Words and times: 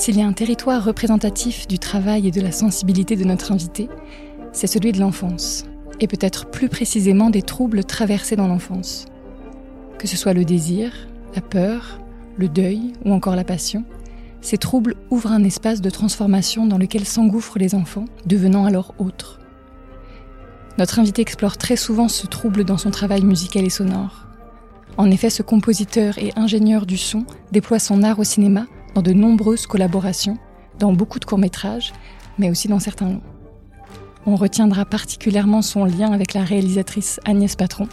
S'il 0.00 0.16
y 0.16 0.22
a 0.22 0.26
un 0.26 0.32
territoire 0.32 0.82
représentatif 0.82 1.68
du 1.68 1.78
travail 1.78 2.26
et 2.26 2.30
de 2.30 2.40
la 2.40 2.52
sensibilité 2.52 3.16
de 3.16 3.24
notre 3.24 3.52
invité, 3.52 3.90
c'est 4.50 4.66
celui 4.66 4.92
de 4.92 4.98
l'enfance, 4.98 5.66
et 6.00 6.06
peut-être 6.06 6.46
plus 6.50 6.70
précisément 6.70 7.28
des 7.28 7.42
troubles 7.42 7.84
traversés 7.84 8.34
dans 8.34 8.46
l'enfance. 8.48 9.04
Que 9.98 10.06
ce 10.06 10.16
soit 10.16 10.32
le 10.32 10.46
désir, 10.46 10.90
la 11.34 11.42
peur, 11.42 12.00
le 12.38 12.48
deuil 12.48 12.94
ou 13.04 13.12
encore 13.12 13.36
la 13.36 13.44
passion, 13.44 13.84
ces 14.40 14.56
troubles 14.56 14.94
ouvrent 15.10 15.32
un 15.32 15.44
espace 15.44 15.82
de 15.82 15.90
transformation 15.90 16.64
dans 16.64 16.78
lequel 16.78 17.04
s'engouffrent 17.04 17.58
les 17.58 17.74
enfants, 17.74 18.06
devenant 18.24 18.64
alors 18.64 18.94
autres. 18.98 19.38
Notre 20.78 20.98
invité 20.98 21.20
explore 21.20 21.58
très 21.58 21.76
souvent 21.76 22.08
ce 22.08 22.26
trouble 22.26 22.64
dans 22.64 22.78
son 22.78 22.90
travail 22.90 23.22
musical 23.22 23.66
et 23.66 23.68
sonore. 23.68 24.28
En 24.96 25.10
effet, 25.10 25.28
ce 25.28 25.42
compositeur 25.42 26.16
et 26.16 26.32
ingénieur 26.36 26.86
du 26.86 26.96
son 26.96 27.26
déploie 27.52 27.78
son 27.78 28.02
art 28.02 28.18
au 28.18 28.24
cinéma 28.24 28.64
dans 28.94 29.02
de 29.02 29.12
nombreuses 29.12 29.66
collaborations, 29.66 30.38
dans 30.78 30.92
beaucoup 30.92 31.18
de 31.18 31.24
courts-métrages, 31.24 31.92
mais 32.38 32.50
aussi 32.50 32.68
dans 32.68 32.80
certains 32.80 33.08
longs. 33.08 33.22
On 34.26 34.36
retiendra 34.36 34.84
particulièrement 34.84 35.62
son 35.62 35.84
lien 35.84 36.12
avec 36.12 36.34
la 36.34 36.44
réalisatrice 36.44 37.20
Agnès 37.24 37.56
Patron, 37.56 37.88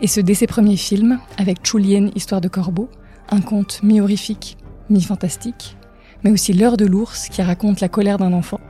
et 0.00 0.06
ce 0.06 0.20
dès 0.20 0.34
ses 0.34 0.46
premiers 0.46 0.76
films, 0.76 1.18
avec 1.36 1.66
Chulien, 1.66 2.10
Histoire 2.14 2.40
de 2.40 2.48
Corbeau, 2.48 2.88
un 3.30 3.40
conte 3.40 3.82
mi-horrifique, 3.82 4.56
mi-fantastique, 4.88 5.76
mais 6.24 6.30
aussi 6.30 6.52
L'heure 6.52 6.76
de 6.76 6.86
l'ours 6.86 7.28
qui 7.28 7.42
raconte 7.42 7.80
la 7.80 7.88
colère 7.88 8.18
d'un 8.18 8.32
enfant, 8.32 8.60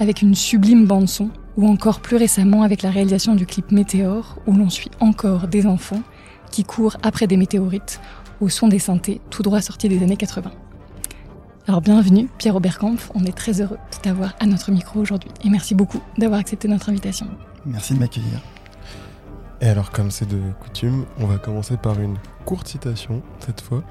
avec 0.00 0.22
une 0.22 0.34
sublime 0.34 0.86
bande-son, 0.86 1.30
ou 1.56 1.68
encore 1.68 2.00
plus 2.00 2.16
récemment 2.16 2.62
avec 2.62 2.82
la 2.82 2.90
réalisation 2.90 3.34
du 3.34 3.46
clip 3.46 3.72
Météore, 3.72 4.38
où 4.46 4.52
l'on 4.52 4.70
suit 4.70 4.90
encore 5.00 5.48
des 5.48 5.66
enfants 5.66 6.02
qui 6.50 6.64
courent 6.64 6.96
après 7.02 7.26
des 7.26 7.36
météorites 7.36 8.00
au 8.40 8.48
son 8.48 8.68
des 8.68 8.78
synthés, 8.78 9.20
tout 9.30 9.42
droit 9.42 9.60
sortis 9.60 9.88
des 9.88 10.02
années 10.02 10.16
80. 10.16 10.50
Alors 11.68 11.80
bienvenue 11.80 12.28
Pierre 12.38 12.56
Oberkampf, 12.56 13.12
on 13.14 13.24
est 13.24 13.36
très 13.36 13.60
heureux 13.60 13.78
de 13.92 13.96
t'avoir 14.02 14.34
à 14.40 14.46
notre 14.46 14.72
micro 14.72 14.98
aujourd'hui 14.98 15.30
et 15.44 15.48
merci 15.48 15.76
beaucoup 15.76 16.02
d'avoir 16.18 16.40
accepté 16.40 16.66
notre 16.66 16.88
invitation. 16.88 17.28
Merci 17.64 17.94
de 17.94 18.00
m'accueillir. 18.00 18.40
Et 19.60 19.68
alors 19.68 19.92
comme 19.92 20.10
c'est 20.10 20.26
de 20.26 20.40
coutume, 20.60 21.06
on 21.20 21.26
va 21.26 21.38
commencer 21.38 21.76
par 21.76 22.00
une 22.00 22.16
courte 22.44 22.66
citation 22.66 23.22
cette 23.38 23.60
fois. 23.60 23.84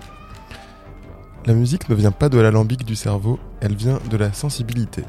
La 1.46 1.54
musique 1.54 1.88
ne 1.88 1.96
vient 1.96 2.12
pas 2.12 2.28
de 2.28 2.38
l'alambic 2.38 2.84
du 2.84 2.98
cerveau, 2.98 3.40
elle 3.62 3.76
vient 3.76 4.00
de 4.10 4.18
la 4.18 4.34
sensibilité. 4.34 5.06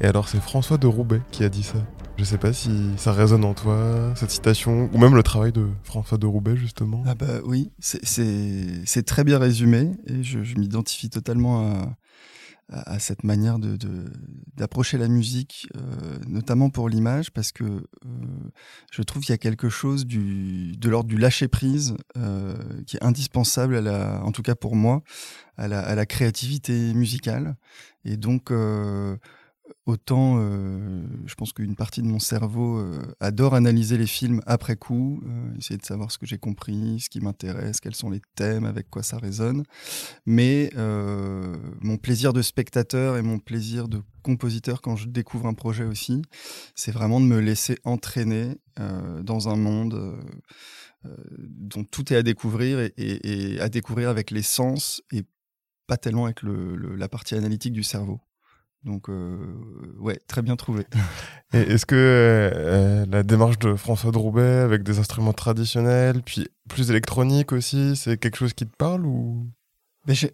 Et 0.00 0.06
alors 0.06 0.28
c'est 0.28 0.40
François 0.40 0.78
de 0.78 0.88
Roubaix 0.88 1.22
qui 1.30 1.44
a 1.44 1.48
dit 1.48 1.62
ça. 1.62 1.78
Je 2.18 2.24
sais 2.24 2.38
pas 2.38 2.52
si 2.52 2.70
ça 2.98 3.12
résonne 3.12 3.44
en 3.44 3.54
toi, 3.54 4.12
cette 4.16 4.30
citation, 4.30 4.90
ou 4.92 4.98
même 4.98 5.16
le 5.16 5.22
travail 5.22 5.50
de 5.50 5.68
François 5.82 6.18
de 6.18 6.26
Roubaix, 6.26 6.56
justement. 6.56 7.02
Ah 7.06 7.14
bah 7.14 7.40
oui, 7.44 7.70
c'est 7.80 9.06
très 9.06 9.24
bien 9.24 9.38
résumé, 9.38 9.90
et 10.06 10.22
je, 10.22 10.38
m'identifie 10.58 11.10
totalement 11.10 11.94
à, 12.68 12.98
cette 12.98 13.24
manière 13.24 13.58
d'approcher 14.56 14.98
de, 14.98 15.02
la 15.02 15.08
musique, 15.08 15.66
euh, 15.76 16.18
notamment 16.28 16.70
pour 16.70 16.88
l'image, 16.88 17.30
parce 17.30 17.52
que 17.52 17.64
euh, 17.64 17.82
je 18.90 19.02
trouve 19.02 19.22
qu'il 19.22 19.32
y 19.32 19.34
a 19.34 19.38
quelque 19.38 19.68
chose 19.68 20.06
du, 20.06 20.72
de 20.76 20.88
l'ordre 20.88 21.08
du 21.08 21.18
lâcher-prise 21.18 21.96
euh, 22.16 22.54
qui 22.86 22.96
est 22.96 23.04
indispensable, 23.04 23.76
à 23.76 23.80
la, 23.80 24.22
en 24.24 24.32
tout 24.32 24.42
cas 24.42 24.54
pour 24.54 24.76
moi, 24.76 25.02
à 25.56 25.68
la, 25.68 25.80
à 25.80 25.94
la 25.94 26.06
créativité 26.06 26.94
musicale. 26.94 27.56
Et 28.04 28.16
donc 28.16 28.50
Autant, 29.84 30.36
euh, 30.38 31.02
je 31.26 31.34
pense 31.34 31.52
qu'une 31.52 31.74
partie 31.74 32.02
de 32.02 32.06
mon 32.06 32.20
cerveau 32.20 32.78
euh, 32.78 33.02
adore 33.18 33.54
analyser 33.54 33.98
les 33.98 34.06
films 34.06 34.40
après 34.46 34.76
coup, 34.76 35.20
euh, 35.26 35.56
essayer 35.58 35.76
de 35.76 35.84
savoir 35.84 36.12
ce 36.12 36.18
que 36.18 36.26
j'ai 36.26 36.38
compris, 36.38 37.00
ce 37.00 37.10
qui 37.10 37.20
m'intéresse, 37.20 37.80
quels 37.80 37.94
sont 37.94 38.08
les 38.08 38.20
thèmes, 38.36 38.64
avec 38.64 38.88
quoi 38.90 39.02
ça 39.02 39.18
résonne. 39.18 39.64
Mais 40.24 40.70
mon 40.74 41.96
plaisir 41.96 42.32
de 42.32 42.42
spectateur 42.42 43.16
et 43.16 43.22
mon 43.22 43.38
plaisir 43.38 43.88
de 43.88 44.02
compositeur 44.22 44.80
quand 44.82 44.96
je 44.96 45.08
découvre 45.08 45.46
un 45.46 45.54
projet 45.54 45.84
aussi, 45.84 46.22
c'est 46.74 46.92
vraiment 46.92 47.20
de 47.20 47.26
me 47.26 47.40
laisser 47.40 47.76
entraîner 47.84 48.56
dans 48.76 49.48
un 49.48 49.56
monde 49.56 50.16
dont 51.38 51.84
tout 51.84 52.12
est 52.12 52.16
à 52.16 52.22
découvrir 52.22 52.90
et, 52.96 53.58
à 53.60 53.68
découvrir 53.68 54.08
avec 54.08 54.30
les 54.30 54.42
sens 54.42 55.02
et 55.12 55.22
pas 55.86 55.96
tellement 55.96 56.26
avec 56.26 56.38
la 56.42 57.08
partie 57.08 57.34
analytique 57.34 57.72
du 57.72 57.82
cerveau. 57.82 58.20
Donc, 58.84 59.08
euh, 59.08 59.36
ouais, 60.00 60.18
très 60.26 60.42
bien 60.42 60.56
trouvé. 60.56 60.84
Et 61.52 61.58
est-ce 61.58 61.86
que 61.86 61.94
euh, 61.94 63.06
la 63.08 63.22
démarche 63.22 63.58
de 63.58 63.74
François 63.74 64.10
de 64.10 64.18
Roubaix 64.18 64.58
avec 64.58 64.82
des 64.82 64.98
instruments 64.98 65.32
traditionnels, 65.32 66.22
puis 66.22 66.48
plus 66.68 66.90
électronique 66.90 67.52
aussi, 67.52 67.94
c'est 67.94 68.16
quelque 68.18 68.36
chose 68.36 68.54
qui 68.54 68.66
te 68.66 68.76
parle 68.76 69.06
ou? 69.06 69.46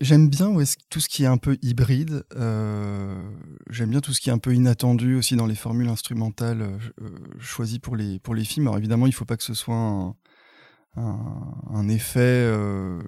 J'aime 0.01 0.31
bien 0.31 0.55
tout 0.89 1.01
ce 1.01 1.09
qui 1.09 1.25
est 1.25 1.27
un 1.27 1.37
peu 1.37 1.59
hybride. 1.61 2.25
Euh, 2.37 3.21
J'aime 3.69 3.91
bien 3.91 4.01
tout 4.01 4.15
ce 4.15 4.21
qui 4.23 4.31
est 4.31 4.33
un 4.33 4.39
peu 4.39 4.55
inattendu 4.55 5.15
aussi 5.15 5.37
dans 5.37 5.47
les 5.47 5.55
formules 5.55 5.89
instrumentales 5.89 6.63
euh, 6.63 7.09
choisies 7.39 7.79
pour 7.79 7.95
les, 7.95 8.19
pour 8.19 8.35
les 8.35 8.45
films. 8.45 8.69
Alors 8.69 8.79
évidemment, 8.79 9.05
il 9.05 9.11
ne 9.11 9.15
faut 9.15 9.27
pas 9.27 9.37
que 9.37 9.43
ce 9.43 9.53
soit 9.53 9.77
un, 9.77 10.15
un, 10.99 11.89
effet 11.89 12.21
euh, 12.21 13.01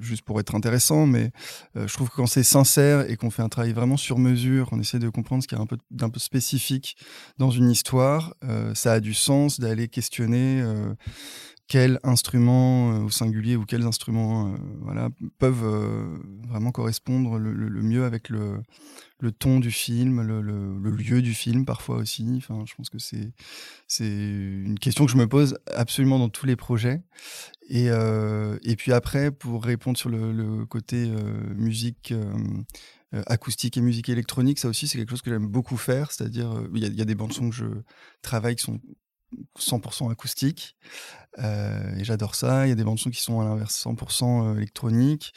juste 0.00 0.22
pour 0.22 0.40
être 0.40 0.54
intéressant, 0.54 1.06
mais 1.06 1.30
euh, 1.76 1.86
je 1.86 1.94
trouve 1.94 2.10
que 2.10 2.16
quand 2.16 2.26
c'est 2.26 2.42
sincère 2.42 3.08
et 3.10 3.16
qu'on 3.16 3.30
fait 3.30 3.42
un 3.42 3.48
travail 3.48 3.72
vraiment 3.72 3.96
sur 3.96 4.18
mesure, 4.18 4.68
on 4.72 4.80
essaie 4.80 4.98
de 4.98 5.08
comprendre 5.08 5.42
ce 5.42 5.48
qui 5.48 5.54
est 5.54 5.58
un 5.58 5.66
peu 5.66 5.78
d'un 5.90 6.10
peu 6.10 6.20
spécifique 6.20 6.96
dans 7.38 7.50
une 7.50 7.70
histoire, 7.70 8.34
euh, 8.44 8.74
ça 8.74 8.94
a 8.94 9.00
du 9.00 9.14
sens 9.14 9.60
d'aller 9.60 9.88
questionner 9.88 10.62
quels 11.68 12.00
instruments 12.02 13.04
au 13.04 13.10
singulier 13.10 13.56
ou 13.56 13.64
quels 13.64 13.84
instruments 13.84 14.54
voilà, 14.80 15.10
peuvent 15.38 15.64
vraiment 16.48 16.72
correspondre 16.72 17.38
le, 17.38 17.82
mieux 17.82 18.04
avec 18.04 18.30
le, 18.30 18.62
ton 19.38 19.60
du 19.60 19.70
film, 19.70 20.22
le, 20.22 20.90
lieu 20.90 21.22
du 21.22 21.34
film 21.34 21.64
parfois 21.64 21.96
aussi. 21.96 22.26
Enfin, 22.38 22.64
je 22.66 22.74
pense 22.74 22.88
que 22.88 22.98
c'est 22.98 23.32
une 24.00 24.78
question 24.78 25.06
que 25.06 25.12
je 25.12 25.16
me 25.18 25.28
pose 25.28 25.58
absolument 25.74 26.18
dans 26.18 26.30
tous 26.30 26.46
les 26.46 26.56
projets. 26.56 27.02
Et, 27.68 27.90
euh, 27.90 28.58
et 28.62 28.76
puis 28.76 28.92
après, 28.92 29.30
pour 29.30 29.62
répondre 29.62 29.98
sur 29.98 30.08
le, 30.08 30.64
côté 30.66 31.10
euh, 31.10 31.54
musique 31.54 32.12
euh, 32.12 33.22
acoustique 33.26 33.76
et 33.76 33.80
musique 33.80 34.08
électronique, 34.08 34.58
ça 34.58 34.68
aussi 34.68 34.88
c'est 34.88 34.98
quelque 34.98 35.10
chose 35.10 35.22
que 35.22 35.30
j'aime 35.30 35.46
beaucoup 35.46 35.76
faire. 35.76 36.10
C'est-à-dire, 36.10 36.50
il 36.74 36.84
y, 36.84 36.96
y, 36.96 37.02
a 37.02 37.04
des 37.04 37.14
bandes 37.14 37.32
sons 37.32 37.50
que 37.50 37.56
je 37.56 37.66
travaille 38.22 38.56
qui 38.56 38.64
sont 38.64 38.80
100% 39.58 40.10
acoustique. 40.10 40.76
Euh, 41.38 41.94
et 41.96 42.04
j'adore 42.04 42.34
ça. 42.34 42.66
Il 42.66 42.70
y 42.70 42.72
a 42.72 42.74
des 42.74 42.84
bandes 42.84 42.98
sons 42.98 43.10
qui 43.10 43.22
sont 43.22 43.40
à 43.40 43.44
l'inverse 43.44 43.84
100% 43.84 44.24
euh, 44.24 44.56
électroniques. 44.56 45.32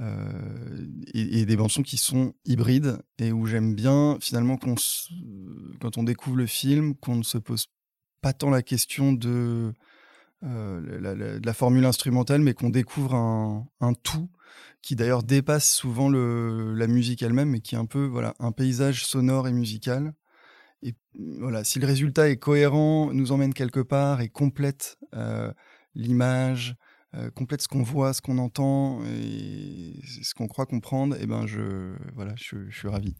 Euh, 0.00 0.86
et, 1.14 1.46
des 1.46 1.56
bandes 1.56 1.70
sons 1.70 1.82
qui 1.82 1.96
sont 1.96 2.34
hybrides 2.44 2.98
et 3.18 3.32
où 3.32 3.46
j'aime 3.46 3.74
bien 3.74 4.18
finalement 4.20 4.58
quand 4.58 5.98
on 5.98 6.02
découvre 6.02 6.36
le 6.36 6.46
film, 6.46 6.94
qu'on 6.96 7.16
ne 7.16 7.22
se 7.22 7.38
pose 7.38 7.66
pas 8.20 8.32
tant 8.32 8.50
la 8.50 8.62
question 8.62 9.12
de, 9.12 9.72
la, 10.42 11.54
formule 11.54 11.84
instrumentale, 11.84 12.40
mais 12.42 12.54
qu'on 12.54 12.70
découvre 12.70 13.14
un, 13.14 13.92
tout 14.02 14.28
qui 14.82 14.96
d'ailleurs 14.96 15.22
dépasse 15.22 15.72
souvent 15.72 16.08
la 16.10 16.86
musique 16.86 17.22
elle-même, 17.22 17.50
mais 17.50 17.60
qui 17.60 17.74
est 17.74 17.78
un 17.78 17.86
peu 17.86 18.04
voilà, 18.04 18.34
un 18.38 18.52
paysage 18.52 19.04
sonore 19.04 19.48
et 19.48 19.52
musical 19.52 20.14
voilà, 21.18 21.64
si 21.64 21.78
le 21.78 21.86
résultat 21.86 22.30
est 22.30 22.36
cohérent, 22.36 23.12
nous 23.12 23.32
emmène 23.32 23.52
quelque 23.52 23.80
part 23.80 24.20
et 24.20 24.28
complète 24.28 24.98
euh, 25.14 25.52
l'image, 25.94 26.76
euh, 27.14 27.30
complète 27.30 27.62
ce 27.62 27.68
qu'on 27.68 27.82
voit, 27.82 28.12
ce 28.12 28.22
qu'on 28.22 28.38
entend 28.38 29.00
et 29.04 29.94
ce 30.22 30.34
qu'on 30.34 30.46
croit 30.46 30.66
comprendre, 30.66 31.16
eh 31.20 31.26
ben 31.26 31.46
je 31.46 31.94
voilà, 32.14 32.34
je, 32.36 32.70
suis 32.70 32.88
ravi. 32.88 33.16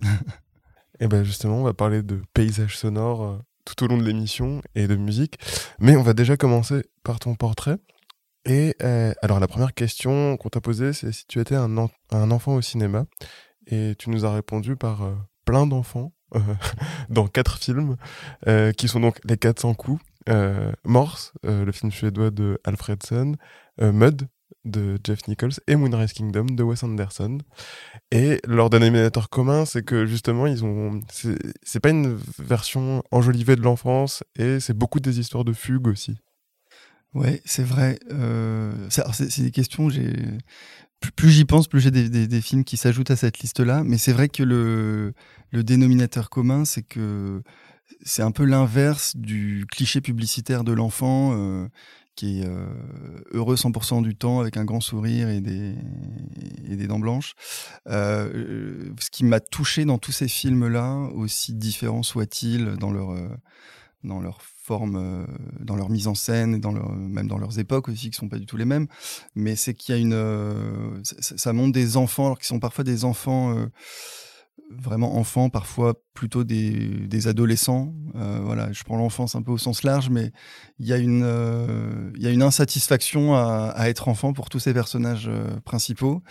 et 1.01 1.09
ben 1.09 1.25
justement, 1.25 1.61
on 1.61 1.65
va 1.65 1.75
parler 1.75 2.03
de 2.03 2.23
paysage 2.35 2.77
sonore 2.77 3.23
euh, 3.23 3.39
tout 3.65 3.83
au 3.85 3.89
long 3.89 3.99
de 3.99 4.05
l'émission 4.05 4.63
et 4.75 4.87
de 4.87 4.97
musique, 4.97 5.37
mais 5.81 5.97
on 5.97 6.03
va 6.03 6.15
déjà 6.15 6.37
commencer 6.37 6.85
par 7.03 7.19
ton 7.19 7.35
portrait. 7.35 7.79
Et 8.45 8.77
alors 9.21 9.41
la 9.41 9.49
première 9.49 9.75
question 9.75 10.39
qu'on 10.39 10.49
t'a 10.49 10.63
posée, 10.63 10.95
c'est 10.95 11.13
si 11.13 11.27
tu 11.27 11.39
étais 11.39 11.57
un, 11.57 11.77
un, 11.77 12.31
enfant 12.31 12.55
au 12.55 12.63
cinéma, 12.63 13.05
et 13.67 13.95
tu 13.99 14.09
nous 14.09 14.25
as 14.25 14.33
répondu 14.33 14.75
par 14.75 15.03
plein 15.45 15.67
d'enfants 15.67 16.15
dans 17.09 17.27
quatre 17.27 17.59
films, 17.59 17.97
euh, 18.47 18.73
qui 18.73 18.89
sont 18.89 19.01
donc 19.01 19.19
Les 19.25 19.37
400 19.37 19.75
coups, 19.75 20.03
euh, 20.29 20.73
Morse, 20.85 21.33
le 21.43 21.71
film 21.73 21.91
suédois 21.91 22.31
de 22.31 22.61
Alfredson, 22.65 23.37
Mud 23.81 24.29
de 24.65 24.99
Jeff 25.05 25.27
Nichols 25.29 25.53
et 25.67 25.77
Moonrise 25.77 26.13
Kingdom 26.13 26.47
de 26.47 26.63
Wes 26.63 26.83
Anderson. 26.83 27.39
Et 28.11 28.41
leur 28.47 28.71
dénominateur 28.71 29.31
commun, 29.31 29.65
c'est 29.65 29.83
que 29.83 30.05
justement, 30.05 30.47
ils 30.47 30.65
ont. 30.65 31.01
C'est 31.63 31.81
pas 31.81 31.91
une 31.91 32.19
version 32.39 33.03
enjolivée 33.11 33.57
de 33.57 33.63
l'enfance 33.63 34.25
et 34.37 34.61
c'est 34.61 34.77
beaucoup 34.77 35.01
des 35.01 35.21
histoires 35.21 35.45
de 35.45 35.53
fugue 35.53 35.89
aussi. 35.89 36.19
Ouais, 37.15 37.41
c'est 37.47 37.65
vrai. 37.65 37.99
c'est 38.91 39.43
des 39.43 39.51
questions. 39.51 39.89
J'ai 39.89 40.13
plus, 41.01 41.31
j'y 41.31 41.45
pense, 41.45 41.69
plus 41.69 41.81
j'ai 41.81 41.91
des, 41.91 42.41
films 42.41 42.65
qui 42.65 42.77
s'ajoutent 42.77 43.11
à 43.11 43.17
cette 43.17 43.39
liste-là. 43.39 43.83
Mais 43.85 43.99
c'est 43.99 44.13
vrai 44.13 44.29
que 44.29 44.43
le, 44.43 45.15
dénominateur 45.53 46.31
commun, 46.31 46.65
c'est 46.65 46.83
que 46.83 47.43
c'est 48.03 48.23
un 48.23 48.31
peu 48.31 48.45
l'inverse 48.45 49.17
du 49.17 49.67
cliché 49.71 50.01
publicitaire 50.01 50.65
de 50.65 50.73
l'enfant 50.73 51.33
euh, 51.33 51.67
qui 52.15 52.41
est 52.41 52.49
heureux 53.33 53.55
100% 53.55 54.03
du 54.03 54.17
temps 54.17 54.41
avec 54.41 54.57
un 54.57 54.65
grand 54.65 54.81
sourire 54.81 55.29
et 55.29 55.41
des, 55.41 55.75
et 56.69 56.77
des 56.77 56.87
dents 56.89 56.99
blanches. 56.99 57.35
ce 57.87 59.11
qui 59.11 59.25
m'a 59.25 59.41
touché 59.41 59.85
dans 59.85 59.99
tous 59.99 60.13
ces 60.13 60.29
films-là, 60.29 61.09
aussi 61.15 61.55
différents 61.55 62.03
soient-ils 62.03 62.77
dans 62.77 62.91
leur, 62.91 63.17
dans 64.05 64.21
leur 64.21 64.43
forme, 64.43 65.27
dans 65.61 65.77
leur 65.77 65.91
mise 65.91 66.07
en 66.07 66.15
scène, 66.15 66.61
dans 66.61 66.73
leur, 66.73 66.93
même 66.93 67.27
dans 67.27 67.39
leurs 67.39 67.59
époques 67.59 67.89
aussi, 67.89 68.11
qui 68.11 68.17
sont 68.17 68.29
pas 68.29 68.39
du 68.39 68.47
tout 68.47 68.57
les 68.57 68.65
mêmes, 68.65 68.87
mais 69.35 69.57
c'est 69.57 69.75
qu'il 69.75 69.95
y 69.95 69.99
a 69.99 70.01
une... 70.01 71.03
ça, 71.03 71.53
montre 71.53 71.73
des 71.73 71.97
enfants, 71.97 72.27
alors 72.27 72.39
qu'ils 72.39 72.47
sont 72.47 72.61
parfois 72.61 72.85
des 72.85 73.05
enfants 73.05 73.69
vraiment 74.71 75.17
enfants, 75.17 75.51
parfois 75.51 75.95
plutôt 76.15 76.45
des, 76.45 77.27
adolescents. 77.27 77.95
Euh, 78.17 78.41
voilà, 78.43 78.73
je 78.73 78.83
prends 78.85 78.97
l'enfance 78.97 79.35
un 79.35 79.43
peu 79.43 79.53
au 79.53 79.59
sens 79.59 79.83
large, 79.83 80.11
mais 80.11 80.33
il 80.79 80.87
y 80.87 80.93
a 80.93 80.99
une, 80.99 81.23
euh, 81.25 82.11
y 82.17 82.27
a 82.27 82.31
une 82.31 82.43
insatisfaction 82.43 83.35
à, 83.35 83.89
être 83.89 84.09
enfant 84.09 84.33
pour 84.33 84.49
tous 84.49 84.59
ces 84.59 84.75
personnages 84.75 85.29
euh, 85.29 85.61
principaux. 85.65 86.23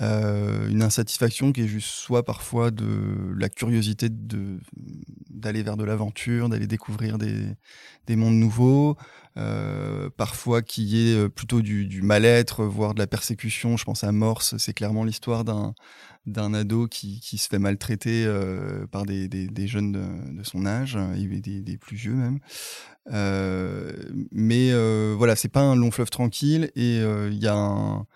une 0.00 0.82
insatisfaction 0.82 1.52
qui 1.52 1.62
est 1.62 1.68
juste 1.68 1.88
soit 1.88 2.24
parfois 2.24 2.70
de 2.70 3.34
la 3.36 3.48
curiosité 3.48 4.08
d'aller 4.10 5.62
vers 5.62 5.76
de 5.76 5.84
l'aventure, 5.84 6.48
d'aller 6.48 6.66
découvrir 6.66 7.18
des, 7.18 7.46
des 8.06 8.16
mondes 8.16 8.34
nouveaux, 8.34 8.96
parfois 10.16 10.62
qui 10.62 10.98
est 10.98 11.28
plutôt 11.28 11.62
du, 11.62 11.86
du 11.86 12.02
mal-être, 12.02 12.64
voire 12.64 12.94
de 12.94 12.98
la 12.98 13.06
persécution. 13.06 13.76
Je 13.76 13.84
pense 13.84 14.04
à 14.04 14.12
Morse, 14.12 14.56
c'est 14.58 14.74
clairement 14.74 15.04
l'histoire 15.04 15.44
d'un 15.44 15.74
d'un 16.26 16.52
ado 16.54 16.86
qui, 16.86 17.20
qui, 17.20 17.38
se 17.38 17.48
fait 17.48 17.58
maltraiter 17.58 18.24
euh, 18.26 18.86
par 18.86 19.06
des, 19.06 19.28
des, 19.28 19.46
des, 19.48 19.66
jeunes 19.66 19.92
de, 19.92 20.42
son 20.42 20.66
âge, 20.66 20.98
et 21.16 21.26
des, 21.26 21.60
des 21.60 21.76
plus 21.78 21.96
vieux 21.96 22.14
même. 22.14 22.40
Euh, 23.10 23.90
mais 24.30 24.70
euh, 24.70 25.14
voilà, 25.16 25.34
c'est 25.34 25.48
pas 25.48 25.62
un 25.62 25.74
long 25.74 25.90
fleuve 25.90 26.10
tranquille 26.10 26.70
et 26.76 26.98
il 26.98 27.38
y 27.38 27.46
a 27.46 27.54
un 27.54 28.06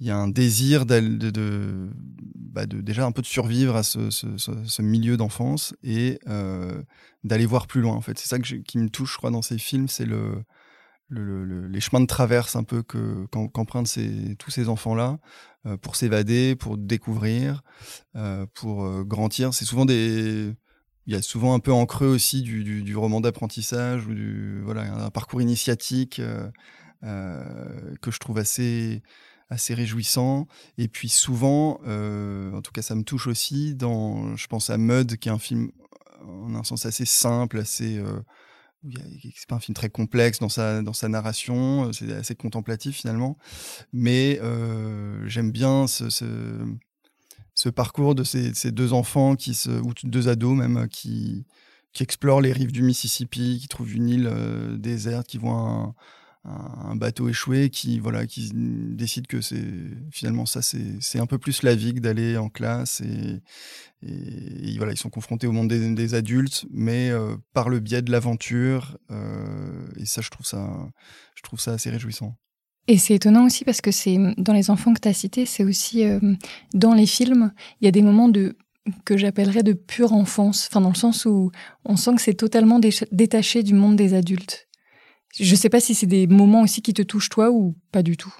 il 0.00 0.06
y 0.06 0.10
a 0.10 0.16
un 0.16 0.28
désir 0.28 0.86
de, 0.86 1.00
de, 1.00 1.90
bah 2.34 2.66
de, 2.66 2.80
déjà 2.80 3.06
un 3.06 3.12
peu 3.12 3.22
de 3.22 3.26
survivre 3.26 3.76
à 3.76 3.82
ce, 3.82 4.10
ce, 4.10 4.26
ce, 4.36 4.82
milieu 4.82 5.16
d'enfance 5.16 5.74
et 5.82 6.18
d'aller 7.24 7.46
voir 7.46 7.66
plus 7.66 7.80
loin 7.80 7.94
en 7.94 8.00
fait 8.00 8.18
c'est 8.18 8.28
ça 8.28 8.38
que 8.38 8.54
qui 8.56 8.78
me 8.78 8.88
touche 8.88 9.12
je 9.12 9.16
crois 9.18 9.30
dans 9.30 9.42
ces 9.42 9.58
films 9.58 9.88
c'est 9.88 10.04
le, 10.04 10.44
le, 11.08 11.68
les 11.68 11.80
chemins 11.80 12.00
de 12.00 12.06
traverse 12.06 12.56
un 12.56 12.64
peu 12.64 12.82
que 12.82 13.26
qu'empruntent 13.26 13.86
ces, 13.86 14.36
tous 14.38 14.50
ces 14.50 14.68
enfants 14.68 14.94
là 14.94 15.18
euh, 15.66 15.76
pour 15.76 15.96
s'évader, 15.96 16.56
pour 16.56 16.76
découvrir, 16.76 17.62
euh, 18.16 18.46
pour 18.54 18.84
euh, 18.84 19.04
grandir. 19.04 19.54
C'est 19.54 19.64
souvent 19.64 19.84
des 19.84 20.52
il 21.06 21.12
y 21.12 21.16
a 21.16 21.22
souvent 21.22 21.54
un 21.54 21.60
peu 21.60 21.72
en 21.72 21.86
creux 21.86 22.08
aussi 22.08 22.42
du, 22.42 22.64
du, 22.64 22.82
du 22.82 22.96
roman 22.96 23.20
d'apprentissage 23.20 24.06
ou 24.06 24.14
du 24.14 24.60
voilà 24.62 25.04
un 25.04 25.10
parcours 25.10 25.40
initiatique 25.40 26.20
que 27.00 28.10
je 28.10 28.18
trouve 28.18 28.38
assez 28.38 29.02
assez 29.48 29.74
réjouissant 29.74 30.46
et 30.76 30.88
puis 30.88 31.08
souvent 31.08 31.80
en 31.84 32.62
tout 32.62 32.72
cas 32.72 32.82
ça 32.82 32.94
me 32.94 33.04
touche 33.04 33.26
aussi 33.26 33.74
dans 33.74 34.36
je 34.36 34.46
pense 34.48 34.70
à 34.70 34.78
Mud 34.78 35.18
qui 35.18 35.28
est 35.28 35.32
un 35.32 35.38
film 35.38 35.70
en 36.26 36.54
un 36.54 36.64
sens 36.64 36.84
assez 36.84 37.04
simple 37.04 37.58
assez 37.58 38.02
c'est 39.34 39.48
pas 39.48 39.56
un 39.56 39.60
film 39.60 39.74
très 39.74 39.90
complexe 39.90 40.38
dans 40.38 40.48
sa, 40.48 40.82
dans 40.82 40.92
sa 40.92 41.08
narration, 41.08 41.88
euh, 41.88 41.92
c'est 41.92 42.12
assez 42.12 42.34
contemplatif 42.34 42.96
finalement. 42.96 43.36
Mais 43.92 44.38
euh, 44.42 45.26
j'aime 45.28 45.50
bien 45.50 45.86
ce, 45.86 46.08
ce, 46.10 47.68
parcours 47.68 48.14
de 48.14 48.24
ces, 48.24 48.70
deux 48.70 48.92
enfants, 48.92 49.36
qui 49.36 49.56
ou 49.82 49.92
deux 50.04 50.28
ados 50.28 50.56
même, 50.56 50.88
qui, 50.88 51.46
qui 51.92 52.02
explorent 52.02 52.40
les 52.40 52.52
rives 52.52 52.72
du 52.72 52.82
Mississippi, 52.82 53.58
qui 53.60 53.68
trouvent 53.68 53.94
une 53.94 54.08
île 54.08 54.28
euh, 54.30 54.76
déserte, 54.76 55.26
qui 55.26 55.38
voient 55.38 55.54
un, 55.54 55.94
un 56.46 56.94
bateau 56.94 57.28
échoué 57.28 57.70
qui 57.70 57.98
voilà 57.98 58.26
qui 58.26 58.50
décide 58.54 59.26
que 59.26 59.40
c'est 59.40 59.64
finalement 60.12 60.46
ça 60.46 60.60
c'est 60.62 61.18
un 61.18 61.26
peu 61.26 61.38
plus 61.38 61.62
la 61.62 61.74
vie 61.74 61.94
que 61.94 62.00
d'aller 62.00 62.36
en 62.36 62.48
classe 62.48 63.00
et, 63.00 63.40
voilà 64.76 64.92
ils 64.92 64.98
sont 64.98 65.10
confrontés 65.10 65.46
au 65.46 65.52
monde 65.52 65.68
des, 65.68 66.14
adultes 66.14 66.66
mais 66.70 67.10
euh, 67.10 67.36
par 67.52 67.68
le 67.68 67.80
biais 67.80 68.02
de 68.02 68.12
l'aventure 68.12 68.96
euh, 69.10 69.86
et 69.96 70.06
ça 70.06 70.20
je 70.20 70.30
trouve 70.30 70.46
ça 70.46 70.88
je 71.34 71.42
trouve 71.42 71.58
ça 71.58 71.72
assez 71.72 71.90
réjouissant 71.90 72.36
et 72.86 72.98
c'est 72.98 73.14
étonnant 73.14 73.46
aussi 73.46 73.64
parce 73.64 73.80
que 73.80 73.90
c'est 73.90 74.16
dans 74.36 74.52
les 74.52 74.70
enfants 74.70 74.94
que 74.94 75.00
tu 75.00 75.08
as 75.08 75.14
cités 75.14 75.46
c'est 75.46 75.64
aussi 75.64 76.04
euh, 76.04 76.20
dans 76.74 76.94
les 76.94 77.06
films 77.06 77.52
il 77.80 77.86
y 77.86 77.88
a 77.88 77.92
des 77.92 78.02
moments 78.02 78.28
de 78.28 78.56
que 79.04 79.16
j'appellerais 79.16 79.62
de 79.62 79.72
pure 79.72 80.12
enfance, 80.12 80.68
enfin 80.70 80.80
dans 80.80 80.90
le 80.90 80.94
sens 80.94 81.24
où 81.24 81.50
on 81.84 81.96
sent 81.96 82.14
que 82.14 82.22
c'est 82.22 82.34
totalement 82.34 82.78
détaché 83.10 83.64
du 83.64 83.74
monde 83.74 83.96
des 83.96 84.14
adultes. 84.14 84.65
Je 85.38 85.50
ne 85.50 85.56
sais 85.56 85.68
pas 85.68 85.80
si 85.80 85.94
c'est 85.94 86.06
des 86.06 86.26
moments 86.26 86.62
aussi 86.62 86.82
qui 86.82 86.94
te 86.94 87.02
touchent 87.02 87.28
toi 87.28 87.50
ou 87.50 87.74
pas 87.92 88.02
du 88.02 88.16
tout. 88.16 88.34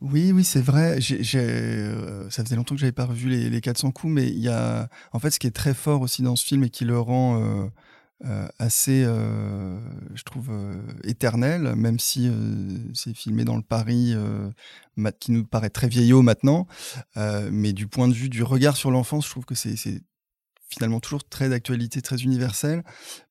Oui, 0.00 0.32
oui, 0.32 0.44
c'est 0.44 0.60
vrai. 0.60 0.98
Euh, 1.34 2.30
ça 2.30 2.44
faisait 2.44 2.56
longtemps 2.56 2.74
que 2.74 2.80
j'avais 2.80 2.92
pas 2.92 3.06
revu 3.06 3.28
les, 3.30 3.48
les 3.48 3.60
400 3.60 3.90
coups, 3.92 4.12
mais 4.12 4.26
il 4.26 4.38
y 4.38 4.48
a, 4.48 4.88
en 5.12 5.18
fait, 5.18 5.30
ce 5.30 5.38
qui 5.38 5.46
est 5.46 5.56
très 5.56 5.74
fort 5.74 6.02
aussi 6.02 6.22
dans 6.22 6.36
ce 6.36 6.44
film 6.44 6.64
et 6.64 6.70
qui 6.70 6.84
le 6.84 6.98
rend 6.98 7.42
euh, 7.42 7.66
euh, 8.26 8.46
assez, 8.58 9.04
je 9.04 10.22
trouve, 10.24 10.50
éternel, 11.04 11.74
même 11.76 11.98
si 11.98 12.30
c'est 12.94 13.14
filmé 13.14 13.44
dans 13.44 13.56
le 13.56 13.62
Paris 13.62 14.14
qui 15.20 15.32
nous 15.32 15.44
paraît 15.44 15.70
très 15.70 15.88
vieillot 15.88 16.22
maintenant, 16.22 16.66
mais 17.16 17.72
du 17.72 17.86
point 17.86 18.08
de 18.08 18.14
vue 18.14 18.28
du 18.28 18.42
regard 18.42 18.76
sur 18.76 18.90
l'enfance, 18.90 19.26
je 19.26 19.30
trouve 19.30 19.44
que 19.44 19.54
c'est 19.54 20.02
finalement 20.68 21.00
toujours 21.00 21.24
très 21.24 21.48
d'actualité, 21.48 22.02
très 22.02 22.16
universelle, 22.16 22.82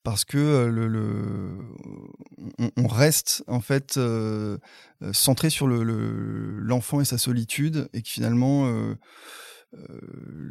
parce 0.03 0.25
que 0.25 0.37
euh, 0.37 0.69
le, 0.69 1.57
on, 2.77 2.87
reste 2.87 3.43
en 3.47 3.59
fait 3.59 3.97
euh, 3.97 4.57
euh, 5.01 5.13
centré 5.13 5.49
sur 5.49 5.67
l'enfant 5.67 7.01
et 7.01 7.05
sa 7.05 7.17
solitude, 7.17 7.89
et 7.93 8.01
que 8.01 8.09
finalement 8.09 8.71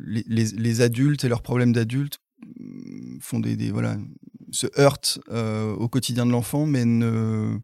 les, 0.05 0.81
adultes 0.83 1.25
et 1.25 1.29
leurs 1.29 1.43
problèmes 1.43 1.73
d'adultes 1.73 2.19
mm, 2.59 3.19
font 3.21 3.41
des, 3.41 3.57
des, 3.57 3.71
voilà 3.71 3.97
se 4.53 4.67
heurtent 4.79 5.19
au 5.31 5.89
quotidien 5.89 6.27
de 6.27 6.31
l'enfant, 6.31 6.67
mais 6.67 6.85
ne 6.85 7.59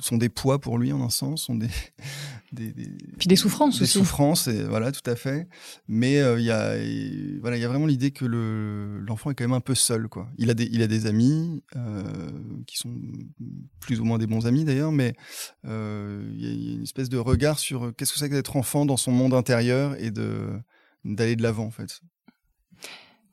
sont 0.00 0.16
des 0.16 0.28
poids 0.28 0.60
pour 0.60 0.78
lui 0.78 0.92
en 0.92 1.00
un 1.02 1.10
sens, 1.10 1.44
sont 1.44 1.54
des, 1.54 1.68
des, 2.52 2.72
des 2.72 2.88
puis 3.18 3.28
des 3.28 3.36
souffrances 3.36 3.78
des 3.78 3.84
aussi. 3.84 3.98
souffrances, 3.98 4.48
et, 4.48 4.64
voilà, 4.64 4.92
tout 4.92 5.08
à 5.08 5.16
fait. 5.16 5.48
Mais 5.88 6.18
euh, 6.20 6.38
il 6.38 6.44
y 6.44 6.50
a, 6.50 6.74
voilà, 7.40 7.56
il 7.56 7.60
y 7.60 7.64
a 7.64 7.68
vraiment 7.68 7.86
l'idée 7.86 8.10
que 8.10 8.24
l'enfant 8.24 9.30
est 9.30 9.34
quand 9.34 9.44
même 9.44 9.52
un 9.52 9.60
peu 9.60 9.74
seul, 9.74 10.08
quoi. 10.08 10.28
Il 10.38 10.50
a 10.50 10.54
des, 10.54 10.68
il 10.72 10.82
a 10.82 10.86
des 10.86 11.06
amis 11.06 11.62
euh, 11.76 12.02
qui 12.66 12.76
sont 12.78 12.94
plus 13.80 14.00
ou 14.00 14.04
moins 14.04 14.18
des 14.18 14.26
bons 14.26 14.46
amis 14.46 14.64
d'ailleurs, 14.64 14.92
mais 14.92 15.14
euh, 15.66 16.28
il 16.34 16.44
y, 16.44 16.72
a 16.72 16.74
une 16.74 16.82
espèce 16.82 17.08
de 17.08 17.18
regard 17.18 17.58
sur 17.58 17.94
qu'est-ce 17.96 18.12
que 18.12 18.18
c'est 18.18 18.28
que 18.28 18.34
d'être 18.34 18.56
enfant 18.56 18.86
dans 18.86 18.96
son 18.96 19.12
monde 19.12 19.34
intérieur 19.34 19.94
et 20.00 20.10
de 20.10 20.50
d'aller 21.04 21.36
de 21.36 21.42
l'avant 21.42 21.66
en 21.66 21.70
fait. 21.70 22.00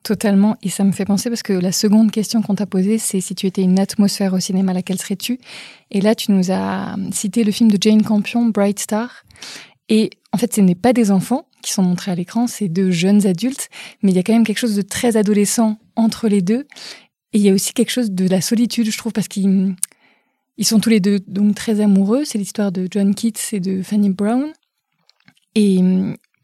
Totalement. 0.02 0.56
Et 0.62 0.68
ça 0.68 0.82
me 0.82 0.92
fait 0.92 1.04
penser 1.04 1.30
parce 1.30 1.42
que 1.42 1.52
la 1.52 1.70
seconde 1.70 2.10
question 2.10 2.42
qu'on 2.42 2.56
t'a 2.56 2.66
posée, 2.66 2.98
c'est 2.98 3.20
si 3.20 3.34
tu 3.34 3.46
étais 3.46 3.62
une 3.62 3.78
atmosphère 3.78 4.34
au 4.34 4.40
cinéma, 4.40 4.72
laquelle 4.72 4.98
serais-tu? 4.98 5.38
Et 5.90 6.00
là, 6.00 6.14
tu 6.14 6.32
nous 6.32 6.50
as 6.50 6.96
cité 7.12 7.44
le 7.44 7.52
film 7.52 7.70
de 7.70 7.78
Jane 7.80 8.02
Campion, 8.02 8.46
Bright 8.46 8.80
Star. 8.80 9.24
Et 9.88 10.10
en 10.32 10.38
fait, 10.38 10.54
ce 10.54 10.60
n'est 10.60 10.74
pas 10.74 10.92
des 10.92 11.10
enfants 11.10 11.46
qui 11.62 11.72
sont 11.72 11.82
montrés 11.82 12.10
à 12.10 12.14
l'écran, 12.16 12.48
c'est 12.48 12.68
deux 12.68 12.90
jeunes 12.90 13.24
adultes, 13.26 13.68
mais 14.02 14.10
il 14.10 14.16
y 14.16 14.18
a 14.18 14.24
quand 14.24 14.32
même 14.32 14.44
quelque 14.44 14.58
chose 14.58 14.74
de 14.74 14.82
très 14.82 15.16
adolescent 15.16 15.78
entre 15.94 16.26
les 16.26 16.42
deux. 16.42 16.66
Et 17.32 17.38
il 17.38 17.42
y 17.42 17.48
a 17.48 17.52
aussi 17.52 17.72
quelque 17.72 17.90
chose 17.90 18.10
de 18.10 18.26
la 18.26 18.40
solitude, 18.40 18.90
je 18.90 18.98
trouve, 18.98 19.12
parce 19.12 19.28
qu'ils 19.28 19.76
ils 20.58 20.66
sont 20.66 20.80
tous 20.80 20.90
les 20.90 21.00
deux 21.00 21.20
donc 21.26 21.54
très 21.54 21.80
amoureux. 21.80 22.24
C'est 22.24 22.38
l'histoire 22.38 22.72
de 22.72 22.88
John 22.90 23.14
Keats 23.14 23.52
et 23.52 23.60
de 23.60 23.82
Fanny 23.82 24.10
Brown. 24.10 24.52
Et 25.54 25.80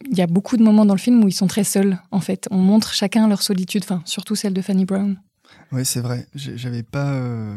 il 0.06 0.16
y 0.16 0.22
a 0.22 0.26
beaucoup 0.26 0.56
de 0.56 0.62
moments 0.62 0.86
dans 0.86 0.94
le 0.94 1.00
film 1.00 1.22
où 1.24 1.28
ils 1.28 1.32
sont 1.32 1.46
très 1.46 1.64
seuls, 1.64 1.98
en 2.10 2.20
fait. 2.20 2.48
On 2.50 2.58
montre 2.58 2.92
chacun 2.92 3.28
leur 3.28 3.42
solitude, 3.42 3.82
enfin, 3.84 4.02
surtout 4.04 4.34
celle 4.34 4.52
de 4.52 4.62
Fanny 4.62 4.84
Brown. 4.84 5.18
Oui, 5.72 5.84
c'est 5.84 6.00
vrai. 6.00 6.26
J'avais 6.34 6.82
pas, 6.82 7.12
euh, 7.12 7.56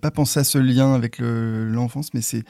pas 0.00 0.10
pensé 0.10 0.40
à 0.40 0.44
ce 0.44 0.58
lien 0.58 0.94
avec 0.94 1.18
l'enfance, 1.18 2.14
mais 2.14 2.20
c'est 2.20 2.44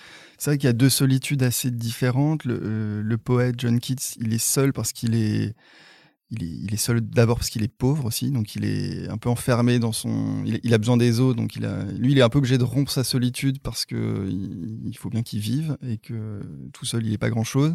vrai 0.44 0.58
qu'il 0.58 0.66
y 0.66 0.70
a 0.70 0.74
deux 0.74 0.90
solitudes 0.90 1.42
assez 1.42 1.70
différentes. 1.70 2.44
Le, 2.44 2.60
euh, 2.62 3.02
le, 3.02 3.18
poète 3.18 3.54
John 3.58 3.80
Keats, 3.80 4.16
il 4.20 4.34
est 4.34 4.42
seul 4.42 4.72
parce 4.72 4.92
qu'il 4.92 5.14
est, 5.14 5.54
il 6.32 6.72
est, 6.72 6.76
seul 6.76 7.00
d'abord 7.00 7.38
parce 7.38 7.50
qu'il 7.50 7.64
est 7.64 7.68
pauvre 7.68 8.04
aussi, 8.04 8.30
donc 8.30 8.54
il 8.54 8.64
est 8.64 9.08
un 9.08 9.18
peu 9.18 9.28
enfermé 9.28 9.80
dans 9.80 9.90
son. 9.90 10.44
Il, 10.44 10.72
a 10.72 10.78
besoin 10.78 10.96
des 10.96 11.18
autres, 11.18 11.36
donc 11.36 11.56
il 11.56 11.64
a, 11.64 11.82
lui, 11.84 12.12
il 12.12 12.18
est 12.18 12.22
un 12.22 12.28
peu 12.28 12.38
obligé 12.38 12.56
de 12.56 12.62
rompre 12.62 12.90
sa 12.90 13.02
solitude 13.02 13.58
parce 13.60 13.84
que 13.84 14.28
il, 14.28 14.96
faut 14.96 15.10
bien 15.10 15.22
qu'il 15.22 15.40
vive 15.40 15.76
et 15.82 15.98
que 15.98 16.40
tout 16.72 16.84
seul, 16.84 17.04
il 17.04 17.10
n'est 17.10 17.18
pas 17.18 17.30
grand 17.30 17.42
chose. 17.42 17.72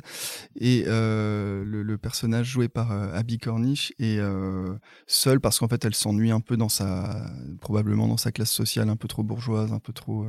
Et 0.57 0.85
euh, 0.87 1.65
le, 1.65 1.97
personnage 1.97 2.47
joué 2.47 2.67
par 2.67 2.91
euh, 2.91 3.13
Abby 3.13 3.39
Cornish 3.39 3.93
est 3.99 4.19
euh, 4.19 4.73
seul 5.07 5.39
parce 5.41 5.59
qu'en 5.59 5.67
fait, 5.67 5.83
elle 5.83 5.95
s'ennuie 5.95 6.31
un 6.31 6.39
peu 6.39 6.55
dans 6.55 6.69
sa, 6.69 7.29
probablement 7.59 8.07
dans 8.07 8.17
sa 8.17 8.31
classe 8.31 8.51
sociale 8.51 8.89
un 8.89 8.95
peu 8.95 9.07
trop 9.07 9.23
bourgeoise, 9.23 9.73
un 9.73 9.79
peu 9.79 9.91
trop 9.91 10.25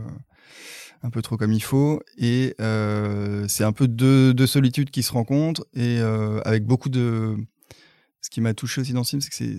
un 1.02 1.11
peu 1.11 1.23
trop 1.23 1.37
comme 1.37 1.52
il 1.52 1.62
faut. 1.62 2.00
Et 2.18 2.56
c'est 3.47 3.64
un 3.64 3.73
peu 3.73 3.87
deux, 3.87 4.35
deux, 4.35 4.47
solitudes 4.49 4.90
qui 4.90 5.04
se 5.04 5.12
rencontrent 5.12 5.64
et 5.75 6.00
avec 6.45 6.64
beaucoup 6.64 6.88
de 6.88 7.37
ce 8.26 8.30
qui 8.30 8.40
m'a 8.40 8.54
touché 8.54 8.80
aussi 8.80 8.92
dans 8.92 9.04
ce 9.04 9.11
film, 9.11 9.21
c'est 9.21 9.30
que 9.30 9.59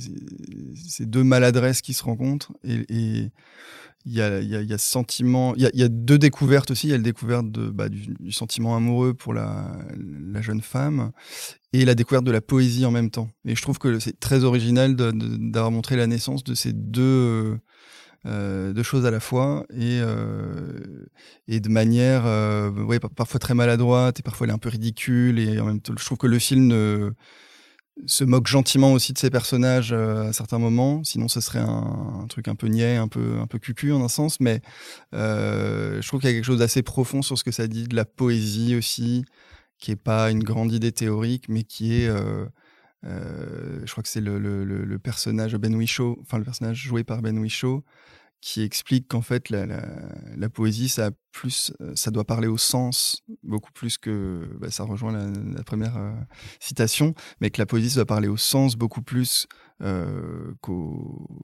c'est 0.76 1.10
deux 1.10 1.24
maladresses 1.24 1.82
qui 1.82 1.94
se 1.94 2.04
rencontrent 2.04 2.52
et, 2.66 3.32
il 4.06 4.14
y 4.14 4.22
a, 4.22 4.78
sentiment, 4.78 5.54
il 5.56 5.70
y 5.74 5.84
a, 5.84 5.88
deux 5.90 6.18
découvertes 6.18 6.72
aussi. 6.72 6.88
Il 6.88 6.90
y 6.92 6.94
a 6.94 6.98
la 6.98 7.04
découverte 7.04 7.46
bah, 7.48 7.88
du, 7.88 8.32
sentiment 8.32 8.76
amoureux 8.76 9.14
pour 9.14 9.34
la, 9.34 9.78
jeune 10.42 10.62
femme 10.62 11.12
et 11.72 11.86
la 11.86 11.96
découverte 11.96 12.26
de 12.26 12.32
la 12.32 12.42
poésie 12.42 12.86
en 12.86 12.92
même 12.92 13.10
temps. 13.10 13.30
Et 13.46 13.56
je 13.56 13.62
trouve 13.62 13.80
que 13.80 14.00
c'est 14.00 14.20
très 14.20 14.44
original 14.44 14.96
d'avoir 14.96 15.72
montré 15.72 15.96
la 15.96 16.08
naissance 16.08 16.44
de 16.44 16.54
ces 16.56 16.74
deux, 16.74 17.58
euh, 18.26 18.74
deux 18.74 18.84
choses 18.84 19.06
à 19.06 19.12
la 19.12 19.22
fois 19.22 19.66
et, 19.72 20.00
euh, 20.02 21.06
de 21.48 21.70
manière 21.70 22.24
euh, 22.26 23.00
parfois 23.16 23.40
très 23.40 23.54
maladroite 23.54 24.20
et 24.20 24.24
parfois 24.24 24.46
elle 24.46 24.52
est 24.52 24.56
un 24.56 24.60
peu 24.60 24.70
ridicule. 24.70 25.40
Et 25.40 25.56
je 25.56 26.06
trouve 26.06 26.18
que 26.18 26.28
le 26.28 26.40
film 26.40 27.14
se 28.06 28.24
moque 28.24 28.48
gentiment 28.48 28.94
aussi 28.94 29.14
de 29.14 29.18
ses 29.18 29.30
personnages 29.30 29.92
euh, 29.92 30.30
à 30.30 30.34
certains 30.34 30.60
moments. 30.60 31.04
Sinon, 31.04 31.28
ce 31.28 31.42
serait 31.42 31.60
un, 31.60 32.26
truc 32.30 32.48
un 32.48 32.56
peu 32.56 32.68
niais, 32.68 32.96
un 32.96 33.08
peu, 33.08 33.40
un 33.42 33.48
peu 33.48 33.60
cucu 33.60 33.92
en 33.92 34.04
un 34.04 34.08
sens. 34.08 34.40
Mais 34.40 34.62
euh, 35.14 36.02
je 36.02 36.08
trouve 36.08 36.20
qu'il 36.20 36.30
y 36.30 36.34
a 36.34 36.36
quelque 36.36 36.46
chose 36.46 36.60
d'assez 36.60 36.84
profond 36.84 37.22
sur 37.22 37.38
ce 37.38 37.44
que 37.44 37.52
ça 37.52 37.68
dit 37.68 37.88
de 37.88 37.96
la 37.96 38.06
poésie 38.06 38.76
aussi, 38.76 39.26
qui 39.80 39.92
est 39.92 39.96
pas 39.96 40.32
une 40.32 40.44
grande 40.44 40.72
idée 40.72 40.92
théorique, 40.92 41.50
mais 41.50 41.64
qui 41.64 42.02
est, 42.02 42.10
euh, 42.10 42.46
je 43.04 43.92
crois 43.92 44.04
que 44.04 44.10
c'est 44.10 44.22
le, 44.22 44.98
personnage 45.02 45.56
Ben 45.56 45.76
Whishaw, 45.76 46.18
enfin 46.22 46.38
le 46.38 46.44
personnage 46.44 46.78
joué 46.78 47.04
par 47.04 47.22
Ben 47.22 47.38
Whishaw, 47.38 47.84
qui 48.42 48.62
explique 48.62 49.08
qu'en 49.08 49.22
fait 49.22 49.50
la, 49.50 50.50
poésie 50.50 50.90
ça 50.90 51.12
plus 51.32 51.74
euh, 51.82 51.94
ça 51.96 52.12
doit 52.12 52.24
parler 52.24 52.48
au 52.48 52.58
sens 52.58 53.24
beaucoup 53.44 53.72
plus 53.72 53.98
que 53.98 54.50
bah, 54.60 54.72
ça 54.72 54.84
rejoint 54.84 55.12
la, 55.12 55.64
première 55.64 55.98
euh, 55.98 56.14
citation 56.60 57.14
mais 57.42 57.50
que 57.50 57.60
la 57.60 57.66
poésie 57.66 57.96
doit 57.96 58.06
parler 58.06 58.28
au 58.28 58.38
sens 58.38 58.76
beaucoup 58.76 59.02
plus 59.02 59.48
euh, 59.82 60.54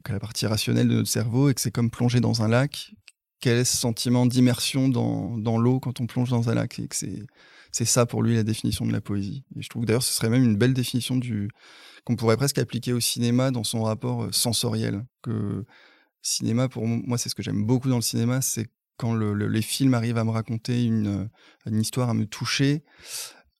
qu'à 0.03 0.13
la 0.13 0.19
partie 0.19 0.45
rationnelle 0.45 0.87
de 0.87 0.95
notre 0.95 1.09
cerveau 1.09 1.49
et 1.49 1.53
que 1.53 1.61
c'est 1.61 1.71
comme 1.71 1.91
plonger 1.91 2.19
dans 2.19 2.41
un 2.41 2.47
lac. 2.47 2.93
Quel 3.39 3.57
est 3.57 3.65
ce 3.65 3.75
sentiment 3.75 4.25
d'immersion 4.25 4.87
dans, 4.87 5.37
dans 5.37 5.57
l'eau 5.57 5.79
quand 5.79 5.99
on 5.99 6.07
plonge 6.07 6.29
dans 6.29 6.49
un 6.49 6.55
lac? 6.55 6.79
Et 6.79 6.87
que 6.87 6.95
c'est 6.95 7.23
c'est 7.71 7.85
ça 7.85 8.05
pour 8.05 8.23
lui 8.23 8.35
la 8.35 8.43
définition 8.43 8.85
de 8.85 8.91
la 8.91 9.01
poésie. 9.01 9.43
Et 9.55 9.61
je 9.61 9.69
trouve 9.69 9.85
d'ailleurs 9.85 10.03
ce 10.03 10.13
serait 10.13 10.29
même 10.29 10.43
une 10.43 10.55
belle 10.55 10.73
définition 10.73 11.17
du 11.17 11.49
qu'on 12.05 12.15
pourrait 12.15 12.37
presque 12.37 12.59
appliquer 12.59 12.93
au 12.93 12.99
cinéma 12.99 13.51
dans 13.51 13.63
son 13.63 13.83
rapport 13.83 14.33
sensoriel 14.33 15.05
que 15.21 15.65
cinéma, 16.23 16.69
pour 16.69 16.87
moi, 16.87 17.17
c'est 17.17 17.29
ce 17.29 17.35
que 17.35 17.43
j'aime 17.43 17.63
beaucoup 17.63 17.89
dans 17.89 17.97
le 17.97 18.01
cinéma, 18.01 18.41
c'est 18.41 18.67
quand 18.97 19.13
les 19.13 19.61
films 19.61 19.93
arrivent 19.93 20.17
à 20.17 20.23
me 20.23 20.31
raconter 20.31 20.85
une, 20.85 21.29
une, 21.65 21.81
histoire, 21.81 22.09
à 22.09 22.13
me 22.13 22.25
toucher, 22.25 22.83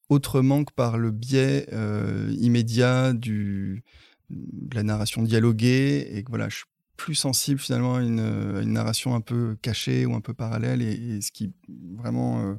autrement 0.10 0.63
que 0.63 0.74
par 0.74 0.98
le 0.98 1.12
biais 1.12 1.67
euh, 1.74 2.34
immédiat 2.39 3.13
du, 3.13 3.84
de 4.29 4.75
la 4.75 4.84
narration 4.84 5.22
dialoguée, 5.24 6.08
et 6.15 6.24
que 6.24 6.29
voilà, 6.29 6.48
plus 6.98 7.16
sensible 7.16 7.60
finalement 7.60 7.96
à 7.96 8.02
une, 8.02 8.62
narration 8.72 9.16
un 9.16 9.22
peu 9.22 9.58
cachée 9.62 10.06
ou 10.06 10.14
un 10.14 10.22
peu 10.22 10.34
parallèle 10.34 10.82
et, 10.82 11.22
ce 11.22 11.32
qui 11.32 11.52
vraiment 11.98 12.40
euh, 12.40 12.54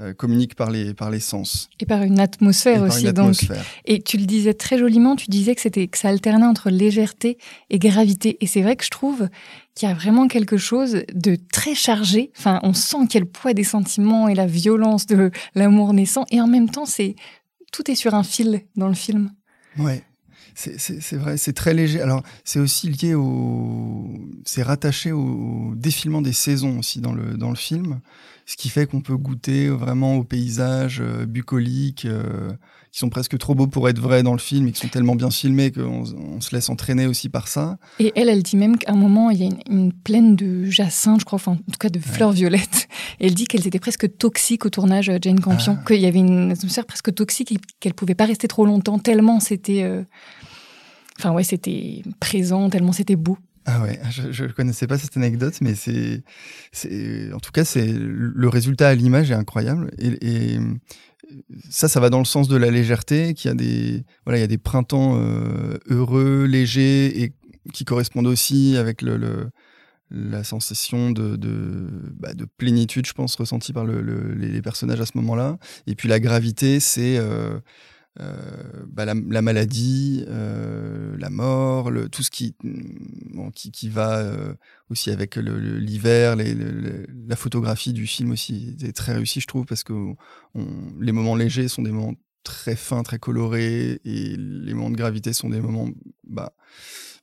euh, 0.00 0.14
communique 0.14 0.54
par 0.54 0.70
les, 0.70 0.94
par 0.94 1.10
les 1.10 1.20
sens. 1.20 1.68
Et 1.80 1.86
par 1.86 2.02
une 2.02 2.20
atmosphère 2.20 2.82
aussi. 2.82 3.12
Donc. 3.12 3.36
Et 3.84 4.00
tu 4.00 4.16
le 4.18 4.26
disais 4.26 4.54
très 4.54 4.78
joliment, 4.78 5.16
tu 5.16 5.30
disais 5.30 5.54
que, 5.54 5.60
c'était, 5.60 5.88
que 5.88 5.98
ça 5.98 6.08
alternait 6.08 6.46
entre 6.46 6.70
légèreté 6.70 7.38
et 7.70 7.78
gravité. 7.78 8.38
Et 8.40 8.46
c'est 8.46 8.62
vrai 8.62 8.76
que 8.76 8.84
je 8.84 8.90
trouve 8.90 9.28
qu'il 9.74 9.88
y 9.88 9.92
a 9.92 9.94
vraiment 9.94 10.28
quelque 10.28 10.56
chose 10.56 11.02
de 11.12 11.36
très 11.52 11.74
chargé. 11.74 12.30
Enfin, 12.38 12.60
on 12.62 12.74
sent 12.74 12.98
le 13.14 13.24
poids 13.24 13.54
des 13.54 13.64
sentiments 13.64 14.28
et 14.28 14.34
la 14.34 14.46
violence 14.46 15.06
de 15.06 15.30
l'amour 15.54 15.92
naissant. 15.92 16.24
Et 16.30 16.40
en 16.40 16.46
même 16.46 16.70
temps, 16.70 16.86
c'est 16.86 17.14
tout 17.72 17.90
est 17.90 17.94
sur 17.94 18.14
un 18.14 18.22
fil 18.22 18.62
dans 18.76 18.88
le 18.88 18.94
film. 18.94 19.32
Ouais. 19.78 20.04
C'est 20.54 21.16
vrai, 21.16 21.36
c'est 21.36 21.52
très 21.52 21.74
léger. 21.74 22.00
Alors, 22.00 22.22
c'est 22.44 22.58
aussi 22.58 22.88
lié 22.88 23.14
au. 23.14 24.08
C'est 24.44 24.62
rattaché 24.62 25.12
au 25.12 25.72
défilement 25.76 26.22
des 26.22 26.32
saisons 26.32 26.78
aussi 26.78 27.00
dans 27.00 27.12
le, 27.12 27.36
dans 27.36 27.50
le 27.50 27.56
film, 27.56 28.00
ce 28.46 28.56
qui 28.56 28.68
fait 28.68 28.86
qu'on 28.86 29.00
peut 29.00 29.16
goûter 29.16 29.68
vraiment 29.68 30.16
aux 30.16 30.24
paysages 30.24 31.00
euh, 31.00 31.26
bucoliques, 31.26 32.04
euh, 32.04 32.52
qui 32.92 32.98
sont 32.98 33.08
presque 33.08 33.38
trop 33.38 33.54
beaux 33.54 33.66
pour 33.66 33.88
être 33.88 33.98
vrais 33.98 34.22
dans 34.22 34.32
le 34.32 34.38
film 34.38 34.68
et 34.68 34.72
qui 34.72 34.80
sont 34.80 34.88
tellement 34.88 35.14
bien 35.14 35.30
filmés 35.30 35.72
qu'on 35.72 36.04
on 36.14 36.40
se 36.42 36.54
laisse 36.54 36.68
entraîner 36.68 37.06
aussi 37.06 37.30
par 37.30 37.48
ça. 37.48 37.78
Et 37.98 38.12
elle, 38.16 38.28
elle 38.28 38.42
dit 38.42 38.56
même 38.56 38.76
qu'à 38.76 38.92
un 38.92 38.96
moment, 38.96 39.30
il 39.30 39.42
y 39.42 39.48
a 39.48 39.50
une, 39.70 39.92
plaine 39.92 40.36
de 40.36 40.64
jacinthe, 40.64 41.20
je 41.20 41.24
crois, 41.24 41.36
enfin, 41.36 41.52
en 41.52 41.72
tout 41.72 41.78
cas 41.80 41.88
de 41.88 41.98
fleurs 41.98 42.32
violettes. 42.32 42.88
Et 43.18 43.26
elle 43.26 43.34
dit 43.34 43.46
qu'elles 43.46 43.66
étaient 43.66 43.78
presque 43.78 44.16
toxiques 44.18 44.66
au 44.66 44.70
tournage 44.70 45.08
euh, 45.08 45.16
Jane 45.20 45.40
Campion, 45.40 45.78
ah. 45.80 45.84
qu'il 45.86 46.00
y 46.00 46.06
avait 46.06 46.18
une 46.18 46.52
atmosphère 46.52 46.84
presque 46.84 47.14
toxique 47.14 47.52
et 47.52 47.56
qu'elle 47.80 47.94
pouvait 47.94 48.14
pas 48.14 48.26
rester 48.26 48.46
trop 48.46 48.66
longtemps, 48.66 48.98
tellement 48.98 49.40
c'était. 49.40 50.04
Enfin 51.18 51.32
ouais, 51.32 51.44
c'était 51.44 52.02
présent, 52.20 52.68
tellement 52.68 52.92
c'était 52.92 53.16
beau. 53.16 53.38
Ah 53.64 53.80
ouais, 53.80 54.00
je 54.10 54.44
ne 54.44 54.48
connaissais 54.48 54.88
pas 54.88 54.98
cette 54.98 55.16
anecdote, 55.16 55.54
mais 55.60 55.76
c'est, 55.76 56.24
c'est, 56.72 57.32
en 57.32 57.38
tout 57.38 57.52
cas, 57.52 57.64
c'est 57.64 57.86
le 57.86 58.48
résultat 58.48 58.88
à 58.88 58.94
l'image 58.94 59.30
est 59.30 59.34
incroyable. 59.34 59.92
Et, 59.98 60.58
ça, 61.70 61.88
ça 61.88 62.00
va 62.00 62.10
dans 62.10 62.18
le 62.18 62.24
sens 62.24 62.48
de 62.48 62.56
la 62.56 62.70
légèreté, 62.70 63.34
qu'il 63.34 63.48
y 63.48 63.52
a 63.52 63.54
des, 63.54 64.04
voilà, 64.24 64.38
il 64.38 64.40
y 64.40 64.44
a 64.44 64.48
des 64.48 64.58
printemps 64.58 65.16
euh, 65.16 65.78
heureux, 65.88 66.44
légers 66.44 67.22
et 67.22 67.32
qui 67.72 67.84
correspondent 67.84 68.26
aussi 68.26 68.76
avec 68.76 69.02
la 70.10 70.44
sensation 70.44 71.10
bah, 71.10 72.34
de, 72.34 72.44
plénitude, 72.56 73.06
je 73.06 73.12
pense, 73.12 73.36
ressentie 73.36 73.72
par 73.72 73.84
le, 73.84 74.34
les 74.34 74.62
personnages 74.62 75.00
à 75.00 75.06
ce 75.06 75.16
moment-là. 75.16 75.58
Et 75.86 75.94
puis 75.94 76.08
la 76.08 76.18
gravité, 76.18 76.80
c'est 76.80 77.18
euh, 77.18 77.58
euh, 78.20 78.84
bah, 78.88 79.06
la, 79.06 79.14
maladie, 79.14 80.24
euh, 80.28 81.16
la 81.18 81.30
mort, 81.30 81.90
le, 81.90 82.10
tout 82.10 82.22
ce 82.22 82.30
qui, 82.30 82.54
mm, 82.62 83.50
qui, 83.54 83.70
qui, 83.70 83.88
va 83.88 84.18
euh, 84.18 84.54
aussi 84.90 85.10
avec 85.10 85.36
l'hiver, 85.36 86.36
la 86.36 87.36
photographie 87.36 87.94
du 87.94 88.06
film 88.06 88.32
aussi 88.32 88.76
est 88.82 88.92
très 88.94 89.14
réussie, 89.14 89.40
je 89.40 89.46
trouve, 89.46 89.64
parce 89.64 89.82
que 89.82 89.94
les 91.00 91.12
moments 91.12 91.36
légers 91.36 91.68
sont 91.68 91.82
des 91.82 91.90
moments 91.90 92.14
très 92.42 92.76
fins, 92.76 93.02
très 93.02 93.18
colorés, 93.18 94.00
et 94.04 94.36
les 94.36 94.74
moments 94.74 94.90
de 94.90 94.96
gravité 94.96 95.32
sont 95.32 95.48
des 95.48 95.60
moments, 95.60 95.88
bah, 96.24 96.54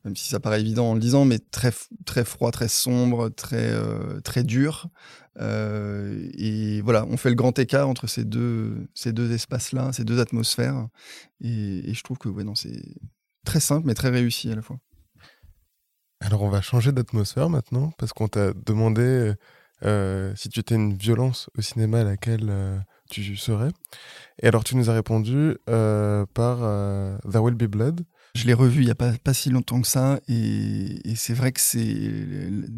même 0.05 0.15
si 0.15 0.29
ça 0.29 0.39
paraît 0.39 0.61
évident 0.61 0.91
en 0.91 0.93
le 0.93 0.99
disant, 0.99 1.25
mais 1.25 1.39
très, 1.39 1.73
très 2.05 2.23
froid, 2.23 2.51
très 2.51 2.69
sombre, 2.69 3.29
très, 3.29 3.71
euh, 3.71 4.21
très 4.21 4.43
dur. 4.43 4.87
Euh, 5.39 6.29
et 6.37 6.81
voilà, 6.81 7.05
on 7.07 7.17
fait 7.17 7.29
le 7.29 7.35
grand 7.35 7.57
écart 7.59 7.87
entre 7.87 8.07
ces 8.07 8.23
deux, 8.23 8.87
ces 8.93 9.11
deux 9.11 9.31
espaces-là, 9.31 9.91
ces 9.91 10.05
deux 10.05 10.19
atmosphères. 10.19 10.87
Et, 11.41 11.93
je 11.93 12.03
trouve 12.03 12.17
que 12.17 12.29
ouais, 12.29 12.45
c'est 12.55 12.81
très 13.45 13.59
simple, 13.59 13.87
mais 13.87 13.93
très 13.93 14.09
réussi 14.09 14.51
à 14.51 14.55
la 14.55 14.61
fois. 14.61 14.79
Alors, 16.21 16.41
on 16.43 16.49
va 16.49 16.61
changer 16.61 16.91
d'atmosphère 16.91 17.49
maintenant, 17.49 17.91
parce 17.97 18.13
qu'on 18.13 18.27
t'a 18.27 18.53
demandé 18.53 19.33
euh, 19.83 20.33
si 20.35 20.49
tu 20.49 20.59
étais 20.59 20.75
une 20.75 20.93
violence 20.93 21.49
au 21.57 21.61
cinéma 21.61 22.01
à 22.01 22.03
laquelle 22.03 22.83
tu 23.09 23.35
serais. 23.35 23.69
Et 24.41 24.47
alors, 24.47 24.63
tu 24.63 24.75
nous 24.75 24.89
as 24.89 24.93
répondu 24.93 25.57
par 25.65 26.59
There 27.29 27.43
Will 27.43 27.55
Be 27.55 27.65
Blood. 27.65 28.05
Je 28.35 28.45
l'ai 28.45 28.53
revu 28.53 28.81
il 28.81 28.85
n'y 28.85 28.91
a 28.91 28.95
pas, 28.95 29.33
si 29.33 29.49
longtemps 29.49 29.81
que 29.81 29.87
ça, 29.87 30.19
et, 30.27 31.15
c'est 31.15 31.33
vrai 31.33 31.51
que 31.51 31.59
c'est 31.59 32.11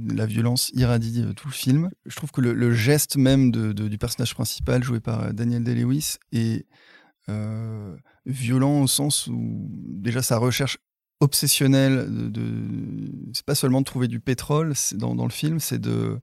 la 0.08 0.26
violence 0.26 0.72
irradie 0.74 1.26
tout 1.36 1.48
le 1.48 1.54
film. 1.54 1.90
Je 2.06 2.16
trouve 2.16 2.32
que 2.32 2.42
le, 2.42 2.74
geste 2.74 3.18
même 3.18 3.52
du 3.52 3.98
personnage 3.98 4.34
principal, 4.34 4.84
joué 4.84 5.00
par 5.00 5.22
euh, 5.22 5.32
Daniel 5.34 5.64
Day-Lewis, 5.64 6.18
est 6.32 6.66
euh, 7.30 7.96
violent 8.26 8.82
au 8.82 8.88
sens 8.88 9.28
où 9.28 9.68
déjà 9.70 10.22
sa 10.22 10.38
recherche 10.38 10.78
obsessionnelle 11.20 12.08
de, 12.10 12.30
de 12.30 13.12
c'est 13.34 13.46
pas 13.46 13.54
seulement 13.54 13.82
de 13.82 13.86
trouver 13.86 14.08
du 14.08 14.20
pétrole 14.20 14.74
dans 14.94 15.26
le 15.26 15.32
film, 15.32 15.60
c'est 15.60 15.80
de 15.80 16.20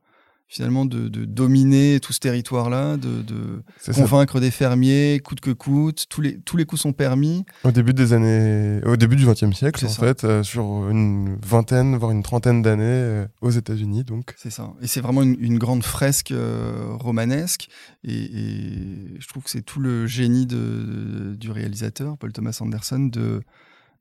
finalement 0.49 0.87
de, 0.87 1.09
dominer 1.09 2.01
tout 2.01 2.15
ce 2.15 2.21
territoire-là, 2.21 2.97
de, 2.97 3.63
convaincre 3.93 4.41
des 4.41 4.51
fermiers, 4.51 5.21
coûte 5.23 5.41
que 5.41 5.51
coûte. 5.51 6.07
Tous 6.09 6.23
les, 6.23 6.41
tous 6.41 6.57
les 6.57 6.65
coups 6.65 6.81
sont 6.81 6.95
permis. 6.95 7.45
Au 7.65 7.71
début 7.71 7.93
des 7.93 8.15
années, 8.15 8.81
au 8.87 8.97
début 8.97 9.17
du 9.17 9.27
XXe 9.27 9.55
siècle, 9.55 9.85
en 9.85 9.89
fait, 9.91 10.25
euh, 10.25 10.43
sur 10.43 10.89
une 10.89 11.39
vingtaine, 11.45 11.97
voire 11.97 12.11
une 12.11 12.23
trentaine 12.23 12.63
d'années 12.63 12.85
euh, 12.85 13.27
aux 13.43 13.51
États-Unis, 13.51 14.05
donc. 14.05 14.35
C'est 14.39 14.51
ça. 14.51 14.73
Et 14.81 14.87
c'est 14.87 15.03
vraiment 15.03 15.23
une, 15.23 15.59
grande 15.59 15.83
fresque 15.83 16.33
euh, 16.33 16.95
romanesque. 16.99 17.69
Et, 18.05 19.19
je 19.19 19.29
trouve 19.29 19.43
que 19.43 19.51
c'est 19.51 19.63
tout 19.63 19.81
le 19.81 20.07
génie 20.07 20.47
de, 20.47 21.35
du 21.39 21.51
réalisateur, 21.51 22.17
Paul 22.17 22.33
Thomas 22.33 22.57
Anderson, 22.61 23.01
de 23.01 23.43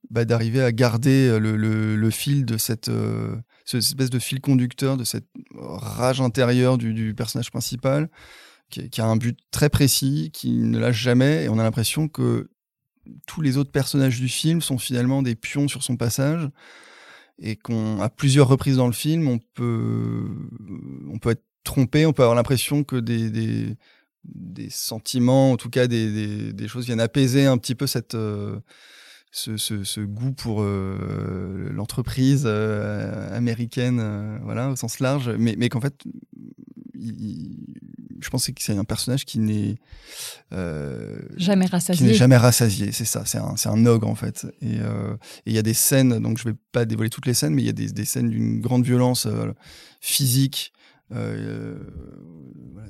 bah, 0.10 0.26
d'arriver 0.26 0.62
à 0.62 0.72
garder 0.72 1.38
le, 1.40 2.10
fil 2.10 2.46
de 2.46 2.58
cette 2.58 2.90
cette 3.68 3.82
espèce 3.82 4.10
de 4.10 4.20
fil 4.20 4.40
conducteur 4.40 4.96
de 4.96 5.04
cette 5.04 5.28
rage 5.54 6.22
intérieure 6.22 6.78
du, 6.78 7.14
personnage 7.14 7.52
principal, 7.52 8.10
qui, 8.70 9.02
a 9.02 9.06
un 9.06 9.18
but 9.18 9.38
très 9.52 9.70
précis, 9.70 10.32
qui 10.34 10.52
ne 10.52 10.80
lâche 10.80 11.02
jamais, 11.02 11.44
et 11.44 11.50
on 11.50 11.60
a 11.60 11.64
l'impression 11.64 12.08
que 12.08 12.50
tous 13.26 13.42
les 13.42 13.58
autres 13.58 13.72
personnages 13.72 14.20
du 14.20 14.30
film 14.30 14.62
sont 14.62 14.78
finalement 14.78 15.22
des 15.22 15.36
pions 15.36 15.68
sur 15.68 15.84
son 15.84 15.98
passage, 15.98 16.50
et 17.40 17.58
qu'à 17.58 18.10
plusieurs 18.16 18.48
reprises 18.48 18.78
dans 18.78 18.88
le 18.88 18.94
film, 18.94 19.28
on 19.28 19.40
peut, 19.54 20.30
on 21.12 21.20
peut 21.20 21.32
être 21.32 21.44
trompé, 21.66 22.06
on 22.06 22.14
peut 22.14 22.24
avoir 22.24 22.36
l'impression 22.36 22.86
que 22.86 22.96
des, 22.96 23.30
des, 24.24 24.70
sentiments, 24.70 25.52
en 25.52 25.58
tout 25.58 25.70
cas 25.70 25.88
des, 25.88 26.54
des, 26.54 26.68
choses 26.70 26.86
viennent 26.86 27.02
apaiser 27.02 27.46
un 27.46 27.58
petit 27.58 27.76
peu 27.76 27.86
cette, 27.86 28.16
ce, 29.32 30.00
goût 30.02 30.32
pour 30.32 30.64
l'entreprise 30.64 32.46
américaine, 32.46 34.40
voilà, 34.44 34.70
au 34.70 34.76
sens 34.76 35.00
large, 35.00 35.30
mais, 35.38 35.56
mais 35.58 35.70
qu'en 35.70 35.82
fait, 35.82 36.04
je 38.20 38.30
pense 38.30 38.48
que 38.48 38.54
c'est 38.58 38.76
un 38.76 38.84
personnage 38.84 39.26
qui 39.26 39.40
n'est 39.40 39.78
jamais 41.38 41.66
rassasié. 41.66 42.14
jamais 42.14 42.38
rassasié, 42.38 42.92
c'est 42.92 43.06
ça. 43.06 43.24
C'est 43.26 43.38
un, 43.38 43.56
un, 43.66 43.86
ogre 43.86 44.08
en 44.08 44.16
fait. 44.16 44.48
Et 44.62 44.80
il 45.46 45.54
y 45.54 45.58
a 45.58 45.64
des 45.64 45.74
scènes, 45.74 46.20
donc 46.20 46.38
je 46.38 46.46
vais 46.46 46.56
pas 46.72 46.86
dévoiler 46.86 47.10
toutes 47.10 47.26
les 47.26 47.34
scènes, 47.34 47.54
mais 47.54 47.62
il 47.62 47.68
y 47.68 47.70
a 47.70 47.74
des, 47.74 47.92
des 47.92 48.06
scènes 48.06 48.30
d'une 48.30 48.60
grande 48.60 48.84
violence 48.84 49.28
physique. 50.02 50.74
des 51.12 51.78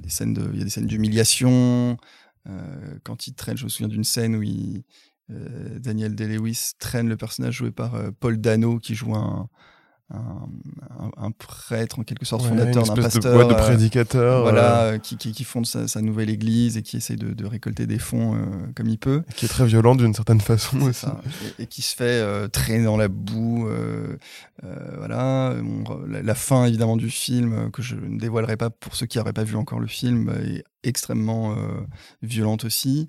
scènes 0.08 0.34
de, 0.34 0.50
il 0.53 0.60
y 0.60 0.62
a 0.62 0.65
des 0.65 0.70
scènes 0.70 0.88
d'humiliation. 0.88 1.98
quand 3.03 3.27
il 3.27 3.34
traîne, 3.34 3.58
je 3.58 3.65
me 3.65 3.70
souviens 3.70 3.89
d'une 3.89 4.06
scène 4.06 4.36
où 4.36 4.44
il, 4.44 4.84
Daniel 5.29 6.15
Day-Lewis 6.15 6.72
traîne 6.79 7.10
le 7.10 7.17
personnage 7.17 7.55
joué 7.55 7.72
par 7.72 7.96
Paul 8.19 8.38
Dano 8.38 8.79
qui 8.79 8.96
joue 8.96 9.15
un, 9.15 9.50
un, 10.10 11.32
prêtre 11.32 12.00
en 12.00 12.04
quelque 12.04 12.26
sorte 12.26 12.46
fondateur 12.46 12.84
d'un 12.84 12.96
pasteur 12.96 13.46
de, 13.46 13.54
de 13.54 13.58
euh, 13.58 13.58
prédicateur 13.58 14.44
voilà 14.44 14.84
euh. 14.84 14.98
qui, 15.00 15.18
qui, 15.18 15.44
fonde 15.44 15.66
sa, 15.66 16.02
nouvelle 16.02 16.30
église 16.30 16.78
et 16.78 16.82
qui 16.82 16.98
essaie 16.98 17.18
de, 17.18 17.46
récolter 17.46 17.88
des 17.88 18.00
fonds 18.00 18.36
euh, 18.36 18.40
comme 18.76 18.88
il 18.88 18.98
peut. 18.98 19.24
Qui 19.36 19.46
est 19.46 19.50
très 19.50 19.66
violent 19.66 19.96
d'une 19.96 20.14
certaine 20.14 20.40
façon 20.40 20.82
aussi. 20.82 21.08
et, 21.60 21.68
qui 21.68 21.82
se 21.82 21.96
fait 21.96 22.50
traîner 22.50 22.86
dans 22.86 22.98
la 22.98 23.10
boue 23.10 23.68
voilà. 24.98 25.56
La, 26.08 26.36
fin 26.36 26.66
évidemment 26.66 26.98
du 26.98 27.10
film 27.10 27.70
que 27.72 27.82
je 27.82 27.96
ne 27.96 28.18
dévoilerai 28.20 28.56
pas 28.56 28.70
pour 28.70 28.96
ceux 28.96 29.06
qui 29.06 29.18
n'auraient 29.18 29.34
pas 29.34 29.44
vu 29.44 29.56
encore 29.56 29.80
le 29.80 29.88
film 29.88 30.34
est 30.46 30.64
extrêmement 30.84 31.56
violente 32.22 32.64
aussi. 32.64 33.08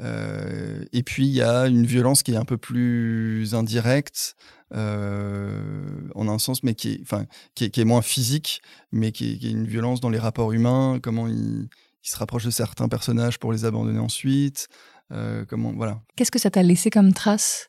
Et 0.00 1.02
puis 1.04 1.26
il 1.26 1.32
y 1.32 1.42
a 1.42 1.66
une 1.66 1.86
violence 1.86 2.22
qui 2.22 2.32
est 2.32 2.36
un 2.36 2.44
peu 2.44 2.58
plus 2.58 3.54
indirecte 3.54 4.36
euh, 4.40 4.59
en 4.72 6.28
un 6.28 6.38
sens, 6.38 6.62
mais 6.62 6.74
qui 6.74 6.92
est, 6.92 7.00
enfin, 7.02 7.26
qui 7.54 7.64
est, 7.64 7.84
moins 7.84 8.02
physique, 8.02 8.62
mais 8.92 9.12
qui 9.12 9.32
est, 9.32 9.50
une 9.50 9.66
violence 9.66 10.00
dans 10.00 10.10
les 10.10 10.18
rapports 10.18 10.52
humains, 10.52 10.98
comment 11.02 11.26
il, 11.26 11.68
se 12.02 12.16
rapproche 12.16 12.44
de 12.44 12.50
certains 12.50 12.88
personnages 12.88 13.38
pour 13.38 13.52
les 13.52 13.64
abandonner 13.64 13.98
ensuite. 13.98 14.68
Euh, 15.12 15.44
comment, 15.46 15.72
voilà. 15.72 16.00
Qu'est-ce 16.16 16.30
que 16.30 16.38
ça 16.38 16.50
t'a 16.50 16.62
laissé 16.62 16.88
comme 16.88 17.12
trace 17.12 17.68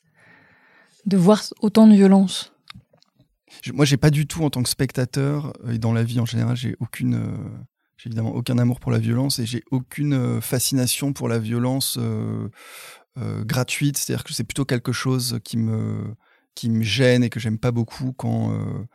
de 1.05 1.17
voir 1.17 1.43
autant 1.59 1.85
de 1.85 1.93
violence? 1.93 2.53
Moi, 3.73 3.85
j'ai 3.85 3.97
pas 3.97 4.09
du 4.09 4.27
tout, 4.27 4.43
en 4.43 4.49
tant 4.49 4.63
que 4.63 4.69
spectateur, 4.69 5.53
et 5.69 5.77
dans 5.77 5.91
la 5.91 6.03
vie 6.03 6.19
en 6.19 6.25
général, 6.25 6.55
j'ai 6.55 6.75
aucune. 6.79 7.19
j'ai 7.97 8.07
évidemment 8.07 8.33
aucun 8.33 8.57
amour 8.57 8.79
pour 8.79 8.91
la 8.91 8.99
violence 8.99 9.39
et 9.39 9.45
j'ai 9.45 9.63
aucune 9.71 10.39
fascination 10.41 11.11
pour 11.11 11.27
la 11.27 11.37
violence 11.37 11.99
gratuite. 13.17 13.97
C'est-à-dire 13.97 14.23
que 14.23 14.33
c'est 14.33 14.45
plutôt 14.45 14.65
quelque 14.65 14.93
chose 14.93 15.39
qui 15.43 15.57
me, 15.57 16.15
qui 16.55 16.69
me 16.69 16.83
gêne 16.83 17.23
et 17.23 17.29
que 17.29 17.39
j'aime 17.39 17.57
pas 17.57 17.71
beaucoup 17.71 18.13
quand, 18.13 18.53
euh, 18.53 18.85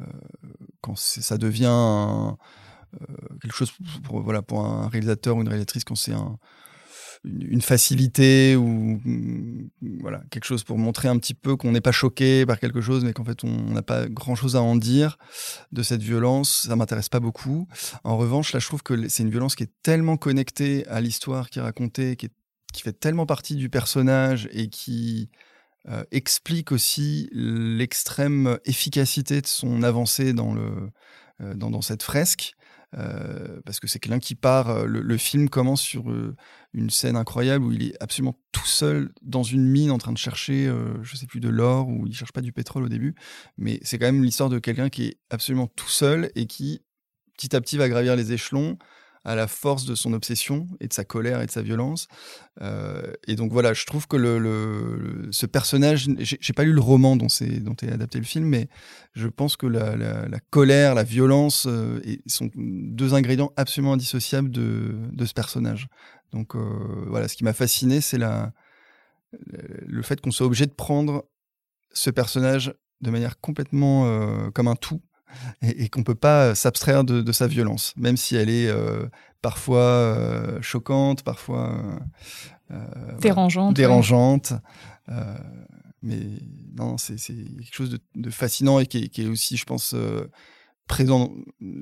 euh, 0.00 0.94
ça 0.96 1.38
devient 1.38 1.66
euh, 1.70 3.06
quelque 3.42 3.54
chose 3.54 3.72
pour, 4.02 4.22
voilà, 4.22 4.42
pour 4.42 4.64
un 4.64 4.88
réalisateur 4.88 5.36
ou 5.36 5.42
une 5.42 5.48
réalisatrice, 5.48 5.84
quand 5.84 5.94
c'est 5.94 6.12
un, 6.12 6.38
une, 7.24 7.62
facilité 7.62 8.56
ou 8.56 9.00
mm, 9.04 9.70
voilà, 10.00 10.22
quelque 10.30 10.44
chose 10.44 10.64
pour 10.64 10.78
montrer 10.78 11.08
un 11.08 11.18
petit 11.18 11.34
peu 11.34 11.56
qu'on 11.56 11.72
n'est 11.72 11.80
pas 11.80 11.92
choqué 11.92 12.46
par 12.46 12.58
quelque 12.58 12.80
chose, 12.80 13.04
mais 13.04 13.12
qu'en 13.12 13.24
fait 13.24 13.44
on 13.44 13.70
n'a 13.70 13.82
pas 13.82 14.06
grand 14.08 14.34
chose 14.34 14.56
à 14.56 14.62
en 14.62 14.76
dire 14.76 15.18
de 15.72 15.82
cette 15.82 16.02
violence. 16.02 16.66
Ça 16.68 16.76
m'intéresse 16.76 17.08
pas 17.08 17.20
beaucoup. 17.20 17.66
En 18.04 18.16
revanche, 18.16 18.52
là, 18.52 18.60
je 18.60 18.66
trouve 18.66 18.82
que 18.82 19.08
c'est 19.08 19.22
une 19.22 19.30
violence 19.30 19.54
qui 19.54 19.64
est 19.64 19.72
tellement 19.82 20.16
connectée 20.16 20.86
à 20.88 21.00
l'histoire 21.00 21.50
qui 21.50 21.58
est 21.58 21.62
racontée, 21.62 22.16
qui 22.16 22.28
fait 22.82 22.92
tellement 22.92 23.26
partie 23.26 23.56
du 23.56 23.68
personnage 23.68 24.48
et 24.52 24.68
qui 24.68 25.30
euh, 25.88 26.02
explique 26.10 26.72
aussi 26.72 27.28
l'extrême 27.32 28.58
efficacité 28.64 29.42
de 29.42 29.46
son 29.46 29.82
avancée 29.82 30.32
dans, 30.32 30.54
le, 30.54 30.90
euh, 31.42 31.54
dans, 31.54 31.82
cette 31.82 32.02
fresque. 32.02 32.54
Euh, 32.96 33.60
parce 33.66 33.80
que 33.80 33.86
c'est 33.86 33.98
quelqu'un 33.98 34.20
qui 34.20 34.34
part. 34.34 34.86
Le, 34.86 35.16
film 35.18 35.50
commence 35.50 35.82
sur 35.82 36.04
une 36.72 36.90
scène 36.90 37.16
incroyable 37.16 37.64
où 37.64 37.72
il 37.72 37.88
est 37.88 38.02
absolument 38.02 38.38
tout 38.52 38.66
seul 38.66 39.12
dans 39.20 39.42
une 39.42 39.68
mine 39.68 39.90
en 39.90 39.98
train 39.98 40.12
de 40.12 40.18
chercher, 40.18 40.72
je 41.02 41.16
sais 41.16 41.26
plus, 41.26 41.40
de 41.40 41.48
l'or 41.48 41.88
ou 41.88 42.06
il 42.06 42.14
cherche 42.14 42.32
pas 42.32 42.40
du 42.40 42.52
pétrole 42.52 42.84
au 42.84 42.88
début, 42.88 43.14
mais 43.58 43.80
c'est 43.82 43.98
quand 43.98 44.06
même 44.06 44.22
l'histoire 44.22 44.48
de 44.48 44.60
quelqu'un 44.60 44.90
qui 44.90 45.06
est 45.06 45.18
absolument 45.28 45.66
tout 45.66 45.88
seul 45.88 46.30
et 46.36 46.46
qui 46.46 46.82
petit 47.36 47.54
à 47.56 47.60
petit 47.60 47.76
va 47.76 47.88
gravir 47.88 48.14
les 48.14 48.32
échelons 48.32 48.78
à 49.24 49.34
la 49.34 49.46
force 49.46 49.86
de 49.86 49.94
son 49.94 50.12
obsession 50.12 50.66
et 50.80 50.88
de 50.88 50.92
sa 50.92 51.04
colère 51.04 51.40
et 51.40 51.46
de 51.46 51.50
sa 51.50 51.62
violence. 51.62 52.08
Euh, 52.60 53.12
et 53.26 53.36
donc 53.36 53.52
voilà, 53.52 53.72
je 53.72 53.86
trouve 53.86 54.06
que 54.06 54.16
le, 54.16 55.28
ce 55.30 55.46
personnage, 55.46 56.08
j'ai 56.18 56.52
pas 56.52 56.64
lu 56.64 56.72
le 56.72 56.80
roman 56.80 57.16
dont, 57.16 57.28
est, 57.28 57.60
dont 57.60 57.74
est 57.82 57.90
adapté 57.90 58.18
le 58.18 58.24
film, 58.24 58.44
mais 58.44 58.68
je 59.14 59.28
pense 59.28 59.56
que 59.56 59.66
la, 59.66 60.26
colère, 60.50 60.94
la 60.94 61.04
violence 61.04 61.66
euh, 61.66 62.00
sont 62.26 62.50
deux 62.54 63.14
ingrédients 63.14 63.52
absolument 63.56 63.94
indissociables 63.94 64.50
de, 64.50 64.94
de 65.12 65.24
ce 65.24 65.32
personnage. 65.32 65.88
Donc 66.32 66.54
euh, 66.54 66.60
voilà, 67.08 67.28
ce 67.28 67.36
qui 67.36 67.44
m'a 67.44 67.54
fasciné, 67.54 68.02
c'est 68.02 68.18
la, 68.18 68.52
le 69.48 70.02
fait 70.02 70.20
qu'on 70.20 70.30
soit 70.30 70.46
obligé 70.46 70.66
de 70.66 70.72
prendre 70.72 71.24
ce 71.92 72.10
personnage 72.10 72.74
de 73.00 73.10
manière 73.10 73.40
complètement 73.40 74.50
comme 74.52 74.68
un 74.68 74.76
tout 74.76 75.02
et, 75.62 75.88
qu'on 75.88 76.00
ne 76.00 76.04
peut 76.04 76.14
pas 76.14 76.54
s'abstraire 76.54 77.04
de, 77.04 77.32
sa 77.32 77.46
violence, 77.46 77.94
même 77.96 78.16
si 78.16 78.36
elle 78.36 78.50
est 78.50 78.68
euh, 78.68 79.06
parfois 79.42 79.80
euh, 79.80 80.60
choquante, 80.62 81.22
parfois 81.22 82.00
euh, 82.70 83.18
dérangeante. 83.20 83.74
dérangeante. 83.74 84.52
mais 86.02 86.20
non, 86.76 86.98
c'est 86.98 87.16
quelque 87.16 87.74
chose 87.74 87.98
de, 88.14 88.30
fascinant 88.30 88.78
et 88.78 88.86
qui 88.86 89.10
est, 89.16 89.26
aussi, 89.26 89.56
je 89.56 89.64
pense, 89.64 89.94
présent. 90.86 91.32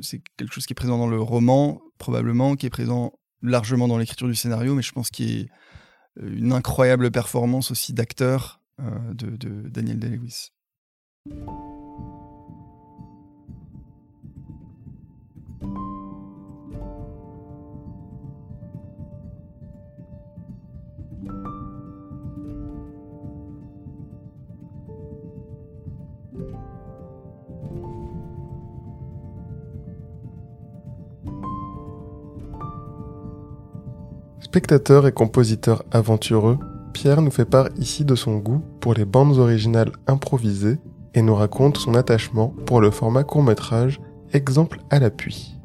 C'est 0.01 0.23
quelque 0.37 0.53
chose 0.53 0.67
qui 0.67 0.73
est 0.73 0.75
présent 0.75 0.99
dans 0.99 1.09
le 1.09 1.21
roman, 1.21 1.81
probablement, 1.99 2.57
qui 2.57 2.67
est 2.67 2.71
présent 2.71 3.13
largement 3.43 3.89
dans 3.89 3.99
l'écriture 3.99 4.29
du 4.29 4.37
scénario, 4.37 4.75
mais 4.75 4.83
je 4.83 4.93
pense 4.93 5.11
qu'il 5.11 5.31
y 5.31 5.43
a 5.43 6.25
une 6.25 6.53
incroyable 6.53 7.11
performance 7.11 7.71
aussi 7.71 7.93
d'acteur 7.93 8.61
de, 8.79 9.37
de 9.37 9.69
Daniel 9.69 9.99
Day-Lewis. 9.99 10.51
Spectateur 34.53 35.07
et 35.07 35.13
compositeur 35.13 35.83
aventureux, 35.93 36.59
Pierre 36.93 37.23
nous 37.23 37.31
fait 37.31 37.47
part 37.47 37.71
ici 37.79 38.05
de 38.05 38.15
son 38.15 38.37
goût 38.37 38.63
pour 38.81 38.93
les 38.93 39.07
bandes 39.07 39.39
originales 39.39 39.93
improvisées 40.07 40.77
et 41.15 41.23
nous 41.23 41.35
raconte 41.35 41.79
son 41.79 41.95
attachement 41.95 42.49
pour 42.67 42.83
le 42.83 42.91
format 42.91 43.25
court 43.25 43.43
métrage, 43.43 43.99
exemple 44.35 44.81
à 44.91 44.99
l'appui. 44.99 45.57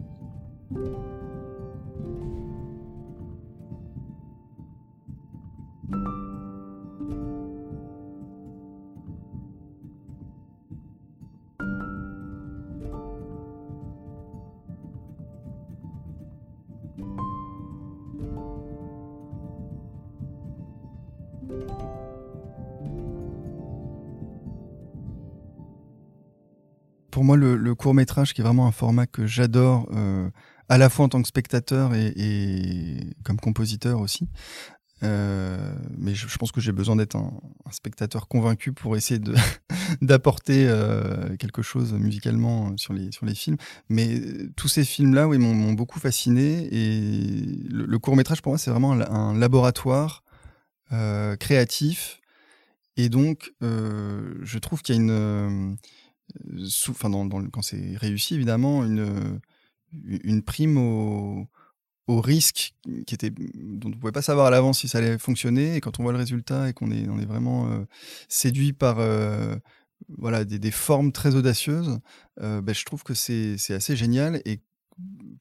Court 27.77 27.93
métrage, 27.93 28.33
qui 28.33 28.41
est 28.41 28.43
vraiment 28.43 28.67
un 28.67 28.71
format 28.71 29.07
que 29.07 29.25
j'adore, 29.25 29.87
euh, 29.93 30.29
à 30.69 30.77
la 30.77 30.89
fois 30.89 31.05
en 31.05 31.09
tant 31.09 31.21
que 31.21 31.27
spectateur 31.27 31.93
et, 31.93 33.15
comme 33.23 33.39
compositeur 33.39 34.01
aussi. 34.01 34.27
Euh, 35.03 35.75
mais 35.95 36.15
je, 36.15 36.37
pense 36.39 36.51
que 36.51 36.59
j'ai 36.59 36.71
besoin 36.71 36.95
d'être 36.95 37.15
un, 37.15 37.31
spectateur 37.69 38.27
convaincu 38.27 38.73
pour 38.73 38.97
essayer 38.97 39.19
de 39.19 39.35
d'apporter 40.01 40.65
euh, 40.67 41.35
quelque 41.37 41.61
chose 41.61 41.93
musicalement 41.93 42.75
sur 42.77 42.93
les 42.93 43.11
sur 43.11 43.25
les 43.25 43.35
films. 43.35 43.57
Mais 43.89 44.19
tous 44.55 44.67
ces 44.67 44.83
films-là, 44.83 45.27
oui, 45.27 45.37
m'ont 45.37 45.73
beaucoup 45.73 45.99
fasciné. 45.99 46.67
Et 46.71 47.69
le, 47.69 47.99
court 47.99 48.15
métrage 48.15 48.41
pour 48.41 48.53
moi, 48.53 48.57
c'est 48.57 48.71
vraiment 48.71 48.93
un, 48.93 49.37
laboratoire 49.37 50.23
créatif. 51.39 52.19
Et 52.95 53.09
donc, 53.09 53.53
je 53.61 54.57
trouve 54.57 54.81
qu'il 54.81 54.95
y 54.95 54.97
a 54.97 55.01
une 55.01 55.77
enfin 56.89 57.09
dans, 57.09 57.29
quand 57.49 57.61
c'est 57.61 57.95
réussi 57.97 58.35
évidemment, 58.35 58.83
une, 58.83 59.39
une 59.93 60.41
prime 60.41 60.77
au, 60.77 61.47
risque 62.07 62.73
qui 63.05 63.15
était 63.15 63.29
dont 63.29 63.87
on 63.87 63.89
ne 63.89 63.95
pouvait 63.95 64.13
pas 64.13 64.21
savoir 64.21 64.47
à 64.47 64.49
l'avance 64.49 64.79
si 64.79 64.87
ça 64.87 64.99
allait 64.99 65.17
fonctionner. 65.17 65.75
Et 65.75 65.81
quand 65.81 65.99
on 65.99 66.03
voit 66.03 66.13
le 66.13 66.17
résultat 66.17 66.69
et 66.69 66.73
qu'on 66.73 66.89
est 66.89 67.03
est 67.03 67.25
vraiment 67.25 67.69
euh, 67.69 67.85
séduit 68.29 68.71
par 68.71 68.99
euh, 68.99 69.55
voilà 70.17 70.45
des, 70.45 70.71
formes 70.71 71.11
très 71.11 71.35
audacieuses 71.35 71.99
euh, 72.41 72.61
ben, 72.61 72.73
je 72.73 72.85
trouve 72.85 73.03
que 73.03 73.13
c'est 73.13 73.57
assez 73.69 73.95
génial. 73.97 74.41
Et 74.45 74.61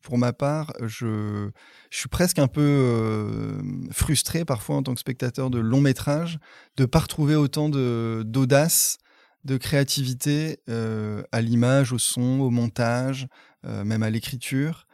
pour 0.02 0.18
ma 0.18 0.32
part 0.32 0.72
je, 0.84 1.50
suis 1.90 2.08
presque 2.08 2.40
un 2.40 2.48
peu 2.48 3.56
frustré 3.92 4.44
parfois 4.44 4.76
en 4.76 4.82
tant 4.82 4.94
que 4.94 5.00
spectateur 5.00 5.50
de 5.50 5.58
long 5.58 5.80
métrage 5.80 6.38
de 6.76 6.84
pas 6.84 6.98
retrouver 6.98 7.36
autant 7.36 7.68
d'audace 7.68 8.98
de 9.46 9.56
créativité 9.56 10.60
à 10.68 11.40
l'image 11.40 11.92
au 11.92 11.98
son 11.98 12.40
au 12.40 12.50
montage 12.50 13.28
même 13.62 14.02
à 14.02 14.10
l'écriture 14.10 14.86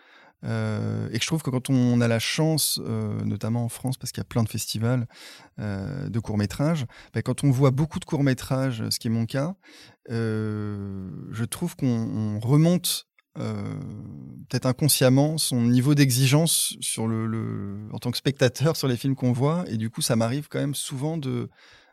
euh, 0.45 1.09
et 1.13 1.21
je 1.21 1.27
trouve 1.27 1.43
que 1.43 1.51
quand 1.51 1.71
on 1.71 2.01
a 2.01 2.09
la 2.09 2.19
chance, 2.19 2.81
euh, 2.85 3.23
notamment 3.25 3.65
en 3.65 3.69
France, 3.69 3.97
parce 3.97 4.13
qu'il 4.13 4.21
y 4.21 4.27
a 4.27 4.29
plein 4.29 4.43
de 4.43 4.49
festivals 4.49 5.07
euh, 5.61 6.09
de 6.09 6.19
courts-métrages, 6.19 6.87
bah, 7.15 7.23
quand 7.23 7.45
on 7.45 7.51
voit 7.51 7.71
beaucoup 7.71 8.01
de 8.01 8.05
courts-métrages, 8.05 8.89
ce 8.91 8.99
qui 8.99 9.09
est 9.09 9.11
mon 9.11 9.27
cas, 9.27 9.55
je 10.09 11.45
trouve 11.45 11.77
qu'on 11.77 12.41
remonte 12.41 13.07
peut-être 13.35 14.67
inconsciemment 14.67 15.39
son 15.39 15.63
niveau 15.63 15.95
d'exigence 15.95 16.77
en 16.99 17.99
tant 17.99 18.11
que 18.11 18.19
spectateur 18.19 18.77
sur 18.77 18.89
les 18.89 18.97
films 18.97 19.15
qu'on 19.15 19.33
voit. 19.33 19.65
Et 19.69 19.77
du 19.77 19.91
coup, 19.91 20.03
ça 20.03 20.17
m'arrive 20.17 20.49
quand 20.49 20.59
même 20.59 20.75
souvent 20.75 21.17
de 21.17 21.49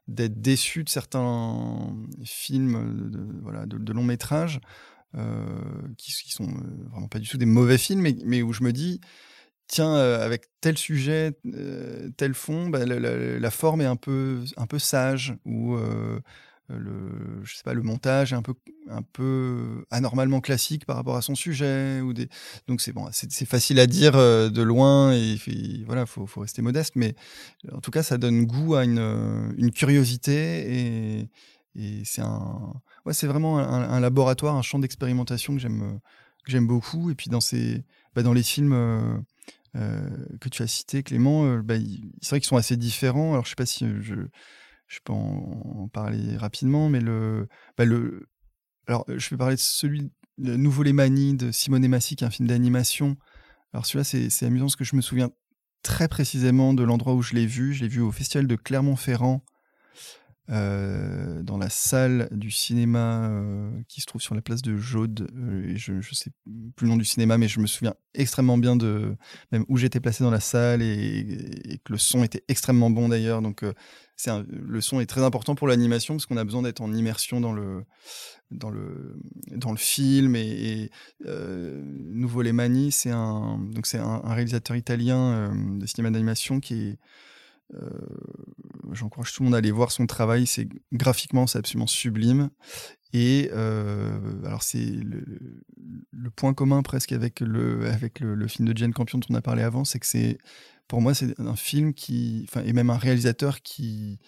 d'être 0.10 0.42
déçu 0.42 0.84
de 0.84 0.90
certains 0.90 1.96
films 2.24 3.10
de, 3.12 3.42
voilà, 3.42 3.66
de, 3.66 3.78
de 3.78 3.94
long 3.94 4.04
métrage 4.04 4.60
euh, 5.16 5.34
qui, 5.98 6.12
sont 6.32 6.44
euh, 6.44 6.88
vraiment 6.92 7.08
pas 7.08 7.18
du 7.18 7.28
tout 7.28 7.38
des 7.38 7.48
mauvais 7.48 7.80
films, 7.80 8.08
mais, 8.24 8.44
où 8.44 8.54
je 8.54 8.64
me 8.64 8.72
dis, 8.72 9.02
tiens, 9.68 9.96
euh, 9.96 10.24
avec 10.24 10.44
tel 10.62 10.78
sujet, 10.78 11.34
tel 12.16 12.36
fond, 12.36 12.70
bah, 12.70 12.86
la, 12.86 13.52
forme 13.52 13.82
est 13.82 13.86
un 13.86 13.96
peu, 13.96 14.44
sage, 14.78 15.36
le, 16.70 17.42
je 17.44 17.56
sais 17.56 17.64
pas, 17.64 17.74
le 17.74 17.82
montage 17.82 18.34
un 18.34 18.42
peu, 18.42 18.54
un 18.90 19.02
peu 19.02 19.86
anormalement 19.92 20.42
classique 20.42 20.86
par 20.86 20.96
rapport 20.96 21.16
à 21.16 21.22
son 21.22 21.36
sujet. 21.36 22.02
Ou 22.02 22.14
des... 22.14 22.30
Donc 22.68 22.82
c'est 22.82 22.94
bon, 22.94 23.10
facile 23.46 23.80
à 23.80 23.88
dire 23.88 24.14
de 24.14 24.62
loin 24.62 25.14
et, 25.14 25.38
voilà, 25.86 26.06
faut, 26.06 26.26
faut 26.26 26.42
rester 26.42 26.62
modeste, 26.62 26.96
mais 26.96 27.16
en 27.72 27.82
tout 27.82 27.92
cas, 27.92 28.04
ça 28.04 28.18
donne 28.18 28.46
goût 28.46 28.76
à 28.76 28.84
une, 28.84 29.54
une 29.58 29.72
curiosité 29.72 31.20
et, 31.20 31.30
et 31.76 32.02
c'est 32.04 32.22
un, 32.22 32.74
ouais, 33.06 33.14
c'est 33.14 33.28
vraiment 33.28 33.60
un, 33.60 34.00
laboratoire, 34.00 34.56
un 34.56 34.62
champ 34.62 34.80
d'expérimentation 34.80 35.54
que 35.56 35.60
j'aime, 35.60 36.00
que 36.44 36.52
j'aime 36.52 36.68
beaucoup. 36.68 37.10
Et 37.12 37.16
puis 37.16 37.30
dans 37.30 37.42
ces, 37.42 37.84
bah, 38.16 38.24
dans 38.24 38.34
les 38.34 38.44
films 38.44 38.74
euh, 38.74 39.18
euh, 39.76 40.10
que 40.42 40.50
tu 40.50 40.64
as 40.64 40.68
cités, 40.68 41.04
Clément, 41.04 41.46
euh, 41.46 41.62
bah, 41.62 41.76
c'est 42.22 42.32
vrai 42.32 42.40
qu'ils 42.40 42.48
sont 42.48 42.58
assez 42.58 42.78
différents. 42.78 43.34
Alors 43.34 43.46
je 43.46 43.50
sais 43.50 43.56
pas 43.56 43.66
si 43.66 43.86
je, 44.02 44.16
je 44.90 45.00
peux 45.04 45.14
en, 45.14 45.88
parler 45.94 46.36
rapidement, 46.36 46.90
mais 46.90 47.00
le, 47.00 47.48
bah, 47.78 47.86
le, 47.86 48.28
alors 48.88 49.06
je 49.08 49.30
vais 49.30 49.38
parler 49.38 49.56
de 49.56 49.62
celui 49.62 50.12
de 50.40 50.56
Nouveau 50.56 50.84
Les 50.84 50.94
Manies 50.94 51.36
de 51.36 51.52
Simone 51.52 51.88
Massi, 51.88 52.16
qui 52.16 52.24
est 52.24 52.28
un 52.28 52.32
film 52.32 52.48
d'animation. 52.48 53.16
Alors 53.72 53.86
celui-là, 53.86 54.04
c'est, 54.04 54.46
amusant 54.46 54.66
parce 54.66 54.76
que 54.76 54.84
je 54.84 54.96
me 54.96 55.02
souviens 55.02 55.30
très 55.84 56.08
précisément 56.08 56.74
de 56.74 56.84
l'endroit 56.84 57.14
où 57.14 57.22
je 57.22 57.36
l'ai 57.36 57.46
vu. 57.46 57.74
Je 57.74 57.84
l'ai 57.84 57.88
vu 57.88 58.02
au 58.02 58.12
festival 58.12 58.48
de 58.48 58.56
Clermont-Ferrand 58.56 59.44
euh, 60.50 61.44
dans 61.44 61.60
la 61.60 61.70
salle 61.70 62.28
du 62.32 62.50
cinéma 62.50 63.30
euh, 63.30 63.70
qui 63.88 64.02
se 64.02 64.08
trouve 64.08 64.22
sur 64.22 64.34
la 64.34 64.42
place 64.42 64.64
de 64.64 64.76
Jaude. 64.76 65.30
Euh, 65.36 65.68
et 65.68 65.78
je 65.78 65.94
ne 65.94 66.02
sais 66.02 66.32
plus 66.76 66.86
le 66.86 66.90
nom 66.90 66.98
du 66.98 67.06
cinéma, 67.06 67.38
mais 67.38 67.48
je 67.48 67.60
me 67.60 67.68
souviens 67.68 67.94
extrêmement 68.16 68.58
bien 68.58 68.76
de 68.76 69.16
même 69.52 69.66
où 69.68 69.78
j'étais 69.78 70.00
placé 70.00 70.24
dans 70.24 70.32
la 70.32 70.40
salle 70.40 70.82
et, 70.82 71.80
que 71.86 71.92
le 71.92 72.00
son 72.00 72.24
était 72.24 72.44
extrêmement 72.48 72.90
bon 72.90 73.10
d'ailleurs. 73.10 73.44
Donc 73.44 73.64
le 74.28 74.82
son 74.82 75.00
est 75.00 75.06
très 75.06 75.24
important 75.24 75.56
pour 75.56 75.68
l'animation 75.68 76.16
parce 76.16 76.26
qu'on 76.26 76.38
a 76.38 76.44
besoin 76.44 76.62
d'être 76.62 76.82
en 76.82 76.94
immersion 76.94 77.40
dans 77.40 77.54
le 77.54 77.84
dans 78.52 78.70
le 78.70 79.16
dans 79.56 79.72
le 79.72 79.78
film 79.78 80.36
et, 80.36 80.92
Nouveau 81.26 82.42
Les 82.42 82.52
Mani 82.52 82.92
c'est 82.92 83.12
un 83.12 83.58
donc 83.60 83.86
c'est 83.86 84.00
un, 84.00 84.22
réalisateur 84.26 84.76
italien 84.76 85.54
de 85.54 85.86
cinéma 85.86 86.12
d'animation 86.12 86.60
qui 86.60 86.74
est 86.74 86.98
euh, 87.76 87.90
j'encourage 88.92 89.32
tout 89.34 89.44
le 89.44 89.46
monde 89.46 89.56
à 89.56 89.60
aller 89.60 89.72
voir 89.72 89.92
son 89.92 90.08
travail. 90.08 90.48
C'est 90.48 90.68
graphiquement, 90.94 91.48
c'est 91.48 91.60
absolument 91.60 91.88
sublime. 91.88 92.50
Et 93.14 93.50
euh, 93.54 94.20
alors 94.46 94.64
c'est 94.64 94.86
le, 94.86 96.30
point 96.36 96.54
commun 96.54 96.84
presque 96.84 97.12
avec 97.12 97.40
le 97.40 97.88
avec 97.88 98.20
le, 98.20 98.48
film 98.48 98.68
de 98.68 98.78
Jane 98.78 98.94
Campion 98.94 99.18
dont 99.18 99.28
on 99.32 99.36
a 99.36 99.42
parlé 99.42 99.64
avant, 99.64 99.84
c'est 99.84 100.00
que 100.00 100.06
c'est 100.06 100.38
pour 100.90 101.00
moi 101.00 101.14
c'est 101.14 101.40
un 101.40 101.56
film 101.56 101.94
qui, 101.94 102.46
et 102.66 102.74
même 102.74 102.90
un 102.90 102.98
réalisateur 102.98 103.62
qui 103.62 104.20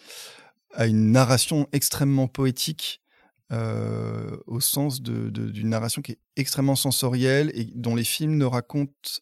a 0.73 0.87
une 0.87 1.11
narration 1.11 1.67
extrêmement 1.73 2.29
poétique 2.29 3.01
euh, 3.51 4.37
au 4.47 4.61
sens 4.61 5.01
d'une 5.01 5.67
narration 5.67 6.01
qui 6.01 6.13
est 6.13 6.19
extrêmement 6.37 6.77
sensorielle 6.77 7.51
et 7.53 7.65
dont 7.75 7.95
les 7.95 8.05
films 8.05 8.37
ne 8.37 8.45
racontent 8.45 9.19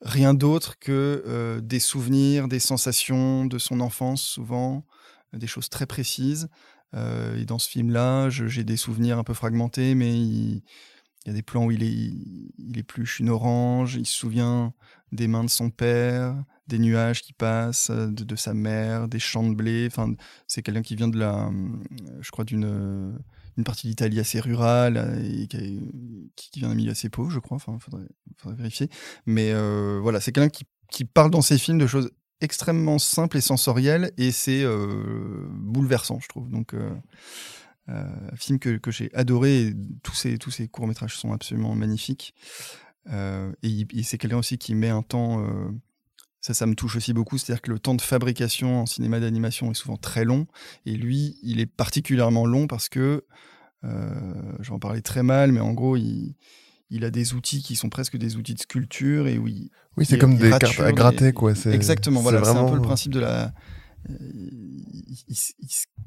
rien 0.00 0.34
d'autre 0.34 0.76
que 0.80 1.22
euh, 1.26 1.60
des 1.60 1.78
souvenirs, 1.78 2.48
des 2.48 2.58
sensations 2.58 3.46
de 3.46 3.58
son 3.58 3.78
enfance, 3.78 4.22
souvent, 4.22 4.84
des 5.32 5.46
choses 5.46 5.68
très 5.68 5.86
précises. 5.86 6.48
Euh, 6.94 7.38
et 7.38 7.44
dans 7.44 7.60
ce 7.60 7.68
film-là, 7.68 8.28
j'ai 8.30 8.64
des 8.64 8.76
souvenirs 8.76 9.18
un 9.18 9.24
peu 9.24 9.34
fragmentés, 9.34 9.94
mais 9.94 10.62
y 11.26 11.30
a 11.30 11.34
des 11.34 11.42
plans 11.42 11.64
où 11.64 11.70
il, 11.70 11.82
il 11.82 12.78
épluche 12.78 13.20
une 13.20 13.30
orange, 13.30 13.96
il 13.96 14.06
se 14.06 14.14
souvient 14.14 14.72
des 15.12 15.28
mains 15.28 15.44
de 15.44 15.50
son 15.50 15.70
père, 15.70 16.36
des 16.66 16.78
nuages 16.78 17.22
qui 17.22 17.32
passent, 17.32 17.90
de, 17.90 18.36
sa 18.36 18.54
mère, 18.54 19.08
des 19.08 19.18
champs 19.18 19.48
de 19.48 19.54
blé. 19.54 19.86
Enfin, 19.90 20.14
c'est 20.46 20.62
quelqu'un 20.62 20.82
qui 20.82 20.96
vient 20.96 21.08
de 21.08 21.18
la, 21.18 21.50
je 22.20 22.30
crois, 22.30 22.44
d'une 22.44 23.14
une 23.56 23.64
partie 23.64 23.86
d'Italie 23.86 24.20
assez 24.20 24.40
rurale 24.40 24.96
euh, 24.96 25.46
qui, 26.36 26.50
vient 26.56 26.68
d'un 26.68 26.74
milieu 26.74 26.90
assez 26.90 27.08
pauvre, 27.08 27.30
je 27.30 27.38
crois. 27.38 27.56
Enfin, 27.56 27.78
faudrait, 27.78 28.56
vérifier. 28.56 28.88
Mais 29.26 29.52
euh, 29.52 30.00
voilà, 30.02 30.20
c'est 30.20 30.32
quelqu'un 30.32 30.64
qui, 30.88 31.04
parle 31.04 31.30
dans 31.30 31.42
ses 31.42 31.58
films 31.58 31.78
de 31.78 31.86
choses 31.86 32.10
extrêmement 32.40 32.98
simples 32.98 33.38
et 33.38 33.40
sensorielles 33.40 34.12
et 34.16 34.30
c'est 34.30 34.62
euh, 34.62 35.46
bouleversant, 35.50 36.20
je 36.20 36.28
trouve. 36.28 36.48
Donc, 36.50 36.74
un 37.86 38.36
film 38.36 38.58
que, 38.58 38.76
que 38.76 38.90
j'ai 38.90 39.10
adoré. 39.14 39.68
Et 39.68 39.74
tous 40.02 40.14
ces, 40.14 40.38
tous 40.38 40.50
ces 40.50 40.68
courts-métrages 40.68 41.16
sont 41.16 41.32
absolument 41.32 41.74
magnifiques. 41.74 42.34
et, 43.10 43.86
et 43.92 44.02
c'est 44.02 44.18
quelqu'un 44.18 44.38
aussi 44.38 44.58
qui 44.58 44.74
met 44.74 44.90
un 44.90 45.02
temps 45.02 45.44
ça, 46.44 46.52
ça 46.52 46.66
me 46.66 46.74
touche 46.74 46.96
aussi 46.96 47.14
beaucoup. 47.14 47.38
C'est-à-dire 47.38 47.62
que 47.62 47.70
le 47.70 47.78
temps 47.78 47.94
de 47.94 48.02
fabrication 48.02 48.82
en 48.82 48.86
cinéma 48.86 49.18
d'animation 49.18 49.70
est 49.70 49.74
souvent 49.74 49.96
très 49.96 50.26
long. 50.26 50.46
Et 50.84 50.92
lui, 50.92 51.38
il 51.42 51.58
est 51.58 51.64
particulièrement 51.64 52.44
long 52.44 52.66
parce 52.66 52.90
que, 52.90 53.24
euh, 53.82 54.10
j'en 54.60 54.78
parlais 54.78 55.00
très 55.00 55.22
mal, 55.22 55.52
mais 55.52 55.60
en 55.60 55.72
gros, 55.72 55.96
il, 55.96 56.34
il, 56.90 57.06
a 57.06 57.10
des 57.10 57.32
outils 57.32 57.62
qui 57.62 57.76
sont 57.76 57.88
presque 57.88 58.18
des 58.18 58.36
outils 58.36 58.52
de 58.52 58.60
sculpture. 58.60 59.26
Et 59.26 59.38
oui, 59.38 59.70
oui 59.96 60.04
c'est 60.04 60.18
comme 60.18 60.36
des 60.36 60.50
cartes 60.50 60.80
à 60.80 60.92
gratter. 60.92 61.32
Quoi. 61.32 61.54
Exactement, 61.72 62.20
voilà, 62.20 62.44
c'est 62.44 62.50
un 62.50 62.68
peu 62.68 62.76
le 62.76 62.82
principe 62.82 63.12
de 63.12 63.20
la. 63.20 63.54
Euh, 64.10 64.14
il, 65.28 65.36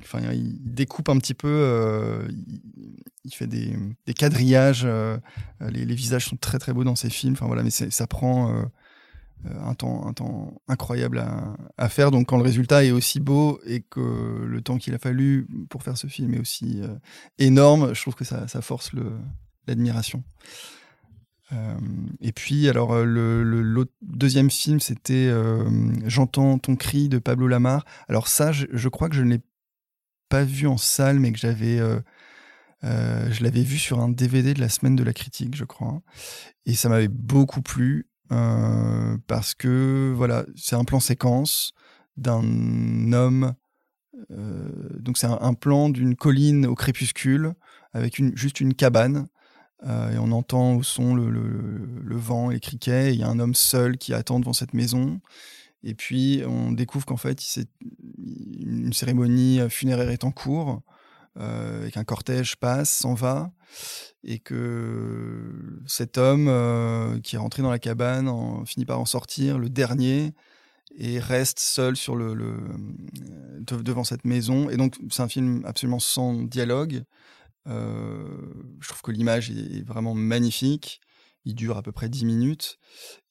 enfin, 0.01 0.19
il, 0.31 0.73
découpe 0.73 1.09
un 1.09 1.17
petit 1.17 1.33
peu, 1.33 1.47
euh, 1.47 2.27
il, 3.23 3.33
fait 3.33 3.47
des, 3.47 3.73
quadrillages. 4.13 4.83
Euh, 4.85 5.17
les, 5.61 5.85
visages 5.85 6.25
sont 6.25 6.37
très 6.37 6.59
très 6.59 6.73
beaux 6.73 6.83
dans 6.83 6.95
ses 6.95 7.09
films. 7.09 7.33
Enfin 7.33 7.47
voilà, 7.47 7.63
mais 7.63 7.69
ça 7.69 8.07
prend 8.07 8.65
un 9.45 9.73
temps, 9.75 10.07
un 10.07 10.13
temps 10.13 10.61
incroyable 10.67 11.23
à, 11.77 11.89
faire. 11.89 12.11
Donc 12.11 12.27
quand 12.27 12.37
le 12.37 12.43
résultat 12.43 12.83
est 12.83 12.91
aussi 12.91 13.19
beau 13.19 13.59
et 13.65 13.81
que 13.81 14.43
le 14.45 14.61
temps 14.61 14.77
qu'il 14.77 14.93
a 14.93 14.99
fallu 14.99 15.47
pour 15.69 15.83
faire 15.83 15.97
ce 15.97 16.07
film 16.07 16.33
est 16.33 16.39
aussi 16.39 16.81
énorme, 17.39 17.93
je 17.93 18.01
trouve 18.01 18.15
que 18.15 18.25
ça, 18.25 18.47
force 18.61 18.91
l'admiration. 19.67 20.23
Euh, 21.53 21.77
et 22.21 22.31
puis, 22.31 22.67
alors, 22.69 22.95
le, 23.03 23.85
deuxième 24.01 24.49
film, 24.49 24.79
c'était 24.79 25.31
J'entends 26.05 26.57
ton 26.57 26.75
cri 26.75 27.09
de 27.09 27.19
Pablo 27.19 27.47
Lamar. 27.47 27.85
Alors, 28.07 28.27
ça, 28.27 28.51
je, 28.51 28.89
crois 28.89 29.09
que 29.09 29.15
je 29.15 29.23
ne 29.23 29.31
l'ai 29.31 29.41
pas 30.29 30.43
vu 30.43 30.67
en 30.67 30.77
salle, 30.77 31.19
mais 31.19 31.31
que 31.31 31.39
j'avais. 31.39 31.79
je 32.83 33.43
l'avais 33.43 33.63
vu 33.63 33.77
sur 33.77 33.99
un 33.99 34.09
DVD 34.09 34.53
de 34.53 34.59
la 34.59 34.69
semaine 34.69 34.95
de 34.95 35.03
la 35.03 35.13
critique, 35.13 35.55
je 35.55 35.65
crois. 35.65 36.01
Et 36.65 36.75
ça 36.75 36.89
m'avait 36.89 37.07
beaucoup 37.07 37.61
plu. 37.61 38.07
Euh, 38.31 39.17
parce 39.27 39.53
que 39.53 40.13
voilà, 40.15 40.45
c'est 40.55 40.75
un 40.75 40.83
plan 40.83 40.99
séquence 40.99 41.73
d'un 42.17 43.13
homme. 43.13 43.53
Euh, 44.31 44.69
donc 44.99 45.17
c'est 45.17 45.27
un, 45.27 45.53
plan 45.53 45.89
d'une 45.89 46.15
colline 46.15 46.65
au 46.65 46.75
crépuscule 46.75 47.53
avec 47.93 48.17
une, 48.17 48.35
juste 48.35 48.59
une 48.59 48.73
cabane 48.73 49.27
euh, 49.85 50.11
et 50.11 50.17
on 50.17 50.31
entend 50.31 50.75
au 50.75 50.83
son 50.83 51.15
le, 51.15 51.29
le, 51.29 52.15
vent 52.15 52.49
les 52.49 52.59
criquets. 52.59 53.13
Il 53.13 53.19
y 53.19 53.23
a 53.23 53.27
un 53.27 53.39
homme 53.39 53.55
seul 53.55 53.97
qui 53.97 54.13
attend 54.13 54.39
devant 54.39 54.53
cette 54.53 54.73
maison. 54.73 55.19
Et 55.83 55.93
puis 55.93 56.41
on 56.47 56.71
découvre 56.71 57.05
qu'en 57.05 57.17
fait 57.17 57.39
une 58.59 58.93
cérémonie 58.93 59.59
funéraire 59.69 60.09
est 60.09 60.23
en 60.23 60.31
cours. 60.31 60.81
et 61.39 61.91
qu'un 61.91 62.03
cortège 62.03 62.55
passe, 62.55 62.89
s'en 62.89 63.13
va, 63.13 63.51
et 64.23 64.39
que 64.39 65.81
cet 65.85 66.17
homme 66.17 66.47
qui 67.21 67.35
est 67.35 67.39
rentré 67.39 67.61
dans 67.61 67.69
la 67.69 67.77
cabane 67.77 68.29
finit 68.65 68.85
par 68.85 68.99
en 68.99 69.05
sortir, 69.05 69.59
le 69.59 69.69
dernier, 69.69 70.33
et 70.97 71.19
reste 71.19 71.59
seul 71.59 71.95
sur 71.95 72.15
le, 72.15 72.35
devant 73.59 74.03
cette 74.03 74.25
maison. 74.25 74.69
Et 74.69 74.77
donc, 74.77 74.95
c'est 75.09 75.21
un 75.21 75.27
film 75.27 75.63
absolument 75.65 75.99
sans 75.99 76.33
dialogue. 76.33 77.03
Je 77.67 78.87
trouve 78.87 79.01
que 79.01 79.11
l'image 79.11 79.51
est 79.51 79.85
vraiment 79.85 80.13
magnifique. 80.13 81.01
Il 81.45 81.55
dure 81.55 81.77
à 81.77 81.81
peu 81.81 81.91
près 81.91 82.09
10 82.09 82.25
minutes. 82.25 82.77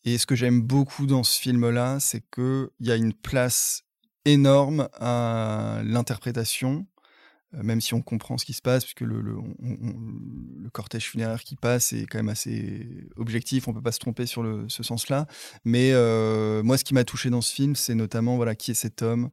Et 0.04 0.18
ce 0.18 0.26
que 0.26 0.34
j'aime 0.34 0.62
beaucoup 0.62 1.06
dans 1.06 1.22
ce 1.22 1.38
film-là, 1.38 1.98
c'est 2.00 2.22
qu'il 2.30 2.68
y 2.80 2.90
a 2.90 2.96
une 2.96 3.12
place 3.12 3.86
énorme 4.26 4.88
à 4.94 5.80
l'interprétation, 5.84 6.86
euh, 7.54 7.62
même 7.62 7.80
si 7.80 7.94
on 7.94 8.02
comprend 8.02 8.38
ce 8.38 8.44
qui 8.44 8.52
se 8.52 8.60
passe, 8.62 8.84
puisque 8.84 9.00
le, 9.00 9.20
le, 9.20 10.70
cortège 10.70 11.08
funéraire 11.08 11.42
qui 11.42 11.56
passe 11.56 11.92
est 11.92 12.06
quand 12.06 12.18
même 12.18 12.28
assez 12.28 13.08
objectif, 13.16 13.66
on 13.66 13.72
peut 13.72 13.80
pas 13.80 13.92
se 13.92 13.98
tromper 13.98 14.26
sur 14.26 14.44
ce 14.68 14.82
sens-là. 14.82 15.26
Mais 15.64 15.92
euh, 15.92 16.62
moi, 16.62 16.76
ce 16.76 16.84
qui 16.84 16.92
m'a 16.92 17.04
touché 17.04 17.30
dans 17.30 17.40
ce 17.40 17.54
film, 17.54 17.76
c'est 17.76 17.94
notamment 17.94 18.36
voilà 18.36 18.54
qui 18.54 18.72
est 18.72 18.74
cet 18.74 19.00
homme. 19.00 19.30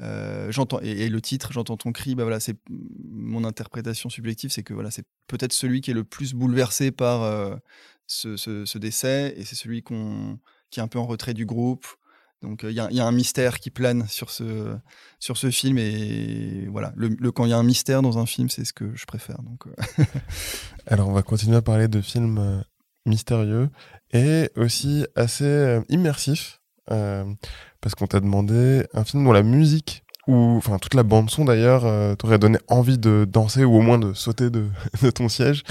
Euh, 0.00 0.50
j'entends 0.50 0.80
et, 0.80 1.08
le 1.08 1.20
titre, 1.20 1.52
j'entends 1.52 1.76
ton 1.76 1.92
cri. 1.92 2.14
Bah 2.14 2.24
voilà, 2.24 2.40
c'est 2.40 2.56
mon 2.68 3.44
interprétation 3.44 4.08
subjective, 4.08 4.50
c'est 4.50 4.62
que 4.62 4.74
voilà, 4.74 4.90
c'est 4.90 5.04
peut-être 5.26 5.52
celui 5.52 5.80
qui 5.80 5.90
est 5.90 5.94
le 5.94 6.04
plus 6.04 6.34
bouleversé 6.34 6.90
par 6.90 7.22
euh, 7.22 7.56
ce, 8.06 8.78
décès, 8.78 9.34
et 9.36 9.44
c'est 9.44 9.56
celui 9.56 9.82
qui 9.82 10.80
est 10.80 10.82
un 10.82 10.88
peu 10.88 10.98
en 10.98 11.06
retrait 11.06 11.34
du 11.34 11.46
groupe, 11.46 11.86
donc 12.42 12.62
il 12.62 12.72
y, 12.72 12.80
a 12.80 13.06
un 13.06 13.12
mystère 13.12 13.58
qui 13.58 13.70
plane 13.70 14.06
sur 14.08 14.30
ce, 14.30 14.74
sur 15.18 15.36
ce 15.36 15.50
film 15.50 15.76
et 15.76 16.66
voilà, 16.68 16.94
quand 17.34 17.44
il 17.44 17.50
y 17.50 17.52
a 17.52 17.58
un 17.58 17.62
mystère 17.62 18.00
dans 18.00 18.18
un 18.18 18.24
film, 18.24 18.48
c'est 18.48 18.64
ce 18.64 18.72
que 18.72 18.96
je 18.96 19.04
préfère. 19.04 19.42
Donc, 19.42 19.66
euh. 19.66 20.04
Alors 20.86 21.08
on 21.08 21.12
va 21.12 21.22
continuer 21.22 21.56
à 21.56 21.62
parler 21.62 21.86
de 21.86 22.00
films 22.00 22.38
euh, 22.38 22.60
mystérieux 23.04 23.68
et 24.12 24.50
aussi 24.56 25.04
assez 25.16 25.44
euh, 25.44 25.82
immersifs 25.90 26.59
parce 26.86 27.94
qu'on 27.96 28.06
t'a 28.06 28.20
demandé 28.20 28.84
un 28.94 29.04
film 29.04 29.24
dont 29.24 29.32
la 29.32 29.42
musique 29.42 30.04
ou 30.26 30.56
enfin 30.56 30.78
toute 30.78 30.94
la 30.94 31.02
bande 31.02 31.30
son 31.30 31.44
d'ailleurs 31.44 32.16
t'aurait 32.16 32.38
donné 32.38 32.58
envie 32.68 32.98
de 32.98 33.26
danser 33.28 33.64
ou 33.64 33.74
au 33.74 33.80
moins 33.80 33.98
de 33.98 34.12
sauter 34.12 34.50
de, 34.50 34.66
de, 35.02 35.10
ton 35.10 35.28
siège. 35.28 35.62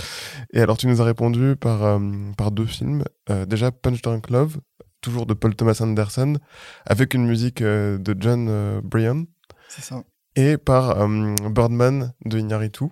Et 0.54 0.62
alors 0.62 0.78
tu 0.78 0.88
nous 0.88 1.02
as 1.02 1.06
répondu 1.06 1.56
par 1.56 2.00
par 2.38 2.52
deux 2.52 2.66
films. 2.66 3.04
déjà 3.48 3.72
Punch 3.72 4.02
Drunk 4.02 4.30
Love 4.30 4.58
toujours 5.02 5.26
de 5.26 5.34
Paul 5.34 5.56
Thomas 5.56 5.80
Anderson, 5.82 6.38
avec 6.86 7.14
une 7.14 7.26
musique 7.26 7.62
euh, 7.62 7.98
de 7.98 8.16
John 8.20 8.48
euh, 8.50 8.82
Bryan. 8.84 9.26
C'est 9.68 9.84
ça. 9.84 10.04
Et 10.36 10.58
par 10.58 11.02
euh, 11.02 11.36
Birdman 11.50 12.14
de 12.26 12.40
Iñárritu. 12.40 12.86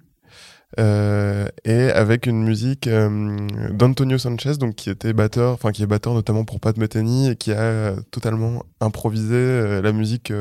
Et 0.77 1.91
avec 1.93 2.25
une 2.25 2.43
musique 2.43 2.89
d'Antonio 2.89 4.17
Sanchez, 4.17 4.57
donc 4.57 4.75
qui 4.75 4.89
était 4.89 5.13
batteur, 5.13 5.53
enfin 5.53 5.71
qui 5.71 5.83
est 5.83 5.87
batteur 5.87 6.13
notamment 6.13 6.43
pour 6.45 6.59
Pat 6.59 6.75
Metheny 6.77 7.29
et 7.29 7.35
qui 7.35 7.51
a 7.51 7.95
totalement 8.11 8.63
improvisé 8.81 9.81
la 9.81 9.91
musique 9.91 10.33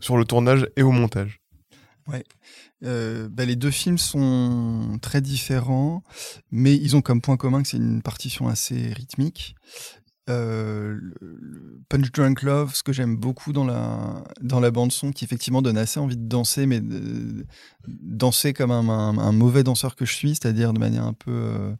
sur 0.00 0.16
le 0.16 0.24
tournage 0.24 0.66
et 0.76 0.82
au 0.82 0.90
montage. 0.90 1.40
Ouais. 2.06 2.24
Bah, 2.80 3.44
les 3.44 3.56
deux 3.56 3.70
films 3.70 3.98
sont 3.98 4.98
très 5.02 5.20
différents, 5.20 6.02
mais 6.50 6.74
ils 6.74 6.96
ont 6.96 7.02
comme 7.02 7.20
point 7.20 7.36
commun 7.36 7.62
que 7.62 7.68
c'est 7.68 7.76
une 7.76 8.02
partition 8.02 8.48
assez 8.48 8.92
rythmique. 8.94 9.54
Euh, 10.28 10.98
Punch 11.88 12.12
Drunk 12.12 12.42
Love, 12.42 12.74
ce 12.74 12.82
que 12.82 12.92
j'aime 12.92 13.16
beaucoup 13.16 13.52
dans 13.52 13.64
la, 13.64 14.22
dans 14.40 14.60
la 14.60 14.70
bande-son, 14.70 15.12
qui 15.12 15.24
effectivement 15.24 15.62
donne 15.62 15.78
assez 15.78 15.98
envie 15.98 16.16
de 16.16 16.28
danser, 16.28 16.66
mais 16.66 16.80
de, 16.80 17.46
danser 17.86 18.52
comme 18.52 18.70
un, 18.70 19.32
mauvais 19.32 19.62
danseur 19.62 19.96
que 19.96 20.04
je 20.04 20.12
suis, 20.12 20.30
c'est-à-dire 20.30 20.72
de 20.72 20.78
manière 20.78 21.04
un 21.04 21.14
peu 21.14 21.30
euh, 21.30 21.72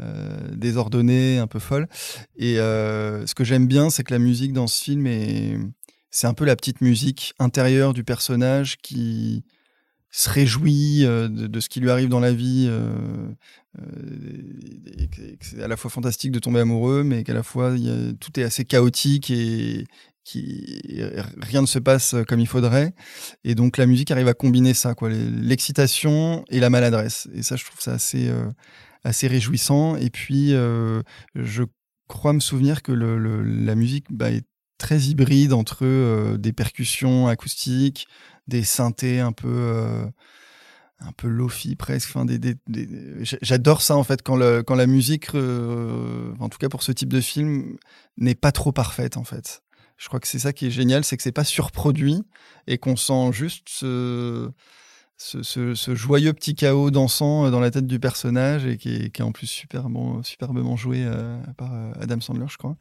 euh, 0.00 0.54
désordonnée, 0.54 1.38
un 1.38 1.46
peu 1.46 1.58
folle. 1.58 1.88
Et 2.36 2.56
ce 2.56 3.34
que 3.34 3.44
j'aime 3.44 3.66
bien, 3.66 3.90
c'est 3.90 4.04
que 4.04 4.12
la 4.12 4.18
musique 4.18 4.52
dans 4.52 4.66
ce 4.66 4.82
film 4.82 5.06
est. 5.06 5.58
C'est 6.10 6.28
un 6.28 6.34
peu 6.34 6.44
la 6.44 6.54
petite 6.54 6.80
musique 6.80 7.34
intérieure 7.40 7.92
du 7.92 8.04
personnage 8.04 8.76
qui, 8.76 9.42
se 10.16 10.30
réjouit 10.30 11.00
de, 11.02 11.26
de, 11.26 11.60
ce 11.60 11.68
qui 11.68 11.80
lui 11.80 11.90
arrive 11.90 12.08
dans 12.08 12.20
la 12.20 12.32
vie, 12.32 12.66
euh, 12.68 13.28
et 14.96 15.08
que 15.08 15.44
c'est 15.44 15.60
à 15.60 15.66
la 15.66 15.76
fois 15.76 15.90
fantastique 15.90 16.30
de 16.30 16.38
tomber 16.38 16.60
amoureux, 16.60 17.02
mais 17.02 17.24
qu'à 17.24 17.34
la 17.34 17.42
fois 17.42 17.74
tout 18.20 18.38
est 18.38 18.44
assez 18.44 18.64
chaotique 18.64 19.30
et 19.30 19.84
rien 21.42 21.62
ne 21.62 21.66
se 21.66 21.80
passe 21.80 22.14
comme 22.28 22.38
il 22.38 22.46
faudrait. 22.46 22.94
Et 23.42 23.56
donc 23.56 23.76
la 23.76 23.86
musique 23.86 24.12
arrive 24.12 24.28
à 24.28 24.34
combiner 24.34 24.72
ça, 24.72 24.94
quoi, 24.94 25.08
l'excitation 25.10 26.44
et 26.48 26.60
la 26.60 26.70
maladresse. 26.70 27.28
Et 27.34 27.42
ça, 27.42 27.56
je 27.56 27.64
trouve 27.64 27.80
ça 27.80 27.94
assez 27.94 28.28
euh, 28.28 28.50
réjouissant. 29.04 29.96
Et 29.96 30.10
puis 30.10 30.54
euh, 30.54 31.02
je 31.34 31.64
crois 32.06 32.32
me 32.32 32.40
souvenir 32.40 32.82
que 32.82 32.92
la 32.92 33.74
musique 33.74 34.06
bah, 34.10 34.30
est 34.30 34.46
très 34.78 35.00
hybride 35.00 35.52
entre 35.52 35.84
euh, 35.84 36.36
des 36.36 36.52
percussions 36.52 37.28
acoustiques, 37.28 38.06
des 38.48 38.64
synthés 38.64 39.20
un 39.20 39.32
peu 39.32 39.48
euh, 39.48 40.04
un 41.00 41.12
peu 41.12 41.28
lofi 41.28 41.76
presque. 41.76 42.10
Enfin, 42.10 42.24
des, 42.24 42.38
des, 42.38 42.56
J'adore 43.42 43.82
ça 43.82 43.96
en 43.96 44.04
fait 44.04 44.22
quand, 44.22 44.36
le, 44.36 44.62
quand 44.62 44.74
la 44.74 44.86
musique, 44.86 45.34
euh, 45.34 46.32
en 46.40 46.48
tout 46.48 46.58
cas 46.58 46.68
pour 46.68 46.82
ce 46.82 46.92
type 46.92 47.12
de 47.12 47.20
film, 47.20 47.76
n'est 48.16 48.34
pas 48.34 48.52
trop 48.52 48.72
parfaite 48.72 49.16
en 49.16 49.24
fait. 49.24 49.62
Je 49.96 50.08
crois 50.08 50.20
que 50.20 50.26
c'est 50.26 50.40
ça 50.40 50.52
qui 50.52 50.66
est 50.66 50.70
génial, 50.70 51.04
c'est 51.04 51.16
que 51.16 51.22
c'est 51.22 51.32
pas 51.32 51.44
surproduit 51.44 52.22
et 52.66 52.78
qu'on 52.78 52.96
sent 52.96 53.32
juste 53.32 53.84
ce, 55.24 55.94
joyeux 55.94 56.32
petit 56.32 56.54
chaos 56.54 56.90
dansant 56.90 57.50
dans 57.50 57.60
la 57.60 57.70
tête 57.70 57.86
du 57.86 57.98
personnage 57.98 58.66
et 58.66 58.76
qui 58.76 59.10
est, 59.14 59.20
en 59.20 59.32
plus 59.32 59.46
super 59.46 59.86
superbement 60.22 60.76
joué 60.76 61.04
euh, 61.04 61.38
par 61.56 61.72
euh, 61.72 61.92
Adam 62.00 62.20
Sandler, 62.20 62.46
je 62.48 62.58
crois. 62.58 62.76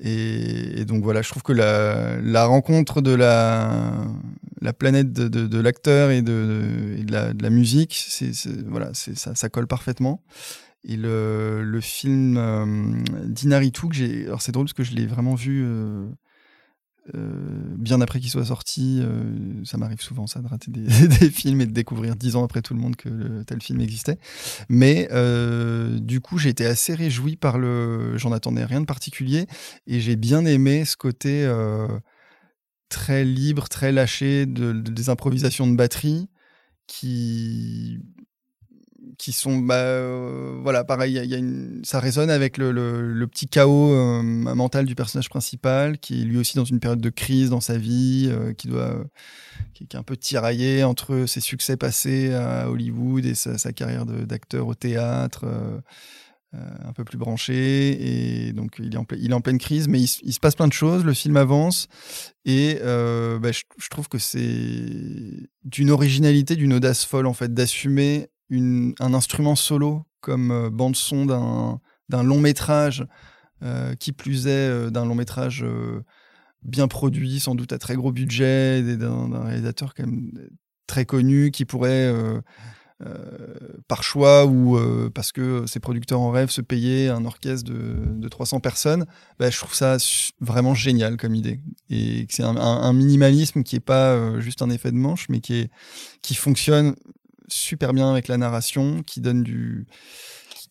Et, 0.00 0.84
donc 0.84 1.04
voilà, 1.04 1.22
je 1.22 1.30
trouve 1.30 1.44
que 1.44 1.52
la, 1.52 2.46
rencontre 2.46 3.00
de 3.00 3.12
la, 3.12 3.92
la 4.60 4.72
planète 4.72 5.12
de, 5.12 5.60
l'acteur 5.60 6.10
et, 6.10 6.22
de, 6.22 6.96
la, 7.08 7.50
musique, 7.50 8.04
voilà, 8.66 8.90
ça, 8.92 9.48
colle 9.48 9.68
parfaitement. 9.68 10.20
Et 10.86 10.96
le, 10.96 11.78
film 11.80 12.36
euh, 12.36 12.66
d'Inaritu, 13.26 13.86
c'est 14.40 14.52
drôle 14.52 14.66
parce 14.66 14.72
que 14.72 14.82
je 14.82 14.94
l'ai 14.94 15.06
vraiment 15.06 15.34
vu 15.34 15.62
euh, 15.64 16.06
euh, 17.14 17.76
bien 17.76 18.00
après 18.00 18.18
qu'il 18.18 18.30
soit 18.30 18.46
sorti. 18.46 19.00
Euh, 19.02 19.62
ça 19.64 19.76
m'arrive 19.76 20.00
souvent 20.00 20.26
ça 20.26 20.40
de 20.40 20.48
rater 20.48 20.70
des, 20.70 20.88
films 21.30 21.60
et 21.60 21.66
de 21.66 21.72
découvrir 21.72 22.16
dix 22.16 22.36
ans 22.36 22.44
après 22.44 22.62
tout 22.62 22.74
le 22.74 22.80
monde 22.80 22.96
que 22.96 23.42
tel 23.42 23.60
film 23.62 23.80
existait. 23.80 24.18
Mais 24.68 25.08
euh, 25.12 25.98
du 25.98 26.20
coup, 26.20 26.38
j'ai 26.38 26.50
été 26.50 26.64
assez 26.64 26.94
réjoui 26.94 27.36
par 27.36 27.58
le. 27.58 28.16
J'en 28.16 28.32
attendais 28.32 28.64
rien 28.64 28.80
de 28.80 28.86
particulier 28.86 29.46
et 29.86 30.00
j'ai 30.00 30.16
bien 30.16 30.44
aimé 30.46 30.84
ce 30.84 30.96
côté 30.96 31.46
très 32.88 33.24
libre, 33.24 33.68
très 33.68 33.92
lâché 33.92 34.46
de, 34.46 34.72
des 34.72 35.08
improvisations 35.08 35.66
de 35.66 35.76
batterie 35.76 36.28
qui 36.86 37.98
qui 39.18 39.32
sont 39.32 39.58
bah, 39.58 39.76
euh, 39.76 40.58
voilà 40.62 40.84
pareil 40.84 41.20
ça 41.82 42.00
résonne 42.00 42.30
avec 42.30 42.58
le, 42.58 43.26
petit 43.26 43.46
chaos 43.46 43.92
euh, 43.92 44.22
mental 44.22 44.84
du 44.84 44.94
personnage 44.94 45.28
principal 45.28 45.98
qui 45.98 46.22
est 46.22 46.24
lui 46.24 46.38
aussi 46.38 46.56
dans 46.56 46.64
une 46.64 46.80
période 46.80 47.00
de 47.00 47.10
crise 47.10 47.50
dans 47.50 47.60
sa 47.60 47.78
vie 47.78 48.28
euh, 48.30 48.52
qui 48.52 48.68
doit 48.68 49.04
qui, 49.72 49.84
est 49.84 49.96
un 49.96 50.02
peu 50.02 50.16
tiraillé 50.16 50.84
entre 50.84 51.26
ses 51.26 51.40
succès 51.40 51.76
passés 51.76 52.32
à 52.32 52.70
Hollywood 52.70 53.24
et 53.24 53.34
sa, 53.34 53.72
carrière 53.72 54.06
d'acteur 54.06 54.66
au 54.66 54.74
théâtre 54.74 55.44
un 56.52 56.92
peu 56.92 57.02
plus 57.02 57.18
branché. 57.18 58.46
Et 58.46 58.52
donc 58.52 58.76
il 58.78 58.94
est 58.94 58.96
en, 58.96 59.06
il 59.16 59.32
est 59.32 59.34
en 59.34 59.40
pleine 59.40 59.58
crise 59.58 59.88
mais 59.88 60.00
il, 60.00 60.08
il, 60.22 60.32
se 60.32 60.38
passe 60.38 60.54
plein 60.54 60.68
de 60.68 60.72
choses 60.72 61.04
le 61.04 61.12
film 61.12 61.36
avance. 61.36 61.88
Et 62.44 62.78
bah, 62.82 63.52
je, 63.52 63.62
je 63.78 63.88
trouve 63.88 64.08
que 64.08 64.18
c'est 64.18 65.48
d'une 65.64 65.90
originalité 65.90 66.56
d'une 66.56 66.72
audace 66.72 67.04
folle 67.04 67.26
en 67.26 67.34
fait 67.34 67.52
d'assumer 67.52 68.28
un 68.50 69.14
instrument 69.14 69.56
solo 69.56 70.04
comme 70.24 70.50
euh, 70.50 70.70
bande 70.70 70.96
son 70.96 71.26
d'un 71.26 72.22
long 72.22 72.40
métrage, 72.40 73.06
euh, 73.62 73.94
qui 73.94 74.12
plus 74.12 74.46
est 74.46 74.50
euh, 74.50 74.90
d'un 74.90 75.04
long 75.04 75.14
métrage 75.14 75.64
bien 76.62 76.88
produit, 76.88 77.38
sans 77.40 77.54
doute 77.54 77.72
à 77.72 77.78
très 77.78 77.94
gros 77.94 78.10
budget, 78.10 78.82
d'un 78.96 79.44
réalisateur 79.44 79.94
quand 79.94 80.06
très 80.86 81.04
connu 81.04 81.50
qui 81.50 81.64
pourrait 81.66 82.12
par 83.86 84.02
choix 84.02 84.46
ou 84.46 84.78
parce 85.10 85.30
que 85.30 85.66
ses 85.66 85.78
producteurs 85.78 86.20
en 86.20 86.30
rêve 86.30 86.48
se 86.48 86.62
payer 86.62 87.10
un 87.10 87.26
orchestre 87.26 87.70
de, 87.70 88.18
de 88.18 88.28
300 88.28 88.60
personnes, 88.60 89.04
bah, 89.38 89.50
je 89.50 89.58
trouve 89.58 89.74
ça 89.74 89.98
vraiment 90.40 90.74
génial 90.74 91.18
comme 91.18 91.34
idée. 91.34 91.60
Et 91.90 92.26
c'est 92.30 92.44
un, 92.44 92.92
minimalisme 92.94 93.62
qui 93.62 93.76
est 93.76 93.80
pas 93.80 94.40
juste 94.40 94.62
un 94.62 94.70
effet 94.70 94.90
de 94.90 94.96
manche, 94.96 95.28
mais 95.28 95.40
qui, 95.40 95.54
est, 95.54 95.70
qui 96.22 96.34
fonctionne 96.34 96.94
super 97.48 97.92
bien 97.92 98.10
avec 98.10 98.28
la 98.28 98.36
narration, 98.36 99.02
qui 99.04 99.20
donne 99.20 99.42
du 99.42 99.86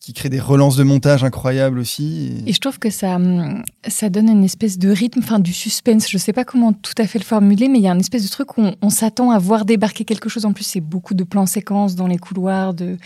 qui 0.04 0.12
crée 0.12 0.28
des 0.28 0.40
relances 0.40 0.76
de 0.76 0.82
montage 0.82 1.24
incroyables 1.24 1.78
aussi. 1.78 2.42
Et, 2.46 2.52
je 2.52 2.60
trouve 2.60 2.78
que 2.78 2.90
ça, 2.90 3.16
hum, 3.16 3.64
ça 3.88 4.10
donne 4.10 4.28
une 4.28 4.44
espèce 4.44 4.76
de 4.76 4.90
rythme, 4.90 5.20
enfin 5.20 5.38
du 5.38 5.54
suspense. 5.54 6.10
Je 6.10 6.18
sais 6.18 6.34
pas 6.34 6.44
comment 6.44 6.74
tout 6.74 6.92
à 6.98 7.06
fait 7.06 7.18
le 7.18 7.24
formuler, 7.24 7.68
mais 7.68 7.78
il 7.78 7.84
y 7.84 7.88
a 7.88 7.92
une 7.92 8.00
espèce 8.00 8.22
de 8.22 8.28
truc 8.28 8.58
où 8.58 8.66
on, 8.82 8.90
s'attend 8.90 9.30
à 9.30 9.38
voir 9.38 9.64
débarquer 9.64 10.04
quelque 10.04 10.28
chose. 10.28 10.44
En 10.44 10.52
plus, 10.52 10.64
c'est 10.64 10.82
beaucoup 10.82 11.14
de 11.14 11.24
plans 11.24 11.46
séquences 11.46 11.94
dans 11.94 12.06
les 12.06 12.18
couloirs 12.18 12.74
de, 12.74 12.98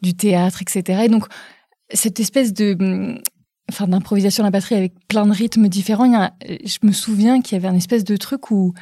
du 0.00 0.14
théâtre, 0.14 0.62
etc. 0.62 1.02
Et 1.04 1.08
donc, 1.08 1.26
cette 1.92 2.20
espèce 2.20 2.54
de, 2.54 2.74
hum, 2.80 3.18
enfin, 3.68 3.86
d'improvisation 3.86 4.42
à 4.42 4.46
la 4.46 4.50
batterie 4.50 4.76
avec 4.76 4.94
plein 5.08 5.26
de 5.26 5.32
rythmes 5.32 5.68
différents. 5.68 6.06
Il 6.06 6.12
y 6.12 6.16
a, 6.16 6.32
je 6.64 6.78
me 6.84 6.92
souviens 6.92 7.42
qu'il 7.42 7.58
y 7.58 7.60
avait 7.60 7.68
un 7.68 7.76
espèce 7.76 8.04
de 8.04 8.16
truc 8.16 8.50
où, 8.50 8.72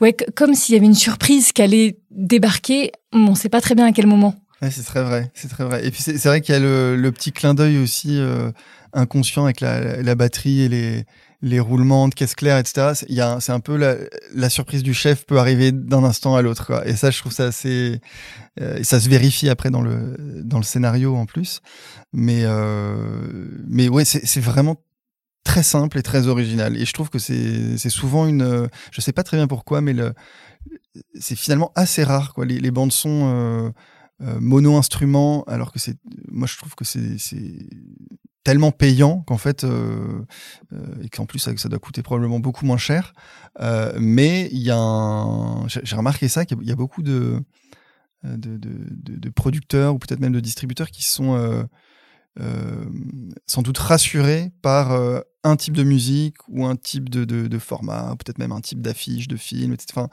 ouais, 0.00 0.14
comme 0.34 0.54
s'il 0.54 0.74
y 0.74 0.78
avait 0.78 0.86
une 0.86 0.94
surprise 0.94 1.52
qui 1.52 1.62
allait 1.62 1.98
débarquer. 2.10 2.92
On 3.12 3.30
ne 3.30 3.34
sait 3.34 3.48
pas 3.48 3.60
très 3.60 3.74
bien 3.74 3.86
à 3.86 3.92
quel 3.92 4.06
moment. 4.06 4.34
Ouais, 4.62 4.70
c'est 4.70 4.82
très 4.84 5.02
vrai, 5.02 5.30
c'est 5.34 5.48
très 5.48 5.64
vrai. 5.64 5.86
Et 5.86 5.90
puis 5.90 6.02
c'est 6.02 6.24
vrai 6.24 6.40
qu'il 6.40 6.54
y 6.54 6.56
a 6.56 6.60
le, 6.60 7.10
petit 7.12 7.32
clin 7.32 7.52
d'œil 7.52 7.78
aussi 7.78 8.18
euh, 8.18 8.50
inconscient 8.94 9.44
avec 9.44 9.60
la, 9.60 10.14
batterie 10.14 10.62
et 10.62 11.04
les, 11.42 11.60
roulements 11.60 12.08
de 12.08 12.14
caisse 12.14 12.34
claire, 12.34 12.56
etc. 12.56 12.92
C'est 13.40 13.52
un 13.52 13.60
peu 13.60 13.76
la, 13.76 13.96
la, 14.34 14.48
surprise 14.48 14.82
du 14.82 14.94
chef 14.94 15.26
peut 15.26 15.38
arriver 15.38 15.72
d'un 15.72 16.04
instant 16.04 16.36
à 16.36 16.42
l'autre. 16.42 16.82
Et 16.86 16.96
ça, 16.96 17.10
je 17.10 17.18
trouve 17.18 17.32
ça 17.32 17.44
assez. 17.44 18.00
Euh, 18.58 18.82
ça 18.82 18.98
se 18.98 19.10
vérifie 19.10 19.50
après 19.50 19.70
dans 19.70 19.82
le, 19.82 20.16
dans 20.42 20.56
le 20.56 20.64
scénario 20.64 21.14
en 21.14 21.26
plus. 21.26 21.60
Mais, 22.14 22.40
euh, 22.44 22.96
mais 23.68 23.90
ouais, 23.90 24.06
c'est 24.06 24.40
vraiment 24.40 24.76
très 25.46 25.62
simple 25.62 25.96
et 25.98 26.02
très 26.02 26.26
original. 26.26 26.76
Et 26.76 26.84
je 26.84 26.92
trouve 26.92 27.08
que 27.08 27.18
c'est 27.18 27.88
souvent 27.88 28.26
une. 28.26 28.68
Je 28.90 29.00
sais 29.00 29.12
pas 29.12 29.22
très 29.22 29.38
bien 29.38 29.46
pourquoi, 29.46 29.80
mais 29.80 29.94
c'est 31.18 31.36
finalement 31.36 31.72
assez 31.74 32.04
rare. 32.04 32.34
Quoi. 32.34 32.44
Les, 32.44 32.70
bandes 32.70 32.92
son. 32.92 33.32
Euh, 33.34 33.70
euh, 34.22 34.40
mono-instrument, 34.40 35.44
alors 35.44 35.72
que 35.72 35.78
c'est, 35.78 35.98
moi 36.30 36.46
je 36.46 36.56
trouve 36.56 36.74
que 36.74 36.86
c'est 36.86 37.18
tellement 38.44 38.70
payant 38.70 39.20
qu'en 39.26 39.36
fait, 39.36 39.62
euh, 39.64 40.24
et 41.02 41.10
qu'en 41.10 41.26
plus 41.26 41.38
ça, 41.38 41.54
ça, 41.58 41.68
doit 41.68 41.78
coûter 41.78 42.02
probablement 42.02 42.40
beaucoup 42.40 42.64
moins 42.64 42.78
cher. 42.78 43.12
mais 44.00 44.48
il 44.52 44.62
y 44.62 44.70
a 44.70 44.78
un, 44.78 45.68
j'ai 45.68 45.96
remarqué 45.96 46.28
ça, 46.28 46.46
qu'il 46.46 46.62
y, 46.62 46.72
a 46.72 46.76
beaucoup 46.76 47.02
de, 47.02 47.42
de, 48.24 48.56
de, 48.56 49.16
de 49.18 49.28
producteurs 49.28 49.94
ou 49.94 49.98
peut-être 49.98 50.20
même 50.20 50.32
de 50.32 50.40
distributeurs 50.40 50.90
qui 50.90 51.04
sont 51.04 51.68
sans 53.46 53.62
doute 53.62 53.78
rassurés 53.78 54.52
par 54.62 54.92
un 55.44 55.56
type 55.56 55.76
de 55.76 55.84
musique 55.84 56.36
ou 56.48 56.66
un 56.66 56.76
type 56.76 57.08
de, 57.08 57.24
de, 57.24 57.58
format, 57.58 58.14
peut-être 58.18 58.38
même 58.38 58.52
un 58.52 58.60
type 58.60 58.80
d'affiche, 58.80 59.28
de 59.28 59.36
film, 59.36 59.72
etc. 59.72 59.86
Enfin, 59.96 60.08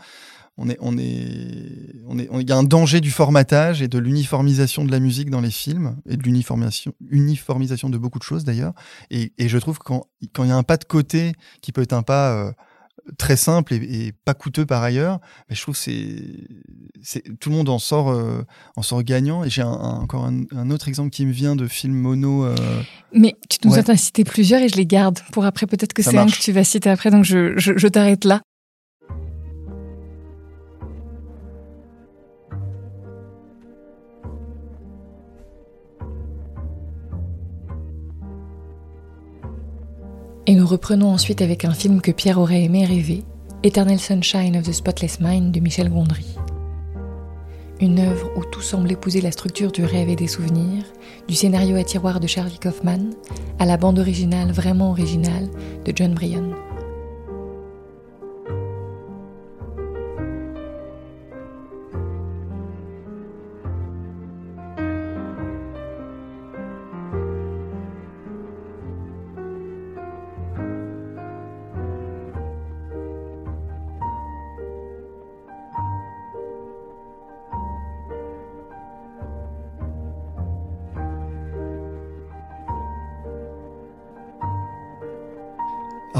on 0.58 0.70
est, 0.70 0.78
on 0.80 0.98
est, 0.98 2.04
on 2.06 2.20
est, 2.20 2.30
il 2.42 2.50
y 2.50 2.52
a 2.52 2.58
un 2.58 2.64
danger 2.64 3.02
du 3.02 3.10
formatage 3.10 3.82
et 3.82 3.88
de 3.88 3.98
l'uniformisation 3.98 4.86
de 4.86 4.92
la 4.92 5.00
musique 5.00 5.32
dans 5.32 5.42
les 5.42 5.50
films 5.50 5.98
et 6.08 6.16
de 6.16 6.22
l'uniformisation, 6.22 6.94
uniformisation 7.10 7.90
de 7.90 7.98
beaucoup 7.98 8.20
de 8.20 8.24
choses 8.24 8.44
d'ailleurs. 8.44 8.74
Et, 9.10 9.34
et, 9.40 9.50
je 9.50 9.58
trouve 9.58 9.80
que 9.80 9.84
quand, 9.84 10.06
quand 10.32 10.44
il 10.44 10.50
y 10.50 10.52
a 10.52 10.56
un 10.56 10.64
pas 10.64 10.78
de 10.78 10.84
côté 10.84 11.34
qui 11.62 11.72
peut 11.72 11.82
être 11.82 11.94
un 11.94 12.04
pas 12.04 12.34
euh, 12.34 12.52
très 13.18 13.36
simple 13.36 13.74
et, 13.74 14.14
pas 14.26 14.34
coûteux 14.34 14.66
par 14.66 14.84
ailleurs, 14.84 15.20
mais 15.50 15.56
je 15.56 15.62
trouve 15.62 15.76
c'est, 15.76 16.16
c'est 17.02 17.24
tout 17.40 17.50
le 17.50 17.56
monde 17.56 17.70
en 17.70 17.80
sort, 17.80 18.10
euh, 18.10 18.46
en 18.76 18.82
sort 18.82 19.04
gagnant. 19.04 19.44
Et 19.44 19.50
j'ai 19.50 19.64
encore 19.64 20.26
un, 20.26 20.70
autre 20.72 20.88
exemple 20.88 21.10
qui 21.10 21.26
me 21.26 21.32
vient 21.32 21.56
de 21.56 21.68
film 21.68 21.94
mono. 21.94 22.46
Euh, 22.46 22.56
mais 23.14 23.36
tu 23.50 23.68
nous 23.68 23.78
as 23.78 23.98
cité 23.98 24.24
plusieurs 24.24 24.62
et 24.62 24.70
je 24.70 24.76
les 24.76 24.86
garde 24.86 25.20
pour 25.32 25.46
après. 25.46 25.68
Peut-être 25.68 25.94
que 25.94 26.02
c'est 26.02 26.18
un 26.18 26.28
que 26.28 26.40
tu 26.40 26.52
vas 26.52 26.64
citer 26.64 26.90
après, 26.90 27.12
donc 27.12 27.26
je, 27.26 27.58
je, 27.58 27.78
je 27.78 27.88
t'arrête 27.88 28.26
là. 28.26 28.42
Et 40.46 40.56
nous 40.56 40.68
reprenons 40.68 41.08
ensuite 41.08 41.42
avec 41.42 41.64
un 41.64 41.72
film 41.72 42.02
que 42.02 42.12
Pierre 42.12 42.38
aurait 42.38 42.64
aimé 42.64 42.86
rêver, 42.86 43.24
Eternal 43.64 43.98
Sunshine 43.98 44.58
of 44.58 44.64
the 44.64 44.74
Spotless 44.74 45.22
Mind 45.22 45.54
de 45.54 45.62
Michel 45.62 45.90
Gondry. 45.90 46.36
Une 47.80 48.00
œuvre 48.00 48.30
où 48.36 48.44
tout 48.44 48.62
semble 48.62 48.92
épouser 48.92 49.22
la 49.22 49.32
structure 49.32 49.72
du 49.72 49.86
rêve 49.86 50.10
et 50.10 50.18
des 50.18 50.28
souvenirs, 50.28 50.84
du 51.30 51.36
scénario 51.36 51.78
à 51.78 51.86
tiroir 51.86 52.20
de 52.20 52.28
Charlie 52.28 52.60
Kaufman 52.60 53.12
à 53.58 53.66
la 53.66 53.78
bande 53.78 54.00
originale 54.00 54.52
vraiment 54.52 54.92
originale 54.92 55.48
de 55.86 55.94
John 55.96 56.14
Bryan. 56.14 56.54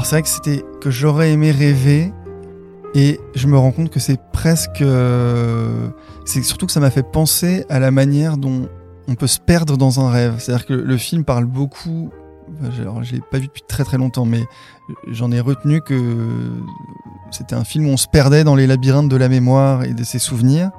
C'est 0.04 0.16
vrai 0.16 0.22
que 0.22 0.28
c'était 0.28 0.64
que 0.80 0.90
j'aurais 0.90 1.32
aimé 1.32 1.50
rêver 1.50 2.12
et 2.94 3.18
je 3.34 3.46
me 3.46 3.56
rends 3.58 3.72
compte 3.72 3.90
que 3.90 4.00
c'est 4.00 4.20
presque. 4.32 4.82
Euh, 4.82 5.88
c'est 6.26 6.42
surtout 6.42 6.66
que 6.66 6.72
ça 6.72 6.80
m'a 6.80 6.90
fait 6.90 7.02
penser 7.02 7.64
à 7.70 7.78
la 7.78 7.90
manière 7.90 8.36
dont 8.36 8.68
on 9.08 9.14
peut 9.14 9.26
se 9.26 9.40
perdre 9.40 9.76
dans 9.76 10.00
un 10.00 10.10
rêve. 10.10 10.36
C'est-à-dire 10.38 10.66
que 10.66 10.74
le 10.74 10.96
film 10.98 11.24
parle 11.24 11.46
beaucoup. 11.46 12.10
Alors, 12.80 13.02
je 13.02 13.14
l'ai 13.14 13.20
pas 13.20 13.38
vu 13.38 13.46
depuis 13.46 13.62
très 13.66 13.84
très 13.84 13.96
longtemps, 13.96 14.26
mais 14.26 14.44
j'en 15.08 15.32
ai 15.32 15.40
retenu 15.40 15.80
que 15.80 16.38
c'était 17.30 17.54
un 17.54 17.64
film 17.64 17.86
où 17.86 17.90
on 17.90 17.96
se 17.96 18.06
perdait 18.06 18.44
dans 18.44 18.54
les 18.54 18.66
labyrinthes 18.66 19.08
de 19.08 19.16
la 19.16 19.30
mémoire 19.30 19.84
et 19.84 19.94
de 19.94 20.04
ses 20.04 20.18
souvenirs. 20.18 20.70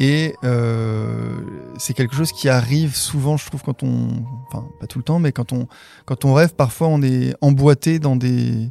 Et 0.00 0.34
euh, 0.44 1.36
c'est 1.78 1.92
quelque 1.92 2.16
chose 2.16 2.32
qui 2.32 2.48
arrive 2.48 2.96
souvent, 2.96 3.36
je 3.36 3.44
trouve, 3.46 3.62
quand 3.62 3.82
on, 3.82 4.08
enfin 4.48 4.66
pas 4.80 4.86
tout 4.86 4.98
le 4.98 5.04
temps, 5.04 5.18
mais 5.18 5.30
quand 5.30 5.52
on, 5.52 5.68
quand 6.06 6.24
on 6.24 6.32
rêve, 6.32 6.54
parfois 6.54 6.88
on 6.88 7.02
est 7.02 7.34
emboîté 7.42 7.98
dans 7.98 8.16
des, 8.16 8.70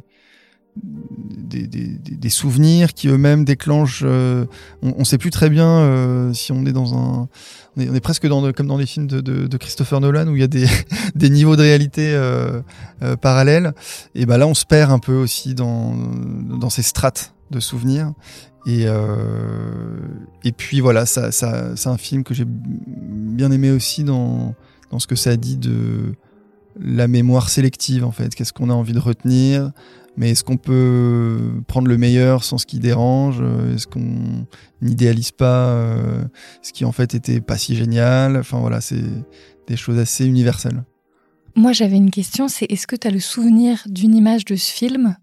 des, 0.76 1.66
des, 1.66 1.98
des 1.98 2.28
souvenirs 2.30 2.94
qui 2.94 3.08
eux-mêmes 3.08 3.44
déclenchent. 3.44 4.02
Euh, 4.04 4.46
on 4.82 4.98
ne 4.98 5.04
sait 5.04 5.18
plus 5.18 5.30
très 5.30 5.50
bien 5.50 5.68
euh, 5.68 6.32
si 6.32 6.52
on 6.52 6.64
est 6.66 6.72
dans 6.72 6.94
un, 6.94 7.28
on 7.76 7.80
est, 7.80 7.88
on 7.88 7.94
est 7.94 8.00
presque 8.00 8.26
dans 8.26 8.52
comme 8.52 8.66
dans 8.66 8.76
les 8.76 8.86
films 8.86 9.06
de, 9.06 9.20
de, 9.20 9.46
de, 9.46 9.56
Christopher 9.56 10.00
Nolan 10.00 10.26
où 10.28 10.36
il 10.36 10.40
y 10.40 10.44
a 10.44 10.48
des, 10.48 10.66
des 11.14 11.30
niveaux 11.30 11.56
de 11.56 11.62
réalité 11.62 12.12
euh, 12.12 12.60
euh, 13.02 13.16
parallèles. 13.16 13.72
Et 14.14 14.26
ben 14.26 14.38
là, 14.38 14.46
on 14.46 14.54
se 14.54 14.64
perd 14.64 14.90
un 14.90 14.98
peu 14.98 15.14
aussi 15.14 15.54
dans 15.54 15.94
dans 16.48 16.70
ces 16.70 16.82
strates 16.82 17.34
de 17.50 17.60
souvenirs. 17.60 18.12
Et, 18.66 18.84
euh, 18.86 19.98
et 20.44 20.52
puis 20.52 20.80
voilà, 20.80 21.06
ça, 21.06 21.32
ça, 21.32 21.74
c'est 21.76 21.88
un 21.88 21.96
film 21.96 22.24
que 22.24 22.34
j'ai 22.34 22.44
bien 22.46 23.50
aimé 23.50 23.70
aussi 23.70 24.04
dans, 24.04 24.54
dans 24.90 24.98
ce 24.98 25.06
que 25.06 25.16
ça 25.16 25.36
dit 25.36 25.56
de 25.56 26.14
la 26.78 27.08
mémoire 27.08 27.48
sélective 27.48 28.04
en 28.04 28.12
fait. 28.12 28.34
Qu'est-ce 28.34 28.52
qu'on 28.52 28.70
a 28.70 28.74
envie 28.74 28.92
de 28.92 28.98
retenir? 28.98 29.72
Mais 30.16 30.30
est-ce 30.30 30.44
qu'on 30.44 30.56
peut 30.56 31.52
prendre 31.66 31.88
le 31.88 31.96
meilleur 31.96 32.44
sans 32.44 32.58
ce 32.58 32.66
qui 32.66 32.78
dérange? 32.80 33.42
Est-ce 33.74 33.86
qu'on 33.86 34.46
n'idéalise 34.82 35.30
pas 35.30 35.68
euh, 35.68 36.24
ce 36.62 36.72
qui 36.72 36.84
en 36.84 36.92
fait 36.92 37.14
était 37.14 37.40
pas 37.40 37.56
si 37.56 37.76
génial? 37.76 38.36
Enfin 38.36 38.58
voilà, 38.58 38.80
c'est 38.80 39.02
des 39.66 39.76
choses 39.76 39.98
assez 39.98 40.26
universelles. 40.26 40.84
Moi 41.56 41.72
j'avais 41.72 41.96
une 41.96 42.10
question, 42.10 42.48
c'est 42.48 42.66
est-ce 42.70 42.86
que 42.86 42.96
tu 42.96 43.08
as 43.08 43.10
le 43.10 43.20
souvenir 43.20 43.82
d'une 43.86 44.14
image 44.14 44.44
de 44.44 44.56
ce 44.56 44.70
film 44.70 45.16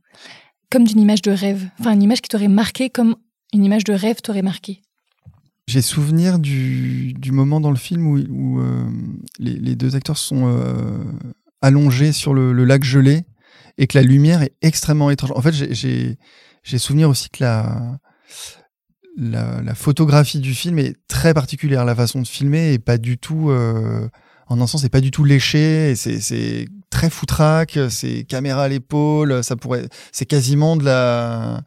comme 0.72 0.86
d'une 0.86 1.00
image 1.00 1.22
de 1.22 1.32
rêve? 1.32 1.70
Enfin 1.80 1.94
une 1.94 2.04
image 2.04 2.22
qui 2.22 2.30
t'aurait 2.30 2.48
marqué 2.48 2.90
comme 2.90 3.16
une 3.58 3.66
image 3.66 3.84
de 3.84 3.94
rêve 3.94 4.22
t'aurait 4.22 4.44
marqué 4.44 4.82
J'ai 5.68 5.82
souvenir 5.82 6.40
du, 6.40 7.14
du, 7.14 7.32
moment 7.32 7.60
dans 7.60 7.72
le 7.72 7.78
film 7.78 8.08
où, 8.08 8.18
où 8.18 8.62
euh, 8.62 8.90
les, 9.40 9.76
deux 9.76 9.96
acteurs 9.96 10.18
sont 10.18 10.48
euh, 10.48 11.04
allongés 11.62 12.12
sur 12.12 12.34
le, 12.34 12.54
lac 12.64 12.84
gelé 12.84 13.24
et 13.78 13.88
que 13.88 13.98
la 13.98 14.04
lumière 14.04 14.42
est 14.44 14.54
extrêmement 14.62 15.10
étrange. 15.10 15.32
En 15.36 15.42
fait, 15.42 15.54
j'ai 15.74 16.18
souvenir 16.78 17.10
aussi 17.10 17.30
que 17.30 17.44
la, 17.44 18.00
la, 19.18 19.62
la, 19.62 19.76
photographie 19.76 20.40
du 20.40 20.54
film 20.54 20.80
est 20.80 20.96
très 21.08 21.34
particulière. 21.34 21.84
La 21.84 21.96
façon 21.96 22.22
de 22.22 22.28
filmer 22.28 22.74
est 22.74 22.80
pas 22.80 22.98
du 22.98 23.18
tout, 23.18 23.50
euh, 23.50 24.08
en 24.48 24.62
un 24.62 24.68
sens, 24.68 24.82
c'est 24.82 24.90
pas 24.90 25.02
du 25.02 25.12
tout 25.12 25.24
léché. 25.24 25.96
C'est 25.96 26.68
très 26.90 27.10
foutraque. 27.10 27.80
C'est 27.90 28.24
caméra 28.24 28.64
à 28.64 28.68
l'épaule. 28.68 29.44
Ça 29.44 29.56
pourrait, 29.56 29.88
c'est 30.12 30.26
quasiment 30.26 30.78
de 30.78 30.86
la 30.86 31.62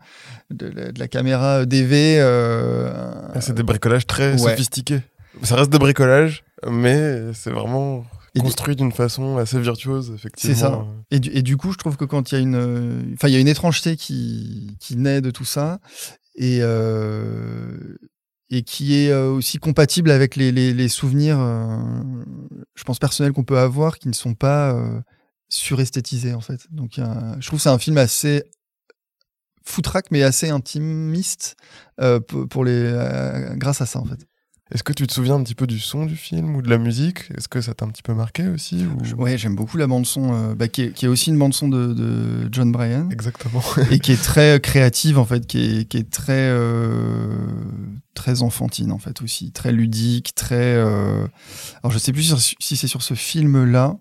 de, 0.51 0.93
la 0.97 1.09
caméra 1.09 1.65
DV. 1.67 2.19
Euh, 2.19 2.91
ah, 3.35 3.41
c'est 3.41 3.55
des 3.55 3.63
bricolages 3.63 4.07
très 4.07 4.37
sophistiqués. 4.39 5.01
Ça 5.43 5.57
reste 5.57 5.71
de 5.71 5.79
bricolage, 5.79 6.45
mais 6.69 7.33
c'est 7.33 7.51
vraiment 7.51 8.05
construit 8.39 8.77
d'une 8.77 8.93
façon 8.93 9.39
assez 9.39 9.61
virtuose, 9.61 10.13
effectivement. 10.15 10.55
C'est 10.55 10.61
ça. 10.61 10.87
Et 11.11 11.21
du, 11.21 11.31
et 11.31 11.43
du, 11.43 11.57
coup, 11.57 11.73
je 11.73 11.79
trouve 11.79 11.97
que 11.97 12.05
quand 12.05 12.31
il 12.31 12.35
y 12.35 12.39
a 12.39 12.41
une, 12.41 13.15
enfin, 13.15 13.29
il 13.29 13.35
y 13.35 13.37
a 13.37 13.41
une 13.41 13.49
étrangeté 13.49 13.97
qui, 13.97 14.77
qui 14.81 14.97
naît 14.97 15.21
de 15.21 15.31
tout 15.31 15.45
ça, 15.45 15.81
et 16.37 16.59
euh, 16.63 17.97
et 18.51 18.63
qui 18.63 18.97
est 18.97 19.13
aussi 19.15 19.59
compatible 19.59 20.11
avec 20.11 20.37
les, 20.37 20.51
les, 20.51 20.89
souvenirs, 20.89 21.39
je 22.75 22.85
pense, 22.85 22.99
personnels 22.99 23.33
qu'on 23.33 23.45
peut 23.45 23.59
avoir 23.59 23.99
qui 23.99 24.09
ne 24.09 24.13
sont 24.13 24.35
pas 24.35 24.77
suresthétisés, 25.49 26.35
en 26.35 26.41
fait. 26.41 26.67
Donc, 26.71 26.95
je 26.97 27.47
trouve 27.47 27.59
que 27.59 27.63
c'est 27.63 27.69
un 27.69 27.79
film 27.79 27.97
assez 27.97 28.43
foutraque, 29.65 30.11
mais 30.11 30.25
assez 30.25 30.51
intimiste 30.51 31.55
pour 32.49 32.65
les, 32.65 32.93
grâce 33.55 33.81
à 33.81 33.87
ça, 33.87 34.01
en 34.01 34.05
fait. 34.05 34.27
Est-ce 34.73 34.85
que 34.85 34.93
tu 34.93 35.05
te 35.09 35.13
souviens 35.13 35.35
un 35.35 35.43
petit 35.43 35.57
peu 35.57 35.67
du 35.67 35.81
son 35.81 36.07
du 36.07 36.15
film 36.15 36.55
ou 36.55 36.63
de 36.63 36.71
la 36.71 36.79
musique? 36.79 37.29
Est-ce 37.37 37.49
que 37.49 37.61
ça 37.61 37.75
t'a 37.75 37.85
un 37.85 37.89
petit 37.89 38.05
peu 38.05 38.15
marqué 38.15 38.47
aussi 38.47 38.85
ou... 38.85 39.21
Ouais, 39.21 39.37
j'aime 39.37 39.57
beaucoup 39.57 39.77
la 39.77 39.89
bande 39.89 40.07
son, 40.07 40.33
euh, 40.33 40.55
bah, 40.55 40.69
qui, 40.69 40.83
est, 40.83 41.07
aussi 41.09 41.31
une 41.31 41.39
bande 41.39 41.55
son 41.55 41.69
de, 41.69 42.49
John 42.53 42.71
Bryan. 42.71 43.11
Exactement. 43.11 43.63
et 43.91 43.99
qui 43.99 44.13
est 44.13 44.23
très 44.23 44.61
créative 44.61 45.19
en 45.19 45.25
fait, 45.25 45.45
qui 45.47 45.59
est, 45.59 45.85
qui 45.87 45.97
est 45.97 46.09
très 46.09 46.51
euh, 46.51 47.35
très 48.15 48.43
enfantine 48.43 48.93
en 48.93 48.99
fait 48.99 49.23
aussi, 49.23 49.51
très 49.51 49.73
ludique, 49.73 50.37
très. 50.37 50.77
Euh... 50.77 51.27
Alors 51.83 51.91
je 51.91 51.99
sais 51.99 52.13
plus 52.13 52.33
si 52.61 52.77
c'est 52.77 52.87
sur 52.87 53.03
ce 53.03 53.15
film 53.15 53.65
là 53.65 53.99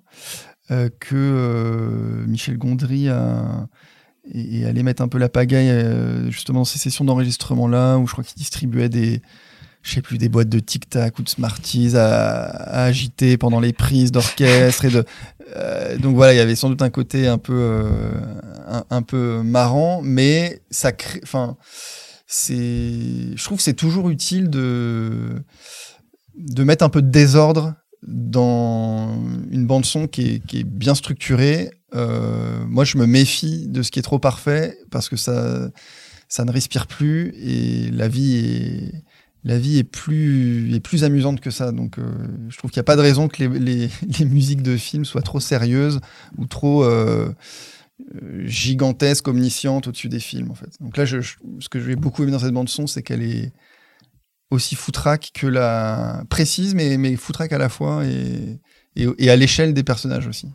euh, 0.69 0.89
que 0.99 2.25
Michel 2.27 2.59
Gondry 2.59 3.09
a 3.09 3.67
et, 4.31 4.65
allait 4.65 4.83
mettre 4.83 5.01
un 5.01 5.07
peu 5.07 5.17
la 5.17 5.29
pagaille 5.29 5.73
justement 6.29 6.59
dans 6.59 6.65
ces 6.65 6.77
sessions 6.77 7.05
d'enregistrement 7.05 7.67
là 7.67 7.97
où 7.97 8.05
je 8.05 8.11
crois 8.11 8.23
qu'il 8.23 8.37
distribuait 8.37 8.89
des 8.89 9.23
je 9.89 9.95
sais 9.95 10.01
plus, 10.01 10.17
des 10.17 10.29
boîtes 10.29 10.49
de 10.49 10.59
tic-tac 10.59 11.17
ou 11.19 11.23
de 11.23 11.29
Smarties 11.29 11.95
à, 11.95 12.83
agiter 12.85 13.37
pendant 13.37 13.59
les 13.59 13.73
prises 13.73 14.11
d'orchestre. 14.11 14.85
et 14.85 14.91
euh, 15.55 15.97
donc 15.97 16.15
voilà, 16.15 16.33
il 16.33 16.37
y 16.37 16.41
avait 16.41 16.55
sans 16.55 16.69
doute 16.69 16.81
un 16.81 16.89
côté 16.89 17.27
un 17.27 17.37
peu, 17.37 17.53
euh, 17.53 18.81
un, 18.89 19.01
peu 19.01 19.41
marrant, 19.43 20.01
mais 20.03 20.61
ça 20.69 20.91
crée. 20.91 21.19
Enfin, 21.23 21.57
c'est. 22.27 22.55
Je 22.55 23.43
trouve 23.43 23.57
que 23.57 23.63
c'est 23.63 23.73
toujours 23.73 24.09
utile 24.09 24.49
de, 24.49 25.43
de 26.37 26.63
mettre 26.63 26.85
un 26.85 26.89
peu 26.89 27.01
de 27.01 27.09
désordre 27.09 27.73
dans 28.03 29.19
une 29.51 29.65
bande 29.65 29.85
son 29.85 30.07
qui 30.07 30.35
est, 30.35 30.45
qui 30.45 30.59
est 30.59 30.63
bien 30.63 30.95
structurée. 30.95 31.71
Euh, 31.95 32.63
moi, 32.67 32.85
je 32.85 32.97
me 32.97 33.07
méfie 33.07 33.67
de 33.67 33.81
ce 33.81 33.91
qui 33.91 33.99
est 33.99 34.03
trop 34.03 34.19
parfait 34.19 34.77
parce 34.91 35.09
que 35.09 35.15
ça, 35.15 35.69
ça 36.27 36.45
ne 36.45 36.51
respire 36.51 36.85
plus 36.85 37.33
et 37.41 37.89
la 37.91 38.07
vie 38.07 38.35
est 38.35 39.03
la 39.43 39.57
vie 39.57 39.77
est 39.77 39.83
plus, 39.83 40.73
est 40.73 40.79
plus 40.79 41.03
amusante 41.03 41.39
que 41.39 41.51
ça. 41.51 41.71
Donc, 41.71 41.97
euh, 41.97 42.11
je 42.49 42.57
trouve 42.57 42.71
qu'il 42.71 42.79
n'y 42.79 42.83
a 42.83 42.85
pas 42.85 42.95
de 42.95 43.01
raison 43.01 43.27
que 43.27 43.43
les, 43.43 43.89
les, 44.19 44.25
musiques 44.25 44.61
de 44.61 44.77
films 44.77 45.05
soient 45.05 45.21
trop 45.21 45.39
sérieuses 45.39 45.99
ou 46.37 46.45
trop 46.45 46.83
euh, 46.83 47.33
euh, 48.15 48.45
gigantesques, 48.45 49.27
omniscientes 49.27 49.87
au-dessus 49.87 50.09
des 50.09 50.19
films, 50.19 50.51
en 50.51 50.55
fait. 50.55 50.69
Donc 50.81 50.97
là, 50.97 51.05
je, 51.05 51.19
ce 51.21 51.69
que 51.69 51.79
j'ai 51.79 51.95
beaucoup 51.95 52.23
aimé 52.23 52.31
dans 52.31 52.39
cette 52.39 52.53
bande-son, 52.53 52.87
c'est 52.87 53.03
qu'elle 53.03 53.23
est 53.23 53.51
aussi 54.51 54.75
foutraque 54.75 55.31
que 55.33 55.47
la 55.47 56.23
précise, 56.29 56.75
mais, 56.75 56.97
mais 56.97 57.15
foutraque 57.15 57.53
à 57.53 57.59
la 57.59 57.69
fois 57.69 58.03
et, 58.05 58.59
et 58.95 59.29
à 59.29 59.35
l'échelle 59.35 59.73
des 59.73 59.83
personnages 59.83 60.27
aussi. 60.27 60.47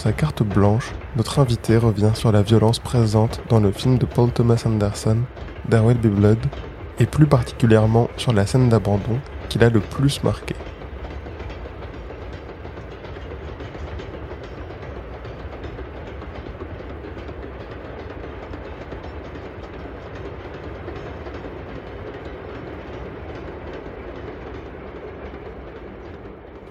Sa 0.00 0.12
carte 0.14 0.42
blanche, 0.42 0.92
notre 1.14 1.40
invité 1.40 1.76
revient 1.76 2.12
sur 2.14 2.32
la 2.32 2.40
violence 2.40 2.78
présente 2.78 3.42
dans 3.50 3.60
le 3.60 3.70
film 3.70 3.98
de 3.98 4.06
Paul 4.06 4.30
Thomas 4.32 4.62
Anderson, 4.64 5.18
There 5.68 5.84
Will 5.84 5.98
Blood, 5.98 6.38
et 6.98 7.04
plus 7.04 7.26
particulièrement 7.26 8.08
sur 8.16 8.32
la 8.32 8.46
scène 8.46 8.70
d'abandon 8.70 9.20
qui 9.50 9.58
l'a 9.58 9.68
le 9.68 9.80
plus 9.80 10.22
marqué. 10.24 10.54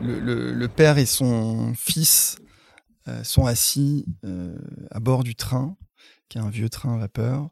le, 0.01 0.67
père 0.67 0.97
et 0.97 1.05
son 1.05 1.73
fils 1.75 2.37
sont 3.23 3.45
assis 3.45 4.05
euh, 4.25 4.57
à 4.91 4.99
bord 4.99 5.23
du 5.23 5.35
train, 5.35 5.75
qui 6.27 6.37
est 6.37 6.41
un 6.41 6.49
vieux 6.49 6.69
train 6.69 6.95
à 6.95 6.97
vapeur. 6.97 7.49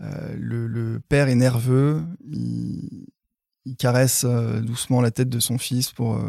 Euh, 0.00 0.34
le, 0.36 1.00
père 1.00 1.28
est 1.28 1.34
nerveux, 1.34 2.02
il, 2.24 3.06
caresse 3.78 4.24
doucement 4.24 5.00
la 5.00 5.12
tête 5.12 5.28
de 5.28 5.38
son 5.38 5.56
fils 5.56 5.92
pour, 5.92 6.20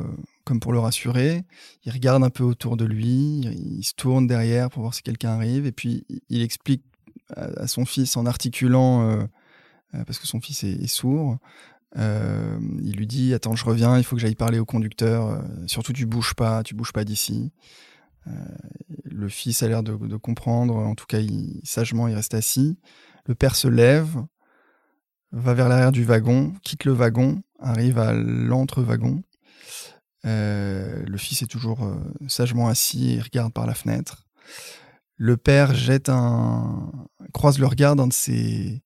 comme 0.46 0.60
pour 0.60 0.74
le 0.74 0.80
rassurer. 0.80 1.44
Il 1.84 1.92
regarde 1.92 2.24
un 2.24 2.30
peu 2.30 2.44
autour 2.44 2.78
de 2.78 2.86
lui, 2.86 3.42
il, 3.42 3.84
se 3.84 3.94
tourne 3.96 4.28
derrière 4.28 4.70
pour 4.70 4.84
voir 4.84 4.94
si 4.94 5.02
quelqu'un 5.02 5.32
arrive, 5.32 5.66
et 5.66 5.72
puis 5.72 6.06
il 6.30 6.44
explique 6.44 6.84
à, 7.36 7.66
son 7.66 7.86
fils 7.86 8.16
en 8.16 8.28
articulant, 8.28 9.28
parce 9.92 10.20
que 10.20 10.28
son 10.28 10.40
fils 10.40 10.64
est, 10.64 10.86
sourd, 10.88 11.40
il 11.98 12.94
lui 12.96 13.08
dit 13.08 13.34
Attends, 13.34 13.56
je 13.56 13.66
reviens, 13.66 13.98
il 13.98 14.04
faut 14.04 14.16
que 14.16 14.22
j'aille 14.22 14.36
parler 14.36 14.60
au 14.60 14.66
conducteur. 14.66 15.44
surtout, 15.66 15.94
tu 15.94 16.06
bouges 16.06 16.36
pas, 16.36 16.62
tu 16.62 16.76
bouges 16.76 16.94
pas 16.94 17.06
d'ici. 17.06 17.52
Euh, 18.28 18.32
le 19.04 19.30
fils 19.30 19.64
a 19.64 19.68
l'air 19.68 19.84
de, 19.84 20.16
comprendre, 20.18 20.76
en 20.76 20.96
tout 20.96 21.06
cas, 21.06 21.20
sagement, 21.64 22.08
il 22.08 22.16
reste 22.16 22.34
assis. 22.34 22.78
Le 23.26 23.36
père 23.36 23.56
se 23.56 23.68
lève, 23.68 24.16
va 25.32 25.54
vers 25.54 25.70
l'arrière 25.70 25.92
du 25.92 26.04
wagon, 26.04 26.54
quitte 26.64 26.86
le 26.86 26.94
wagon, 26.94 27.42
arrive 27.60 28.00
à 28.00 28.14
l'entre-wagon. 28.14 29.24
Euh, 30.26 31.04
le 31.06 31.18
fils 31.18 31.42
est 31.42 31.48
toujours 31.48 31.84
euh, 31.84 31.96
sagement 32.28 32.68
assis 32.68 33.14
et 33.14 33.22
regarde 33.22 33.54
par 33.54 33.66
la 33.66 33.74
fenêtre. 33.74 34.28
Le 35.18 35.38
père 35.38 35.74
jette 35.74 36.10
un, 36.10 36.92
croise 37.34 37.60
le 37.60 37.68
regard 37.68 37.96
d'un 37.96 38.08
de 38.08 38.14
ses, 38.14 38.82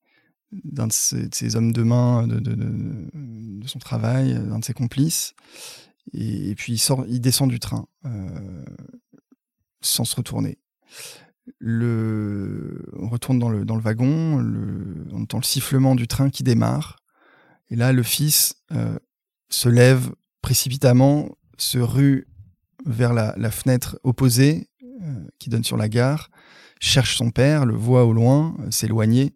hommes 1.55 1.71
de 1.73 1.83
main 1.83 2.27
de, 2.27 2.39
de, 2.39 3.67
son 3.67 3.79
travail, 3.79 4.33
d'un 4.33 4.59
de 4.59 4.65
ses 4.65 4.73
complices, 4.73 5.33
et, 6.13 6.53
puis 6.55 6.73
il 6.73 6.77
sort, 6.77 7.05
il 7.07 7.19
descend 7.19 7.49
du 7.49 7.59
train 7.59 7.87
sans 9.85 10.05
se 10.05 10.15
retourner. 10.15 10.57
On 11.61 13.09
retourne 13.09 13.39
dans 13.39 13.49
le, 13.49 13.65
dans 13.65 13.75
le 13.75 13.81
wagon, 13.81 14.39
on 15.11 15.21
entend 15.21 15.37
le 15.37 15.43
sifflement 15.43 15.95
du 15.95 16.07
train 16.07 16.29
qui 16.29 16.43
démarre. 16.43 16.97
Et 17.69 17.75
là, 17.75 17.91
le 17.91 18.03
fils 18.03 18.55
euh, 18.71 18.97
se 19.49 19.69
lève 19.69 20.11
précipitamment, 20.41 21.29
se 21.57 21.77
rue 21.77 22.27
vers 22.85 23.13
la, 23.13 23.51
fenêtre 23.51 23.99
opposée 24.03 24.69
euh, 24.83 25.27
qui 25.39 25.49
donne 25.49 25.63
sur 25.63 25.77
la 25.77 25.89
gare, 25.89 26.29
cherche 26.79 27.17
son 27.17 27.31
père, 27.31 27.65
le 27.65 27.75
voit 27.75 28.05
au 28.05 28.13
loin, 28.13 28.55
euh, 28.59 28.71
s'éloigner, 28.71 29.35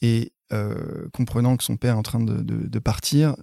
et 0.00 0.32
comprenant 1.14 1.56
que 1.56 1.64
son 1.64 1.78
père 1.78 1.94
est 1.94 1.98
en 1.98 2.02
train 2.02 2.20
de, 2.20 2.42
de 2.42 2.78
partir, 2.78 3.34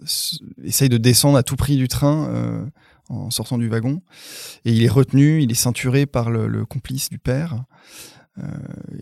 essaye 0.64 0.90
de 0.90 0.98
descendre 0.98 1.40
à 1.40 1.42
tout 1.44 1.56
prix 1.56 1.76
du 1.76 1.88
train 1.88 2.70
en 3.10 3.32
sortant 3.32 3.57
du 3.57 3.68
wagon. 3.68 4.01
Et 4.66 4.72
il 4.72 4.84
est 4.84 4.89
retenu, 4.89 5.41
il 5.41 5.51
est 5.51 5.55
ceinturé 5.55 6.05
par 6.05 6.30
le, 6.30 6.66
complice 6.66 7.10
du 7.10 7.20
père. 7.20 7.64
Euh, 8.38 8.43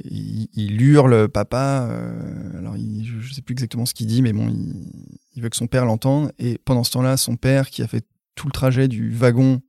il, 0.06 0.82
hurle 0.82 1.28
papa. 1.30 1.88
Euh, 1.90 2.58
alors, 2.58 2.76
je 2.76 3.28
ne 3.28 3.34
sais 3.34 3.42
plus 3.42 3.54
exactement 3.54 3.86
ce 3.86 3.94
qu'il 3.94 4.08
dit, 4.08 4.22
mais 4.22 4.34
bon, 4.34 4.48
il, 5.36 5.42
veut 5.42 5.50
que 5.50 5.58
son 5.58 5.68
père 5.68 5.86
l'entende. 5.86 6.32
Et 6.40 6.58
pendant 6.58 6.84
ce 6.84 6.92
temps-là, 6.92 7.18
son 7.18 7.36
père, 7.36 7.70
qui 7.70 7.84
a 7.84 7.88
fait 7.88 8.06
tout 8.36 8.48
le 8.48 8.52
trajet 8.54 8.88
du 8.88 9.12
wagon 9.12 9.62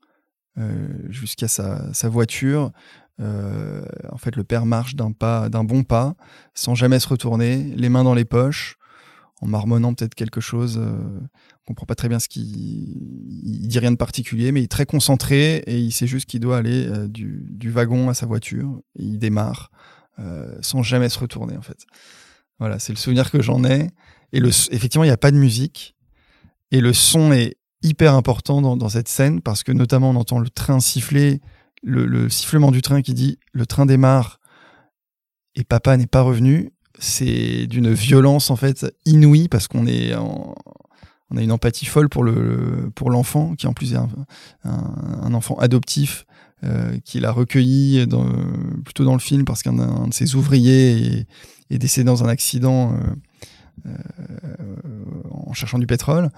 euh, 0.59 0.89
jusqu'à 1.09 1.49
sa, 1.49 1.93
sa, 1.93 2.09
voiture, 2.09 2.73
en 3.21 4.17
fait, 4.17 4.37
le 4.37 4.45
père 4.45 4.65
marche 4.65 4.95
d'un 4.95 5.11
pas, 5.11 5.49
d'un 5.49 5.65
bon 5.65 5.83
pas, 5.83 6.15
sans 6.55 6.77
jamais 6.77 7.01
se 7.01 7.09
retourner, 7.09 7.65
les 7.77 7.89
mains 7.89 8.05
dans 8.05 8.15
les 8.15 8.25
poches, 8.25 8.78
en 9.41 9.47
marmonnant 9.47 9.95
peut-être 9.95 10.15
quelque 10.15 10.41
chose 10.41 10.81
comprend 11.69 11.85
pas 11.85 11.95
très 11.95 12.09
bien 12.09 12.19
ce 12.19 12.29
qu'il 12.29 12.47
il 12.47 13.69
dit 13.69 13.79
rien 13.79 13.91
de 13.91 13.97
particulier, 13.97 14.53
mais 14.53 14.61
il 14.61 14.65
est 14.65 14.69
très 14.69 14.87
concentré 14.87 15.57
et 15.67 15.79
il 15.79 15.93
sait 15.93 16.07
juste 16.07 16.27
qu'il 16.27 16.41
doit 16.41 16.57
aller 16.57 16.87
euh, 16.87 17.07
du, 17.09 17.71
wagon 17.71 18.09
à 18.09 18.15
sa 18.15 18.25
voiture. 18.25 18.81
Et 18.99 19.05
il 19.05 19.19
démarre 19.19 19.71
euh, 20.19 20.57
sans 20.63 20.83
jamais 20.83 21.11
se 21.11 21.19
retourner 21.19 21.59
en 21.59 21.63
fait. 21.63 21.85
Voilà, 22.59 22.79
c'est 22.79 22.93
le 22.93 22.99
souvenir 22.99 23.31
que 23.31 23.43
j'en 23.43 23.65
ai. 23.65 23.91
Et 24.33 24.39
effectivement, 24.71 25.05
il 25.05 25.09
n'y 25.09 25.13
a 25.13 25.19
pas 25.19 25.31
de 25.31 25.37
musique 25.37 25.95
et 26.71 26.81
le 26.81 26.95
son 26.95 27.33
est 27.33 27.57
hyper 27.83 28.15
important 28.15 28.63
dans, 28.63 28.77
dans, 28.77 28.89
cette 28.89 29.09
scène 29.09 29.43
parce 29.43 29.63
que 29.63 29.73
notamment 29.73 30.11
on 30.11 30.17
entend 30.17 30.39
le 30.39 30.49
train 30.49 30.81
siffler, 30.81 31.41
le, 31.83 32.07
le 32.07 32.31
sifflement 32.31 32.71
du 32.71 32.83
train 32.83 33.03
qui 33.03 33.15
dit 33.15 33.39
le 33.53 33.67
train 33.67 33.85
démarre 33.85 34.41
et 35.55 35.65
papa 35.65 35.97
n'est 35.99 36.07
pas 36.07 36.23
revenu. 36.23 36.73
C'est 36.99 37.67
d'une 37.67 37.93
violence 37.93 38.51
en 38.51 38.57
fait 38.57 38.87
inouïe 39.05 39.49
parce 39.49 39.69
qu'on 39.69 39.87
est 39.87 40.15
on 41.31 41.37
a 41.37 41.43
une 41.43 41.53
empathie 41.53 41.87
folle 41.87 42.09
pour 42.09 42.25
le 42.25 42.91
pour 42.95 43.11
l'enfant 43.11 43.55
qui 43.55 43.67
en 43.67 43.73
plus 43.73 43.93
est 43.93 43.99
un, 44.65 45.35
enfant 45.35 45.57
adoptif 45.57 46.25
euh, 46.65 46.99
qu'il 47.05 47.25
a 47.25 47.31
recueilli 47.31 48.07
plutôt 48.85 49.05
dans 49.05 49.13
le 49.13 49.21
film 49.21 49.45
parce 49.45 49.63
qu'un 49.63 49.73
de 50.09 50.15
ses 50.15 50.35
ouvriers 50.35 51.27
est, 51.71 51.79
décédé 51.79 52.05
dans 52.05 52.25
un 52.25 52.29
accident 52.29 52.95
euh, 52.95 53.91
euh, 53.91 55.23
en 55.31 55.53
cherchant 55.53 55.79
du 55.79 55.87
pétrole. 55.87 56.31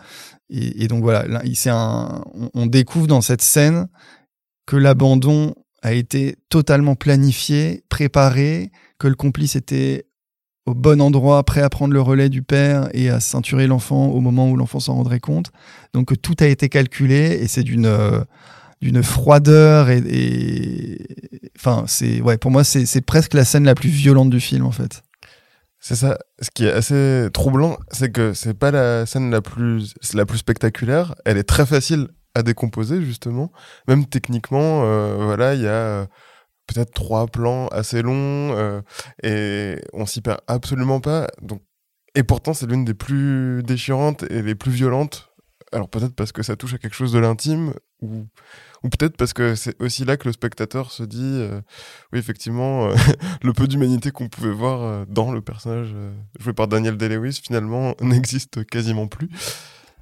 Et, 0.50 0.88
donc 0.88 1.02
voilà 1.02 1.26
là, 1.26 1.42
un 1.66 2.24
on 2.54 2.66
découvre 2.66 3.06
dans 3.06 3.20
cette 3.20 3.42
scène 3.42 3.88
que 4.66 4.76
l'abandon 4.76 5.54
a 5.82 5.92
été 5.92 6.36
totalement 6.48 6.96
planifié, 6.96 7.84
préparé, 7.88 8.70
que 8.98 9.08
le 9.08 9.14
complice 9.14 9.56
était 9.56 10.09
au 10.66 10.74
bon 10.74 11.00
endroit, 11.00 11.42
prêt 11.44 11.62
à 11.62 11.68
prendre 11.70 11.94
le 11.94 12.00
relais 12.00 12.28
du 12.28 12.42
père 12.42 12.88
et 12.92 13.10
à 13.10 13.20
ceinturer 13.20 13.66
l'enfant 13.66 14.08
au 14.08 14.20
moment 14.20 14.50
où 14.50 14.56
l'enfant 14.56 14.80
s'en 14.80 14.94
rendrait 14.94 15.20
compte. 15.20 15.50
Donc 15.94 16.20
tout 16.20 16.36
a 16.40 16.46
été 16.46 16.68
calculé 16.68 17.38
et 17.42 17.48
c'est 17.48 17.62
d'une 17.62 17.86
euh, 17.86 18.22
froideur 19.02 19.90
et, 19.90 20.98
enfin 21.56 21.84
c'est 21.86 22.20
ouais 22.20 22.38
pour 22.38 22.50
moi 22.50 22.64
c'est 22.64 23.00
presque 23.04 23.34
la 23.34 23.44
scène 23.44 23.64
la 23.64 23.74
plus 23.74 23.88
violente 23.88 24.30
du 24.30 24.40
film 24.40 24.64
en 24.64 24.70
fait. 24.70 25.02
C'est 25.82 25.96
ça. 25.96 26.18
Ce 26.42 26.50
qui 26.50 26.66
est 26.66 26.72
assez 26.72 27.28
troublant, 27.32 27.78
c'est 27.90 28.12
que 28.12 28.34
c'est 28.34 28.52
pas 28.52 28.70
la 28.70 29.06
scène 29.06 29.30
la 29.30 29.40
plus 29.40 29.94
la 30.12 30.26
plus 30.26 30.38
spectaculaire. 30.38 31.14
Elle 31.24 31.38
est 31.38 31.44
très 31.44 31.64
facile 31.64 32.08
à 32.34 32.42
décomposer 32.42 33.02
justement. 33.02 33.50
Même 33.88 34.04
techniquement, 34.04 34.82
euh, 34.84 35.24
voilà, 35.24 35.54
il 35.54 35.62
y 35.62 35.66
a 35.66 36.06
peut-être 36.72 36.92
trois 36.92 37.26
plans 37.26 37.66
assez 37.68 38.00
longs 38.02 38.54
euh, 38.56 38.80
et 39.22 39.80
on 39.92 40.06
s'y 40.06 40.20
perd 40.20 40.40
absolument 40.46 41.00
pas. 41.00 41.28
Donc, 41.42 41.62
et 42.14 42.22
pourtant, 42.22 42.54
c'est 42.54 42.66
l'une 42.66 42.84
des 42.84 42.94
plus 42.94 43.62
déchirantes 43.62 44.24
et 44.30 44.42
les 44.42 44.54
plus 44.54 44.70
violentes. 44.70 45.32
Alors 45.72 45.88
peut-être 45.88 46.14
parce 46.16 46.32
que 46.32 46.42
ça 46.42 46.56
touche 46.56 46.74
à 46.74 46.78
quelque 46.78 46.94
chose 46.94 47.12
de 47.12 47.20
l'intime 47.20 47.74
ou, 48.02 48.26
ou 48.82 48.88
peut-être 48.88 49.16
parce 49.16 49.32
que 49.32 49.54
c'est 49.54 49.80
aussi 49.80 50.04
là 50.04 50.16
que 50.16 50.26
le 50.26 50.32
spectateur 50.32 50.90
se 50.90 51.04
dit 51.04 51.20
euh, 51.22 51.60
oui 52.12 52.18
effectivement 52.18 52.88
euh, 52.88 52.94
le 53.44 53.52
peu 53.52 53.68
d'humanité 53.68 54.10
qu'on 54.10 54.28
pouvait 54.28 54.50
voir 54.50 55.06
dans 55.06 55.30
le 55.30 55.40
personnage 55.40 55.94
joué 56.40 56.52
par 56.54 56.66
Daniel 56.66 56.96
Day-Lewis 56.96 57.40
finalement 57.40 57.94
n'existe 58.00 58.64
quasiment 58.66 59.06
plus. 59.06 59.28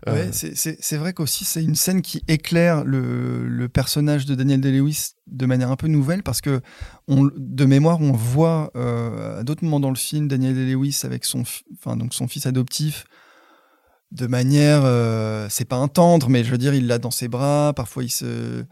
Ouais, 0.06 0.30
c'est 0.32 0.96
vrai 0.96 1.12
qu'aussi 1.12 1.44
c'est 1.44 1.62
une 1.62 1.74
scène 1.74 2.02
qui 2.02 2.22
éclaire 2.28 2.84
le, 2.84 3.46
le 3.46 3.68
personnage 3.68 4.26
de 4.26 4.34
Daniel 4.34 4.60
Day-Lewis 4.60 5.14
de 5.26 5.44
manière 5.46 5.70
un 5.70 5.76
peu 5.76 5.88
nouvelle 5.88 6.22
parce 6.22 6.40
que 6.40 6.60
on, 7.08 7.28
de 7.36 7.64
mémoire 7.64 8.00
on 8.00 8.12
voit 8.12 8.70
euh, 8.76 9.40
à 9.40 9.42
d'autres 9.42 9.64
moments 9.64 9.80
dans 9.80 9.90
le 9.90 9.96
film 9.96 10.28
Daniel 10.28 10.54
Day-Lewis 10.54 11.00
avec 11.02 11.24
son, 11.24 11.42
enfin 11.74 11.96
donc 11.96 12.14
son 12.14 12.28
fils 12.28 12.46
adoptif 12.46 13.04
de 14.10 14.26
manière, 14.26 14.82
euh, 14.84 15.46
c'est 15.50 15.66
pas 15.66 15.76
un 15.76 15.88
tendre, 15.88 16.30
mais 16.30 16.42
je 16.42 16.50
veux 16.50 16.58
dire 16.58 16.74
il 16.74 16.86
l'a 16.86 16.98
dans 16.98 17.10
ses 17.10 17.28
bras. 17.28 17.72
Parfois 17.74 18.04
il 18.04 18.10
se, 18.10 18.64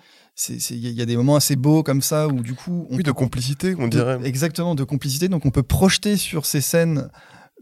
il 0.49 0.93
y 0.93 1.03
a 1.03 1.07
des 1.07 1.17
moments 1.17 1.37
assez 1.37 1.57
beaux 1.57 1.83
comme 1.83 2.03
ça 2.03 2.29
où 2.29 2.41
du 2.41 2.55
coup, 2.55 2.87
on 2.91 2.97
oui, 2.97 3.03
de 3.03 3.11
complicité, 3.11 3.75
on 3.79 3.89
dirait. 3.89 4.19
Exactement, 4.25 4.75
de 4.75 4.85
complicité. 4.85 5.29
Donc 5.29 5.45
on 5.45 5.51
peut 5.51 5.63
projeter 5.63 6.17
sur 6.17 6.47
ces 6.47 6.61
scènes 6.61 7.09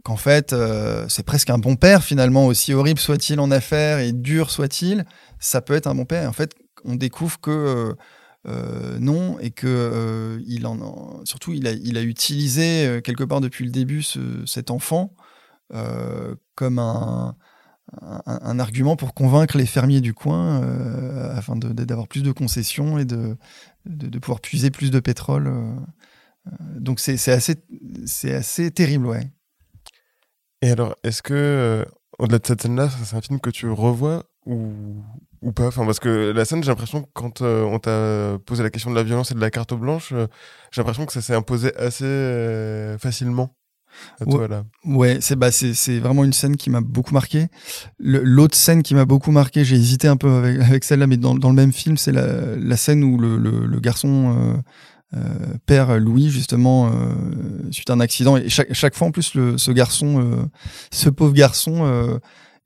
qu'en 0.05 0.16
fait, 0.16 0.52
euh, 0.52 1.07
c'est 1.09 1.24
presque 1.24 1.50
un 1.50 1.59
bon 1.59 1.76
père 1.76 2.05
finalement, 2.05 2.46
aussi 2.46 2.72
horrible 2.74 3.00
soit-il 3.00 3.40
en 3.40 3.50
affaires 3.50 3.98
et 3.98 4.12
dur 4.12 4.50
soit-il, 4.50 5.05
ça 5.40 5.61
peut 5.62 5.74
être 5.74 5.88
un 5.88 5.94
bon 5.94 6.05
père. 6.05 6.28
En 6.28 6.32
fait, 6.32 6.55
on 6.84 6.94
découvre 6.94 7.40
que 7.40 7.50
euh, 7.50 7.94
euh, 8.46 8.98
non 9.00 9.38
et 9.40 9.50
que 9.50 10.38
il 10.46 10.66
en, 10.66 11.24
surtout 11.24 11.55
il 11.55 11.66
a, 11.66 11.72
il 11.72 11.96
a 11.96 12.02
utilisé 12.02 13.00
quelque 13.02 13.24
part 13.24 13.40
depuis 13.40 13.64
le 13.64 13.70
début 13.70 14.02
ce, 14.02 14.20
cet 14.46 14.70
enfant 14.70 15.14
comme 16.55 16.78
un, 16.78 17.34
argument 18.59 18.96
pour 18.96 19.14
convaincre 19.14 19.57
les 19.57 19.66
fermiers 19.66 20.02
du 20.02 20.12
coin 20.12 20.61
afin 21.34 21.57
d'avoir 21.57 22.07
plus 22.07 22.22
de 22.22 22.32
concessions 22.32 22.98
et 22.98 23.07
de, 23.07 23.36
pouvoir 24.20 24.40
puiser 24.40 24.70
plus 24.70 24.90
de 24.90 25.00
pétrole. 25.00 25.50
donc 26.76 27.00
c'est 27.00 27.14
assez, 27.32 27.57
assez 28.30 28.70
terrible, 28.70 29.07
ouais. 29.07 29.30
Et 30.64 30.70
alors, 30.70 30.96
est-ce 31.04 31.20
que, 31.20 31.34
euh, 31.34 31.84
au-delà 32.18 32.38
de 32.38 32.46
cette 32.46 32.62
scène-là, 32.62 32.88
c'est 32.88 33.14
un 33.14 33.20
film 33.20 33.38
que 33.38 33.50
tu 33.50 33.68
revois 33.68 34.24
ou, 34.46 34.72
ou 35.42 35.52
pas? 35.52 35.66
Enfin, 35.66 35.84
Parce 35.84 36.00
que 36.00 36.32
la 36.34 36.46
scène, 36.46 36.64
j'ai 36.64 36.70
l'impression 36.70 37.02
que 37.02 37.08
quand 37.12 37.42
euh, 37.42 37.64
on 37.64 37.78
t'a 37.78 38.38
posé 38.46 38.62
la 38.62 38.70
question 38.70 38.90
de 38.90 38.96
la 38.96 39.02
violence 39.02 39.30
et 39.30 39.34
de 39.34 39.40
la 39.40 39.50
carte 39.50 39.74
blanche, 39.74 40.12
euh, 40.14 40.26
j'ai 40.72 40.80
l'impression 40.80 41.04
que 41.04 41.12
ça 41.12 41.20
s'est 41.20 41.34
imposé 41.34 41.76
assez 41.76 42.96
facilement. 42.98 43.54
À 44.20 44.24
ouais, 44.24 44.32
toi, 44.32 44.48
là. 44.48 44.64
ouais 44.84 45.18
c'est 45.20 45.36
bah, 45.36 45.52
c'est 45.52 45.98
vraiment 46.00 46.24
une 46.24 46.32
scène 46.32 46.56
qui 46.56 46.70
m'a 46.70 46.80
beaucoup 46.80 47.12
marqué. 47.12 47.46
L'autre 47.98 48.56
scène 48.56 48.82
qui 48.82 48.94
m'a 48.94 49.04
beaucoup 49.04 49.32
marqué, 49.32 49.64
j'ai 49.64 49.76
hésité 49.76 50.08
un 50.08 50.16
peu 50.16 50.30
avec, 50.30 50.60
avec 50.68 50.82
celle-là, 50.82 51.06
mais 51.06 51.18
dans, 51.18 51.34
dans, 51.34 51.50
le 51.50 51.54
même 51.54 51.72
film, 51.72 51.98
c'est 51.98 52.10
la, 52.10 52.56
la, 52.56 52.76
scène 52.76 53.04
où 53.04 53.18
le, 53.18 53.36
le, 53.36 53.66
le 53.66 53.80
garçon 53.80 54.34
euh, 54.36 54.56
père 55.66 55.98
Louis 55.98 56.30
justement 56.30 56.86
euh, 56.86 56.90
suite 57.70 57.90
à 57.90 57.94
un 57.94 58.00
accident 58.00 58.36
et 58.36 58.48
chaque, 58.48 58.72
chaque 58.72 58.94
fois 58.94 59.08
en 59.08 59.10
plus 59.10 59.34
le, 59.34 59.58
ce 59.58 59.70
garçon 59.70 60.20
euh, 60.20 60.44
ce 60.90 61.08
pauvre 61.08 61.34
garçon 61.34 62.20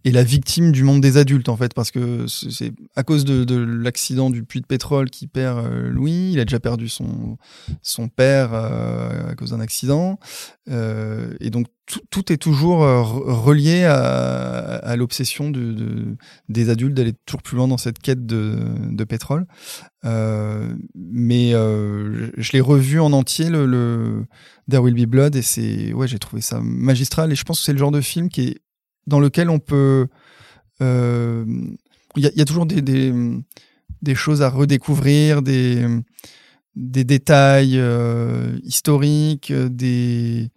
est 0.04 0.10
la 0.10 0.22
victime 0.22 0.72
du 0.72 0.84
monde 0.84 1.00
des 1.00 1.16
adultes 1.16 1.48
en 1.48 1.56
fait 1.56 1.74
parce 1.74 1.90
que 1.90 2.26
c'est 2.28 2.72
à 2.94 3.02
cause 3.02 3.24
de, 3.24 3.44
de 3.44 3.56
l'accident 3.56 4.30
du 4.30 4.44
puits 4.44 4.60
de 4.60 4.66
pétrole 4.66 5.10
qui 5.10 5.26
perd 5.26 5.66
Louis. 5.90 6.30
Il 6.32 6.40
a 6.40 6.44
déjà 6.44 6.60
perdu 6.60 6.88
son 6.88 7.36
son 7.82 8.08
père 8.08 8.54
à 8.54 9.34
cause 9.36 9.50
d'un 9.50 9.60
accident. 9.60 10.18
Et 10.68 11.50
donc 11.50 11.66
tout, 12.10 12.32
est 12.32 12.36
toujours 12.36 12.80
relié 12.80 13.84
à, 13.84 14.94
l'obsession 14.96 15.50
de, 15.50 15.72
de, 15.72 16.16
des 16.48 16.70
adultes 16.70 16.94
d'aller 16.94 17.14
toujours 17.24 17.42
plus 17.42 17.56
loin 17.56 17.68
dans 17.68 17.78
cette 17.78 17.98
quête 17.98 18.26
de, 18.26 19.04
pétrole. 19.04 19.46
Euh, 20.04 20.74
mais 20.94 21.54
euh, 21.54 22.30
je 22.36 22.52
l'ai 22.52 22.60
revu 22.60 23.00
en 23.00 23.12
entier, 23.12 23.48
le, 23.48 23.66
le 23.66 24.26
There 24.70 24.82
Will 24.82 24.94
Be 24.94 25.08
Blood, 25.08 25.34
et 25.36 25.42
c'est 25.42 25.92
ouais, 25.92 26.06
j'ai 26.06 26.18
trouvé 26.18 26.42
ça 26.42 26.60
magistral. 26.60 27.32
Et 27.32 27.34
je 27.34 27.44
pense 27.44 27.58
que 27.60 27.64
c'est 27.64 27.72
le 27.72 27.78
genre 27.78 27.90
de 27.90 28.00
film 28.00 28.28
qui 28.28 28.42
est 28.42 28.60
dans 29.08 29.20
lequel 29.20 29.50
on 29.50 29.58
peut, 29.58 30.06
euh, 30.82 31.44
il 32.16 32.30
y, 32.34 32.40
a 32.40 32.44
toujours 32.44 32.66
des, 32.66 32.82
des, 32.82 34.14
choses 34.14 34.42
à 34.42 34.48
redécouvrir, 34.50 35.42
des 35.42 35.86
des 36.76 37.02
détails 37.02 37.78
euh, 37.78 38.56
historiques, 38.62 39.52
des 39.52 40.50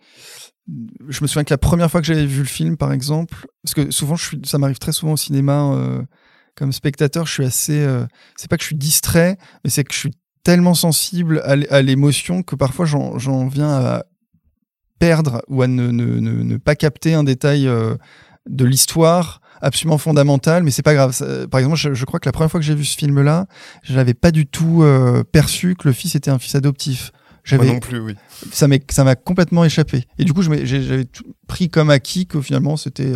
je 1.10 1.22
me 1.22 1.28
souviens 1.28 1.44
que 1.44 1.54
la 1.54 1.58
première 1.58 1.90
fois 1.90 2.02
que 2.02 2.08
j'avais 2.08 2.26
vu 2.26 2.40
le 2.40 2.48
film, 2.48 2.78
par 2.78 2.94
exemple, 2.94 3.48
parce 3.64 3.74
que 3.74 3.90
souvent, 3.92 4.16
je 4.16 4.26
suis, 4.26 4.42
ça 4.46 4.58
m'arrive 4.58 4.78
très 4.78 4.92
souvent 4.92 5.14
au 5.14 5.18
cinéma, 5.18 5.74
euh, 5.74 6.02
comme 6.56 6.72
spectateur, 6.72 7.26
je 7.26 7.34
suis 7.34 7.46
assez. 7.46 7.88
C'est 8.38 8.50
pas 8.50 8.58
que 8.58 8.64
je 8.64 8.68
suis 8.68 8.76
distrait, 8.76 9.38
mais 9.64 9.70
c'est 9.70 9.84
que 9.84 9.94
je 9.94 10.00
suis 10.00 10.12
tellement 10.44 10.76
sensible 10.76 11.42
à 11.44 11.82
l'émotion 11.82 12.44
que 12.44 12.56
parfois 12.56 12.86
j'en 12.86 13.48
viens 13.48 13.72
à 13.72 14.06
perdre 15.00 15.42
ou 15.48 15.62
à 15.62 15.68
ne, 15.68 15.88
ne, 15.88 16.20
ne, 16.20 16.58
pas 16.58 16.76
capter 16.76 17.14
un 17.14 17.24
détail 17.24 17.68
de 18.50 18.66
l'histoire 18.66 19.42
absolument 19.62 19.98
fondamental, 19.98 20.64
mais 20.64 20.72
c'est 20.72 20.82
pas 20.82 20.94
grave. 20.94 21.16
par 21.50 21.60
exemple, 21.60 21.76
je, 21.78 22.06
crois 22.06 22.20
que 22.20 22.28
la 22.28 22.32
première 22.32 22.50
fois 22.50 22.60
que 22.60 22.66
j'ai 22.66 22.76
vu 22.76 22.86
ce 22.86 22.98
film-là, 22.98 23.46
je 23.84 23.94
n'avais 23.94 24.16
pas 24.16 24.32
du 24.32 24.48
tout 24.48 24.82
euh, 24.82 25.24
perçu 25.24 25.76
que 25.76 25.88
le 25.88 25.94
fils 25.94 26.16
était 26.16 26.32
un 26.32 26.40
fils 26.40 26.56
adoptif. 26.56 27.12
Moi 27.52 27.66
non 27.66 27.80
plus, 27.80 28.00
oui. 28.00 28.16
Ça 28.52 28.68
m'a 28.68 29.16
complètement 29.16 29.66
échappé. 29.66 30.06
Et 30.20 30.26
du 30.26 30.34
coup, 30.34 30.42
j'avais 30.42 31.06
pris 31.48 31.70
comme 31.70 31.90
acquis 31.90 32.28
que 32.28 32.40
finalement, 32.42 32.78
c'était 32.78 33.14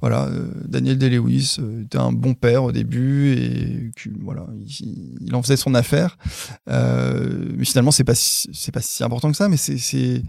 voilà, 0.00 0.26
euh, 0.26 0.46
Daniel 0.66 0.98
Day-Lewis 0.98 1.56
euh, 1.58 1.82
était 1.82 1.98
un 1.98 2.12
bon 2.12 2.34
père 2.34 2.64
au 2.64 2.72
début 2.72 3.32
et 3.32 3.90
voilà, 4.20 4.46
il, 5.20 5.34
en 5.34 5.42
faisait 5.42 5.56
son 5.56 5.74
affaire. 5.74 6.18
Euh, 6.68 7.52
mais 7.56 7.64
finalement, 7.64 7.90
c'est 7.90 8.04
pas 8.04 8.14
c'est 8.14 8.72
pas 8.72 8.82
si 8.82 9.02
important 9.02 9.30
que 9.30 9.36
ça, 9.36 9.48
mais 9.48 9.56
c'est 9.56 9.78
c'est 9.78 10.22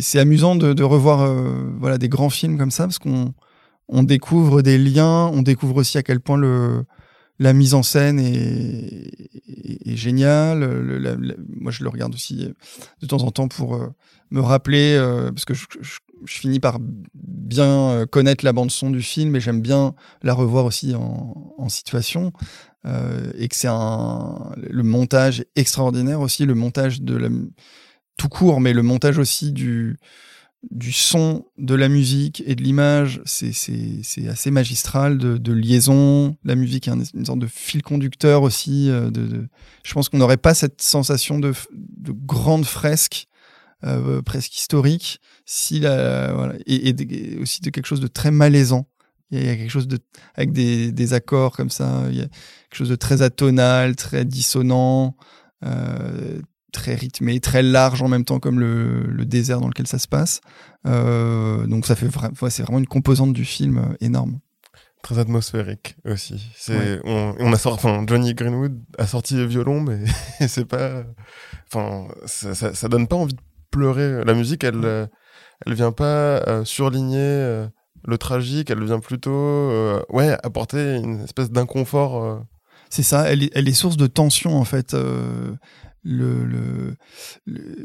c'est 0.00 0.18
amusant 0.18 0.56
de, 0.56 0.82
revoir 0.82 1.32
voilà 1.78 1.98
des 1.98 2.08
grands 2.08 2.30
films 2.30 2.58
comme 2.58 2.70
ça 2.70 2.84
parce 2.84 2.98
qu'on 2.98 3.34
on 3.88 4.02
découvre 4.02 4.62
des 4.62 4.78
liens, 4.78 5.26
on 5.32 5.42
découvre 5.42 5.76
aussi 5.76 5.98
à 5.98 6.02
quel 6.02 6.20
point 6.20 6.36
le 6.36 6.84
la 7.38 7.52
mise 7.52 7.74
en 7.74 7.82
scène 7.82 8.20
est, 8.20 9.10
géniale. 9.96 10.60
Le, 10.60 11.36
moi, 11.60 11.72
je 11.72 11.82
le 11.82 11.88
regarde 11.88 12.14
aussi 12.14 12.48
de 13.00 13.06
temps 13.06 13.22
en 13.22 13.30
temps 13.30 13.48
pour 13.48 13.78
me 14.30 14.40
rappeler, 14.40 14.96
parce 15.34 15.44
que 15.44 15.54
je, 15.54 15.66
je 16.24 16.38
finis 16.38 16.60
par 16.60 16.78
bien 17.14 17.90
euh, 17.90 18.06
connaître 18.06 18.44
la 18.44 18.52
bande 18.52 18.70
son 18.70 18.90
du 18.90 19.02
film 19.02 19.36
et 19.36 19.40
j'aime 19.40 19.60
bien 19.60 19.94
la 20.22 20.34
revoir 20.34 20.64
aussi 20.64 20.94
en, 20.94 21.68
situation 21.68 22.32
euh, 22.86 23.30
et 23.38 23.46
que 23.48 23.54
c'est 23.54 23.68
un 23.70 24.52
le 24.56 24.82
montage 24.82 25.44
extraordinaire 25.54 26.20
aussi 26.20 26.44
le 26.44 26.54
montage 26.54 27.00
de 27.00 27.30
tout 28.16 28.28
court 28.28 28.60
mais 28.60 28.72
le 28.72 28.82
montage 28.82 29.18
aussi 29.18 29.52
du 29.52 29.96
son 30.90 31.44
de 31.58 31.74
la 31.76 31.88
musique 31.88 32.42
et 32.46 32.56
de 32.56 32.62
l'image 32.62 33.22
c'est 33.24 34.28
assez 34.28 34.50
magistral 34.50 35.18
de, 35.18 35.52
liaison. 35.52 36.36
La 36.44 36.56
musique 36.56 36.88
est 36.88 37.12
une 37.14 37.24
sorte 37.24 37.38
de 37.38 37.46
fil 37.46 37.82
conducteur 37.82 38.42
aussi 38.42 38.90
euh, 38.90 39.10
je 39.84 39.94
pense 39.94 40.08
qu'on 40.08 40.18
n'aurait 40.18 40.36
pas 40.36 40.54
cette 40.54 40.82
sensation 40.82 41.38
de 41.38 41.54
grande 42.26 42.66
fresque 42.66 43.28
euh, 43.84 44.22
presque 44.22 44.56
historique, 44.56 45.20
si 45.44 45.80
la, 45.80 46.32
voilà, 46.32 46.54
et, 46.66 46.90
et, 46.90 47.38
aussi 47.38 47.60
de 47.60 47.70
quelque 47.70 47.86
chose 47.86 48.00
de 48.00 48.06
très 48.06 48.30
malaisant. 48.30 48.86
Il 49.30 49.44
y 49.44 49.48
a 49.48 49.56
quelque 49.56 49.70
chose 49.70 49.88
de, 49.88 49.98
avec 50.34 50.52
des, 50.52 50.92
des 50.92 51.14
accords 51.14 51.56
comme 51.56 51.70
ça, 51.70 52.04
il 52.10 52.16
y 52.16 52.20
a 52.20 52.26
quelque 52.26 52.76
chose 52.76 52.90
de 52.90 52.96
très 52.96 53.22
atonal, 53.22 53.96
très 53.96 54.26
dissonant, 54.26 55.16
euh, 55.64 56.40
très 56.70 56.94
rythmé, 56.94 57.40
très 57.40 57.62
large 57.62 58.02
en 58.02 58.08
même 58.08 58.24
temps, 58.24 58.40
comme 58.40 58.60
le, 58.60 59.04
le 59.06 59.24
désert 59.24 59.60
dans 59.60 59.68
lequel 59.68 59.86
ça 59.86 59.98
se 59.98 60.06
passe. 60.06 60.40
Euh, 60.86 61.66
donc 61.66 61.86
ça 61.86 61.96
fait 61.96 62.08
c'est 62.50 62.62
vraiment 62.62 62.78
une 62.78 62.86
composante 62.86 63.32
du 63.32 63.46
film 63.46 63.96
énorme. 64.00 64.38
Très 65.02 65.18
atmosphérique 65.18 65.96
aussi. 66.04 66.52
C'est, 66.56 67.00
on, 67.04 67.34
on, 67.40 67.52
a 67.52 67.58
sorti, 67.58 67.84
enfin, 67.84 68.04
Johnny 68.06 68.34
Greenwood 68.34 68.78
a 68.98 69.06
sorti 69.06 69.34
le 69.34 69.46
violon, 69.46 69.80
mais 69.80 70.04
c'est 70.46 70.64
pas, 70.64 71.02
enfin, 71.66 72.06
ça, 72.26 72.54
ça, 72.54 72.72
ça, 72.72 72.88
donne 72.88 73.08
pas 73.08 73.16
envie 73.16 73.34
de 73.34 73.40
pleurer. 73.72 74.24
La 74.24 74.34
musique, 74.34 74.62
elle, 74.62 74.84
euh, 74.84 75.06
elle 75.66 75.74
vient 75.74 75.90
pas 75.90 76.42
euh, 76.46 76.64
surligner 76.64 77.18
euh, 77.18 77.66
le 78.04 78.18
tragique, 78.18 78.70
elle 78.70 78.84
vient 78.84 79.00
plutôt, 79.00 79.98
ouais, 80.08 80.36
apporter 80.42 80.96
une 80.96 81.22
espèce 81.22 81.50
d'inconfort. 81.50 82.44
C'est 82.90 83.04
ça, 83.04 83.30
elle 83.30 83.44
est, 83.44 83.50
elle 83.54 83.68
est 83.68 83.72
source 83.72 83.96
de 83.96 84.08
tension 84.08 84.56
en 84.56 84.64
fait. 84.64 84.92
Le, 84.92 85.56
le, 86.44 86.96
le, 87.46 87.76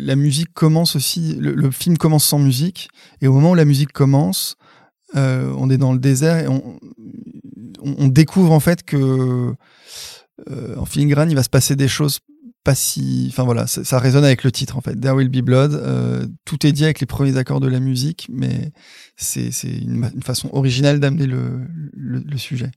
la 0.00 0.16
musique 0.16 0.54
commence 0.54 0.96
aussi, 0.96 1.34
le, 1.38 1.70
film 1.70 1.98
commence 1.98 2.24
sans 2.24 2.38
musique, 2.38 2.88
et 3.20 3.28
au 3.28 3.34
moment 3.34 3.50
où 3.50 3.54
la 3.54 3.66
musique 3.66 3.92
commence, 3.92 4.56
euh, 5.16 5.52
on 5.58 5.70
est 5.70 5.78
dans 5.78 5.92
le 5.92 5.98
désert 5.98 6.38
et 6.38 6.46
on, 6.46 6.78
on, 7.82 8.06
découvre 8.06 8.52
en 8.52 8.60
fait 8.60 8.84
que 8.84 9.52
euh, 10.48 10.76
en 10.76 10.84
filigrane 10.84 11.30
il 11.30 11.34
va 11.34 11.42
se 11.42 11.48
passer 11.48 11.74
des 11.74 11.88
choses 11.88 12.20
pas 12.62 12.74
si 12.74 13.26
enfin 13.30 13.44
voilà 13.44 13.66
ça, 13.66 13.98
résonne 13.98 14.24
avec 14.24 14.44
le 14.44 14.52
titre 14.52 14.76
en 14.76 14.80
fait. 14.80 14.94
There 14.94 15.14
Will 15.14 15.28
Be 15.28 15.42
Blood 15.42 15.74
euh, 15.74 16.26
tout 16.44 16.66
est 16.66 16.72
dit 16.72 16.84
avec 16.84 17.00
les 17.00 17.06
premiers 17.06 17.36
accords 17.36 17.60
de 17.60 17.68
la 17.68 17.80
musique 17.80 18.28
mais 18.30 18.72
c'est 19.16 19.50
une, 19.64 20.10
une, 20.14 20.22
façon 20.22 20.50
originale 20.52 21.00
d'amener 21.00 21.26
le, 21.26 21.60
le 21.94 22.38
sujet 22.38 22.70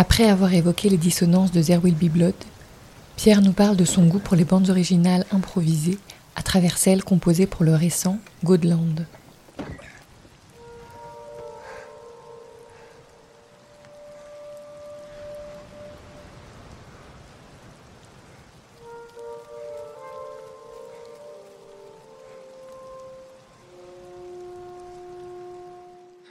Après 0.00 0.30
avoir 0.30 0.54
évoqué 0.54 0.88
les 0.88 0.96
dissonances 0.96 1.52
de 1.52 1.62
There 1.62 1.78
Will 1.84 1.94
Be 1.94 2.10
Blood, 2.10 2.32
Pierre 3.16 3.42
nous 3.42 3.52
parle 3.52 3.76
de 3.76 3.84
son 3.84 4.06
goût 4.06 4.18
pour 4.18 4.34
les 4.34 4.46
bandes 4.46 4.70
originales 4.70 5.26
improvisées 5.30 5.98
à 6.36 6.42
travers 6.42 6.78
celles 6.78 7.04
composées 7.04 7.46
pour 7.46 7.66
le 7.66 7.74
récent 7.74 8.16
Godland. 8.42 9.04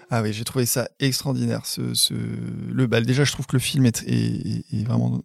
Ah 0.09 0.21
oui, 0.23 0.33
j'ai 0.33 0.43
trouvé 0.43 0.65
ça 0.65 0.89
extraordinaire. 0.99 1.65
Ce, 1.65 1.93
ce... 1.93 2.13
Le, 2.13 2.87
bah, 2.87 3.01
déjà, 3.01 3.23
je 3.23 3.31
trouve 3.31 3.45
que 3.45 3.55
le 3.55 3.59
film 3.59 3.85
est, 3.85 4.03
est, 4.07 4.65
est, 4.73 4.83
vraiment 4.83 5.21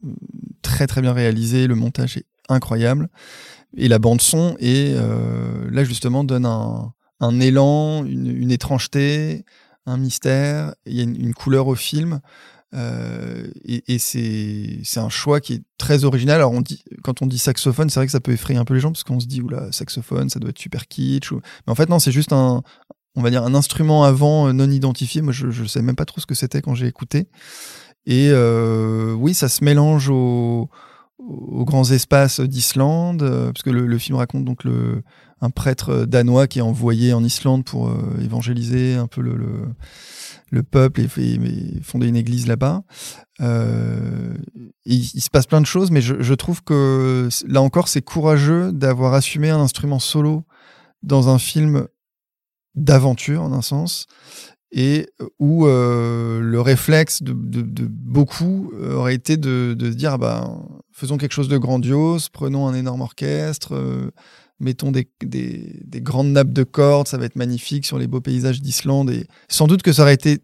très 0.63 0.87
très 0.87 1.01
bien 1.01 1.13
réalisé. 1.13 1.67
Le 1.67 1.75
montage 1.75 2.19
est 2.19 2.27
incroyable 2.49 3.09
et 3.77 3.89
la 3.89 3.99
bande 3.99 4.21
son 4.21 4.57
et 4.59 4.95
euh, 4.97 5.69
là 5.71 5.85
justement 5.85 6.23
donne 6.23 6.47
un, 6.47 6.93
un 7.21 7.41
élan, 7.41 8.05
une, 8.05 8.27
une, 8.27 8.51
étrangeté, 8.51 9.45
un 9.87 9.97
mystère. 9.97 10.75
Il 10.87 10.95
y 10.95 11.01
a 11.01 11.05
une, 11.05 11.17
une 11.19 11.35
couleur 11.35 11.67
au 11.67 11.75
film. 11.75 12.21
Euh, 12.75 13.47
et, 13.65 13.95
et 13.95 13.99
c'est 13.99 14.99
un 14.99 15.09
choix 15.09 15.41
qui 15.41 15.55
est 15.55 15.63
très 15.79 16.05
original. 16.05 16.37
Alors 16.37 16.53
on 16.53 16.61
dit, 16.61 16.83
quand 17.03 17.23
on 17.23 17.27
dit 17.27 17.39
saxophone, 17.39 17.89
c'est 17.89 18.01
vrai 18.01 18.07
que 18.07 18.13
ça 18.13 18.21
peut 18.21 18.33
effrayer 18.33 18.59
un 18.59 18.65
peu 18.65 18.75
les 18.75 18.81
gens 18.81 18.91
parce 18.91 19.05
qu'on 19.05 19.21
se 19.21 19.27
dit 19.27 19.41
oula 19.41 19.71
saxophone, 19.71 20.29
ça 20.29 20.41
doit 20.41 20.51
être 20.51 20.59
super 20.59 20.89
kitsch. 20.89 21.33
Mais 21.33 21.71
en 21.71 21.75
fait 21.75 21.89
non, 21.89 22.01
c'est 22.01 22.13
juste 22.13 22.33
un, 22.33 22.63
on 23.17 23.23
va 23.23 23.31
dire 23.31 23.45
un 23.45 23.55
instrument 23.55 24.05
avant 24.05 24.49
euh, 24.49 24.53
non 24.53 24.71
identifié. 24.71 25.23
Moi, 25.23 25.33
je 25.33 25.47
ne 25.47 25.67
sais 25.67 25.83
même 25.83 25.97
pas 25.97 26.05
trop 26.05 26.21
ce 26.21 26.27
que 26.27 26.35
c'était 26.35 26.63
quand 26.63 26.75
j'ai 26.75 26.87
écouté. 26.87 27.29
Et 28.07 28.29
euh, 28.31 29.13
oui, 29.15 29.35
ça 29.35 29.49
se 29.49 29.65
mélange 29.65 30.11
aux, 30.11 30.69
grands 31.19 31.91
espaces 31.91 32.41
d'Islande, 32.41 33.23
euh, 33.23 33.53
parce 33.53 33.63
que 33.63 33.71
le, 33.71 33.99
film 33.99 34.19
raconte 34.19 34.45
donc 34.45 34.63
un 35.41 35.51
prêtre 35.51 36.05
danois 36.05 36.47
qui 36.47 36.59
est 36.59 36.63
envoyé 36.63 37.15
en 37.15 37.25
Islande 37.25 37.65
pour 37.65 37.91
évangéliser 38.21 38.95
un 38.95 39.07
peu 39.07 39.23
le, 39.23 39.37
le, 39.37 39.69
le 40.51 40.63
peuple 40.63 41.01
et, 41.01 41.39
fonder 41.83 42.09
une 42.09 42.17
église 42.17 42.47
là-bas. 42.47 42.83
Il, 43.41 45.05
se 45.05 45.31
passe 45.31 45.47
plein 45.47 45.63
de 45.63 45.67
choses, 45.67 45.91
mais 45.91 46.03
je 46.03 46.35
trouve 46.35 46.63
que 46.63 47.29
là 47.47 47.63
encore, 47.63 47.89
c'est 47.89 48.03
courageux 48.03 48.73
d'avoir 48.73 49.15
assumé 49.15 49.49
un 49.49 49.61
instrument 49.61 50.01
solo 50.01 50.45
dans 51.03 51.29
un 51.29 51.39
film 51.39 51.87
d'aventure 52.75 53.43
en 53.43 53.53
un 53.53 53.63
sens 53.63 54.07
et 54.77 55.09
où 55.39 55.67
euh, 55.67 56.41
le 56.41 56.61
réflexe 56.61 57.23
de, 57.23 57.33
de, 57.33 57.63
de, 57.63 57.87
beaucoup 57.89 58.73
aurait 58.83 59.15
été 59.15 59.37
de, 59.37 59.77
se 59.81 59.87
dire 59.95 60.19
bah, 60.19 60.51
faisons 60.91 61.17
quelque 61.17 61.33
chose 61.33 61.49
de 61.49 61.59
grandiose, 61.59 62.29
prenons 62.29 62.67
un 62.67 62.75
énorme 62.75 63.01
orchestre, 63.01 63.77
euh, 63.77 64.11
mettons 64.59 64.91
des, 64.91 65.09
des, 65.23 65.81
des, 65.85 66.01
grandes 66.01 66.33
nappes 66.33 66.53
de 66.53 66.65
cordes, 66.65 67.07
ça 67.07 67.19
va 67.19 67.25
être 67.25 67.37
magnifique 67.37 67.87
sur 67.87 67.99
les 67.99 68.09
beaux 68.09 68.21
paysages 68.21 68.61
d'Islande. 68.61 69.11
Et 69.11 69.27
sans 69.49 69.69
doute 69.69 69.83
que 69.83 69.93
ça 69.93 70.03
aurait 70.03 70.15
été 70.15 70.41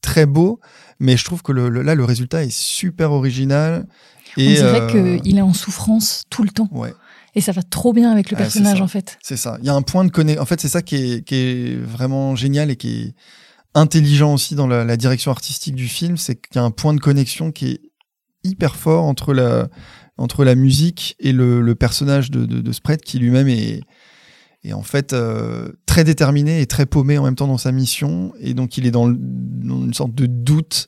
très 0.00 0.24
beau, 0.24 0.60
mais 0.98 1.18
je 1.18 1.24
trouve 1.24 1.42
que 1.42 1.52
le, 1.52 1.68
le, 1.68 1.82
là, 1.82 1.94
le 1.94 2.04
résultat 2.04 2.42
est 2.42 2.54
super 2.54 3.12
original. 3.12 3.86
Et, 4.38 4.48
On 4.48 4.52
dirait 4.52 4.96
euh... 4.96 5.18
qu'il 5.18 5.36
est 5.36 5.42
en 5.42 5.52
souffrance 5.52 6.22
tout 6.30 6.42
le 6.42 6.50
temps. 6.50 6.68
Ouais. 6.72 6.94
Et 7.34 7.40
ça 7.40 7.52
va 7.52 7.62
trop 7.62 7.92
bien 7.92 8.10
avec 8.12 8.30
le 8.30 8.36
personnage, 8.36 8.78
ah, 8.80 8.84
en 8.84 8.88
fait. 8.88 9.18
C'est 9.22 9.36
ça. 9.36 9.56
Il 9.60 9.66
y 9.66 9.68
a 9.68 9.74
un 9.74 9.82
point 9.82 10.04
de 10.04 10.10
connexion. 10.10 10.42
En 10.42 10.46
fait, 10.46 10.60
c'est 10.60 10.68
ça 10.68 10.82
qui 10.82 10.96
est, 10.96 11.26
qui 11.26 11.34
est 11.34 11.76
vraiment 11.76 12.36
génial 12.36 12.70
et 12.70 12.76
qui 12.76 13.02
est 13.02 13.14
intelligent 13.74 14.32
aussi 14.32 14.54
dans 14.54 14.68
la, 14.68 14.84
la 14.84 14.96
direction 14.96 15.32
artistique 15.32 15.74
du 15.74 15.88
film. 15.88 16.16
C'est 16.16 16.36
qu'il 16.36 16.56
y 16.56 16.58
a 16.58 16.62
un 16.62 16.70
point 16.70 16.94
de 16.94 17.00
connexion 17.00 17.50
qui 17.50 17.66
est 17.66 17.80
hyper 18.44 18.76
fort 18.76 19.04
entre 19.04 19.34
la, 19.34 19.68
entre 20.16 20.44
la 20.44 20.54
musique 20.54 21.16
et 21.18 21.32
le, 21.32 21.60
le 21.60 21.74
personnage 21.74 22.30
de, 22.30 22.46
de, 22.46 22.60
de 22.60 22.72
Spread 22.72 23.00
qui 23.00 23.18
lui-même 23.18 23.48
est, 23.48 23.80
est 24.62 24.72
en 24.72 24.82
fait 24.82 25.12
euh, 25.12 25.72
très 25.86 26.04
déterminé 26.04 26.60
et 26.60 26.66
très 26.66 26.86
paumé 26.86 27.18
en 27.18 27.24
même 27.24 27.34
temps 27.34 27.48
dans 27.48 27.58
sa 27.58 27.72
mission. 27.72 28.32
Et 28.38 28.54
donc, 28.54 28.78
il 28.78 28.86
est 28.86 28.90
dans, 28.92 29.06
le, 29.06 29.16
dans 29.18 29.84
une 29.84 29.94
sorte 29.94 30.14
de 30.14 30.26
doute 30.26 30.86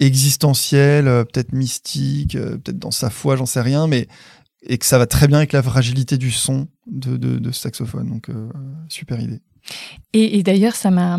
existentiel, 0.00 1.06
euh, 1.06 1.24
peut-être 1.24 1.52
mystique, 1.52 2.34
euh, 2.34 2.56
peut-être 2.58 2.78
dans 2.78 2.90
sa 2.90 3.10
foi, 3.10 3.36
j'en 3.36 3.46
sais 3.46 3.60
rien, 3.60 3.86
mais 3.86 4.08
et 4.66 4.78
que 4.78 4.86
ça 4.86 4.98
va 4.98 5.06
très 5.06 5.28
bien 5.28 5.38
avec 5.38 5.52
la 5.52 5.62
fragilité 5.62 6.18
du 6.18 6.30
son 6.30 6.68
de, 6.86 7.16
de, 7.16 7.38
de 7.38 7.50
saxophone. 7.52 8.08
Donc, 8.08 8.28
euh, 8.28 8.48
super 8.88 9.20
idée. 9.20 9.40
Et, 10.12 10.38
et 10.38 10.42
d'ailleurs, 10.42 10.74
ça 10.74 10.90
m'a, 10.90 11.18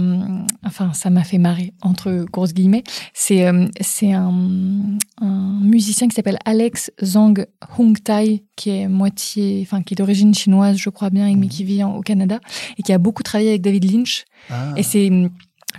enfin, 0.63 0.93
ça 0.93 1.09
m'a 1.09 1.23
fait 1.23 1.37
marrer 1.37 1.73
entre 1.81 2.25
grosses 2.31 2.53
guillemets. 2.53 2.83
C'est, 3.13 3.47
euh, 3.47 3.67
c'est 3.81 4.13
un, 4.13 4.97
un, 5.19 5.59
musicien 5.61 6.07
qui 6.07 6.15
s'appelle 6.15 6.37
Alex 6.45 6.91
Zhang 7.03 7.45
Hung 7.77 7.97
Tai, 8.03 8.43
qui 8.55 8.69
est 8.69 8.87
moitié, 8.87 9.61
enfin, 9.63 9.81
qui 9.81 9.95
est 9.95 9.97
d'origine 9.97 10.33
chinoise, 10.33 10.77
je 10.77 10.89
crois 10.89 11.09
bien, 11.09 11.35
mais 11.35 11.47
qui 11.47 11.63
vit 11.63 11.83
en, 11.83 11.95
au 11.95 12.01
Canada 12.01 12.39
et 12.77 12.83
qui 12.83 12.93
a 12.93 12.97
beaucoup 12.97 13.23
travaillé 13.23 13.49
avec 13.49 13.61
David 13.61 13.91
Lynch. 13.91 14.25
Ah. 14.49 14.73
Et 14.77 14.83
c'est 14.83 15.09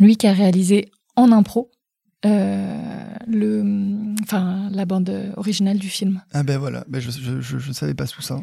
lui 0.00 0.16
qui 0.16 0.26
a 0.26 0.32
réalisé 0.32 0.90
en 1.14 1.30
impro 1.32 1.70
le, 3.28 3.64
enfin, 4.22 4.68
la 4.72 4.84
bande 4.84 5.32
originale 5.36 5.78
du 5.78 5.88
film. 5.88 6.22
Ah 6.32 6.42
ben 6.42 6.58
voilà, 6.58 6.84
ben 6.88 7.00
je, 7.00 7.10
je, 7.40 7.72
savais 7.72 7.94
pas 7.94 8.06
tout 8.06 8.22
ça, 8.22 8.42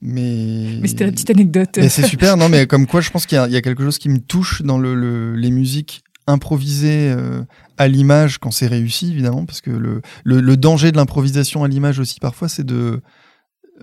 mais. 0.00 0.78
Mais 0.80 0.88
c'était 0.88 1.06
la 1.06 1.12
petite 1.12 1.30
anecdote. 1.30 1.78
c'est 1.88 2.06
super, 2.06 2.36
non 2.36 2.48
mais 2.48 2.66
comme 2.66 2.86
quoi, 2.86 3.00
je 3.00 3.10
pense 3.10 3.26
qu'il 3.26 3.38
y, 3.38 3.52
y, 3.52 3.56
a 3.56 3.62
quelque 3.62 3.82
chose 3.82 3.98
qui 3.98 4.08
me 4.08 4.18
touche 4.18 4.62
dans 4.62 4.78
le, 4.78 4.94
le 4.94 5.34
les 5.34 5.50
musiques 5.50 6.02
improvisées 6.26 7.10
euh, 7.10 7.42
à 7.76 7.88
l'image 7.88 8.38
quand 8.38 8.50
c'est 8.50 8.66
réussi, 8.66 9.10
évidemment, 9.10 9.44
parce 9.46 9.60
que 9.60 9.70
le, 9.70 10.02
le, 10.24 10.40
le 10.40 10.56
danger 10.56 10.92
de 10.92 10.96
l'improvisation 10.96 11.64
à 11.64 11.68
l'image 11.68 11.98
aussi 11.98 12.20
parfois, 12.20 12.48
c'est 12.48 12.64
de 12.64 13.02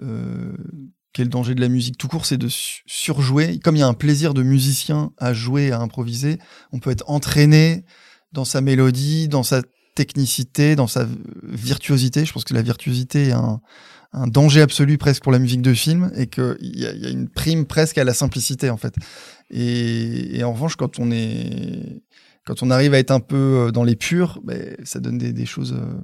euh, 0.02 0.54
quel 1.14 1.30
danger 1.30 1.56
de 1.56 1.62
la 1.62 1.68
musique 1.68 1.98
tout 1.98 2.08
court, 2.08 2.26
c'est 2.26 2.38
de 2.38 2.48
surjouer. 2.50 3.60
Comme 3.60 3.76
il 3.76 3.80
y 3.80 3.84
a 3.84 3.88
un 3.88 3.94
plaisir 3.94 4.34
de 4.34 4.44
musicien 4.44 5.12
à 5.18 5.34
jouer, 5.34 5.72
à 5.72 5.80
improviser, 5.80 6.38
on 6.72 6.80
peut 6.80 6.92
être 6.92 7.04
entraîné 7.08 7.86
dans 8.38 8.46
sa 8.46 8.62
mélodie, 8.62 9.28
dans 9.28 9.42
sa 9.42 9.64
technicité, 9.96 10.76
dans 10.76 10.86
sa 10.86 11.08
virtuosité. 11.42 12.24
Je 12.24 12.32
pense 12.32 12.44
que 12.44 12.54
la 12.54 12.62
virtuosité 12.62 13.30
est 13.30 13.32
un, 13.32 13.60
danger 14.28 14.62
absolu 14.62 14.98
presque 14.98 15.24
pour 15.24 15.32
la 15.32 15.40
musique 15.40 15.62
de 15.62 15.74
film 15.74 16.12
et 16.16 16.28
qu'il 16.28 16.58
y, 16.62 16.84
y, 16.84 17.06
a 17.06 17.10
une 17.10 17.30
prime 17.30 17.66
presque 17.66 17.98
à 17.98 18.04
la 18.04 18.14
simplicité 18.14 18.70
en 18.70 18.78
fait. 18.78 18.96
Et, 19.50 20.44
en 20.44 20.54
revanche, 20.54 20.76
quand 20.76 21.00
on 21.00 21.12
est, 21.12 22.04
quand 22.46 22.62
on 22.62 22.70
arrive 22.70 22.94
à 22.94 23.00
être 23.00 23.12
un 23.12 23.20
peu 23.20 23.36
euh, 23.68 23.72
dans 23.72 23.84
les 23.84 23.96
purs, 23.96 24.40
ben, 24.44 24.76
ça 24.84 25.00
donne 25.00 25.18
des, 25.18 25.46
choses 25.46 25.74
euh, 25.74 26.00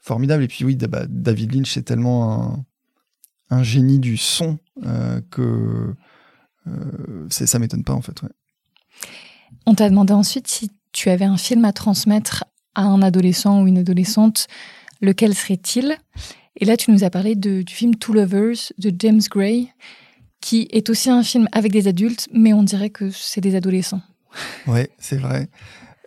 formidables. 0.00 0.44
Et 0.44 0.48
puis 0.48 0.64
oui, 0.64 0.76
David 0.76 1.54
Lynch, 1.54 1.72
c'est 1.72 1.82
tellement 1.82 2.64
un, 3.50 3.62
génie 3.64 3.98
du 3.98 4.16
son 4.16 4.58
que 5.30 5.94
ça 7.28 7.58
m'étonne 7.58 7.82
pas 7.82 7.92
en 7.92 8.02
fait. 8.02 8.20
On 9.66 9.74
t'a 9.74 9.90
demandé 9.90 10.12
ensuite 10.12 10.46
si 10.46 10.70
tu 10.92 11.10
avais 11.10 11.24
un 11.24 11.36
film 11.36 11.64
à 11.64 11.72
transmettre 11.72 12.44
à 12.74 12.82
un 12.82 13.02
adolescent 13.02 13.62
ou 13.62 13.66
une 13.66 13.78
adolescente, 13.78 14.46
lequel 15.00 15.34
serait-il? 15.34 15.96
Et 16.56 16.64
là, 16.64 16.76
tu 16.76 16.90
nous 16.90 17.04
as 17.04 17.10
parlé 17.10 17.34
du 17.34 17.64
film 17.66 17.96
Two 17.96 18.14
Lovers 18.14 18.72
de 18.78 18.92
James 18.98 19.22
Gray, 19.30 19.72
qui 20.40 20.68
est 20.70 20.90
aussi 20.90 21.10
un 21.10 21.22
film 21.22 21.48
avec 21.52 21.72
des 21.72 21.88
adultes, 21.88 22.28
mais 22.32 22.52
on 22.52 22.62
dirait 22.62 22.90
que 22.90 23.10
c'est 23.10 23.40
des 23.40 23.54
adolescents. 23.54 24.02
Ouais, 24.66 24.90
c'est 24.98 25.16
vrai. 25.16 25.48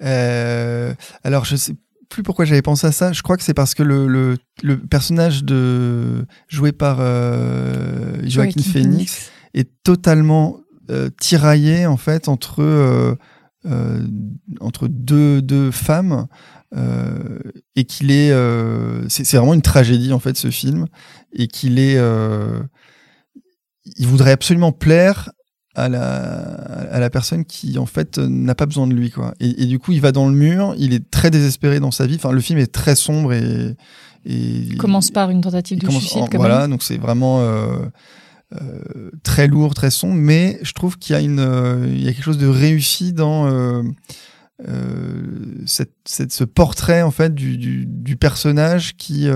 Euh, 0.01 0.93
alors, 1.23 1.45
je 1.45 1.55
sais 1.55 1.73
plus 2.09 2.23
pourquoi 2.23 2.45
j'avais 2.45 2.61
pensé 2.61 2.87
à 2.87 2.91
ça. 2.91 3.11
Je 3.13 3.21
crois 3.21 3.37
que 3.37 3.43
c'est 3.43 3.53
parce 3.53 3.73
que 3.73 3.83
le, 3.83 4.37
le, 4.61 4.79
personnage 4.79 5.43
de 5.43 6.25
joué 6.47 6.71
par 6.71 6.97
euh, 6.99 8.21
Joaquin, 8.23 8.61
Phoenix, 8.61 9.31
est 9.53 9.69
totalement 9.83 10.59
euh, 10.89 11.09
tiraillé 11.19 11.87
en 11.87 11.97
fait 11.97 12.27
entre 12.27 13.17
entre 14.59 14.87
deux, 14.87 15.41
deux 15.41 15.71
femmes 15.71 16.27
euh, 16.75 17.39
et 17.75 17.85
qu'il 17.85 18.11
est, 18.11 18.31
euh, 18.31 19.07
c'est 19.09 19.37
vraiment 19.37 19.53
une 19.53 19.61
tragédie 19.61 20.13
en 20.13 20.19
fait 20.19 20.37
ce 20.37 20.51
film 20.51 20.87
et 21.33 21.47
qu'il 21.47 21.79
est, 21.79 21.99
il 23.97 24.07
voudrait 24.07 24.31
absolument 24.31 24.71
plaire 24.71 25.31
à 25.75 25.89
la, 25.89 26.03
à 26.03 26.99
la 26.99 27.09
personne 27.09 27.45
qui 27.45 27.77
en 27.77 27.85
fait 27.85 28.17
n'a 28.17 28.55
pas 28.55 28.65
besoin 28.65 28.87
de 28.87 28.93
lui 28.93 29.11
quoi. 29.11 29.33
Et, 29.39 29.65
du 29.65 29.77
coup 29.77 29.91
il 29.91 30.01
va 30.01 30.11
dans 30.11 30.27
le 30.27 30.35
mur, 30.35 30.73
il 30.77 30.93
est 30.93 31.09
très 31.11 31.29
désespéré 31.29 31.79
dans 31.79 31.91
sa 31.91 32.07
vie. 32.07 32.15
Enfin 32.15 32.31
le 32.31 32.41
film 32.41 32.59
est 32.59 32.71
très 32.71 32.95
sombre 32.95 33.33
et, 33.33 33.75
et 34.25 34.35
il 34.35 34.77
commence 34.77 35.11
par 35.11 35.29
une 35.29 35.41
tentative 35.41 35.79
de 35.79 35.89
suicide. 35.89 36.23
voilà 36.33 36.67
donc 36.67 36.81
c'est 36.81 36.97
vraiment 36.97 37.41
euh, 37.41 37.85
euh, 38.53 39.09
très 39.23 39.47
lourd, 39.47 39.73
très 39.73 39.89
sombre, 39.89 40.15
mais 40.15 40.59
je 40.61 40.71
trouve 40.73 40.99
qu'il 40.99 41.15
y 41.15 41.17
a 41.17 41.21
une, 41.21 41.39
euh, 41.39 41.87
il 41.87 42.03
y 42.03 42.07
a 42.07 42.13
quelque 42.13 42.23
chose 42.23 42.37
de 42.37 42.47
réussi 42.47 43.11
dans 43.11 43.47
euh, 43.47 43.81
cette, 45.65 45.95
cette, 46.05 46.31
ce 46.31 46.43
portrait 46.43 47.01
en 47.01 47.09
fait 47.09 47.33
du, 47.33 47.57
du, 47.57 47.87
du 47.87 48.15
personnage 48.15 48.95
qui 48.97 49.27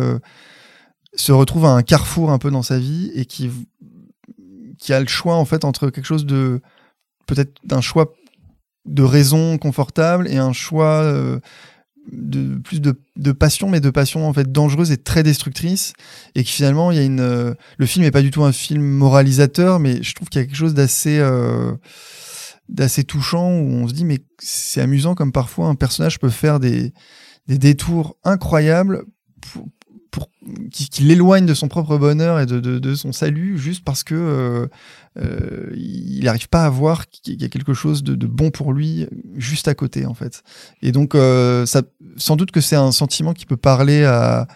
se 1.14 1.32
retrouve 1.32 1.66
à 1.66 1.72
un 1.72 1.82
carrefour 1.82 2.32
un 2.32 2.38
peu 2.38 2.52
dans 2.52 2.62
sa 2.62 2.80
vie 2.80 3.12
et 3.16 3.26
qui 3.26 3.50
qui 4.78 4.94
a 4.94 5.00
le 5.02 5.08
choix 5.08 5.36
en 5.36 5.44
fait 5.44 5.66
entre 5.66 5.90
quelque 5.90 6.06
chose 6.06 6.26
de 6.26 6.62
peut-être 7.26 7.54
d'un 7.66 7.82
choix 7.82 8.14
de 8.86 9.04
raison 9.04 9.58
confortable 9.58 10.30
et 10.30 10.38
un 10.38 10.54
choix 10.54 11.12
de 12.12 12.58
plus 12.58 12.82
de, 12.82 13.00
de, 13.18 13.32
passion, 13.32 13.70
mais 13.70 13.80
de 13.80 13.90
passion 13.90 14.28
en 14.28 14.34
fait 14.34 14.52
dangereuse 14.52 14.92
et 14.92 14.98
très 14.98 15.24
destructrice, 15.24 15.94
et 16.36 16.44
que 16.44 16.50
finalement 16.50 16.92
il 16.92 16.98
y 16.98 17.02
a 17.02 17.04
une, 17.04 17.20
euh, 17.20 17.54
le 17.78 17.86
film 17.86 18.06
est 18.06 18.12
pas 18.12 18.22
du 18.22 18.32
tout 18.32 18.44
un 18.44 18.52
film 18.52 18.84
moralisateur, 18.84 19.80
mais 19.80 20.02
je 20.02 20.14
trouve 20.16 20.30
qu'il 20.30 20.42
y 20.42 20.44
a 20.44 20.48
quelque 20.48 20.58
chose 20.58 20.74
d'assez 20.74 21.20
euh, 21.20 21.74
d'assez 22.68 23.04
touchant 23.04 23.52
où 23.52 23.68
on 23.68 23.88
se 23.88 23.94
dit 23.94 24.06
mais 24.06 24.20
c'est 24.40 24.82
amusant 24.82 25.16
comme 25.16 25.32
parfois 25.32 25.68
un 25.68 25.76
personnage 25.76 26.20
peut 26.20 26.30
faire 26.30 26.60
des, 26.60 26.94
des 27.48 27.58
détours 27.58 28.18
incroyables 28.24 29.04
pour 30.12 30.30
qui, 30.72 31.04
l'éloigne 31.04 31.46
de 31.46 31.54
son 31.54 31.68
propre 31.68 31.98
bonheur 31.98 32.40
et 32.40 32.46
de, 32.46 32.60
de, 32.60 32.80
de, 32.80 32.96
son 32.96 33.12
salut 33.12 33.58
juste 33.58 33.84
parce 33.84 34.04
que 34.04 34.16
euh, 34.16 34.68
euh 35.18 35.72
il 35.76 36.24
n'arrive 36.24 36.50
pas 36.50 36.66
à 36.66 36.70
voir 36.70 37.08
qu'il 37.10 37.42
y 37.42 37.46
a 37.46 37.50
quelque 37.50 37.74
chose 37.74 38.04
de, 38.04 38.16
de, 38.16 38.28
bon 38.28 38.52
pour 38.52 38.74
lui 38.74 39.08
juste 39.36 39.68
à 39.68 39.76
côté 39.76 40.06
en 40.06 40.14
fait. 40.14 40.44
Et 40.82 40.92
donc 40.92 41.16
euh, 41.16 41.66
ça 41.66 41.82
sans 42.18 42.36
doute 42.36 42.52
que 42.52 42.62
c'est 42.62 42.76
un 42.76 42.92
sentiment 42.92 43.34
qui 43.34 43.46
peut 43.46 43.58
parler 43.58 44.04
à 44.04 44.48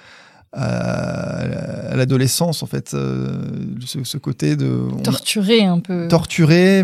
à, 0.55 1.95
l'adolescence 1.95 2.61
en 2.61 2.67
fait 2.67 2.89
ce, 2.89 4.03
ce, 4.03 4.17
côté 4.19 4.55
de 4.55 4.87
torturé 5.03 5.63
un 5.63 5.79
peu. 5.79 6.07
Torturé 6.07 6.83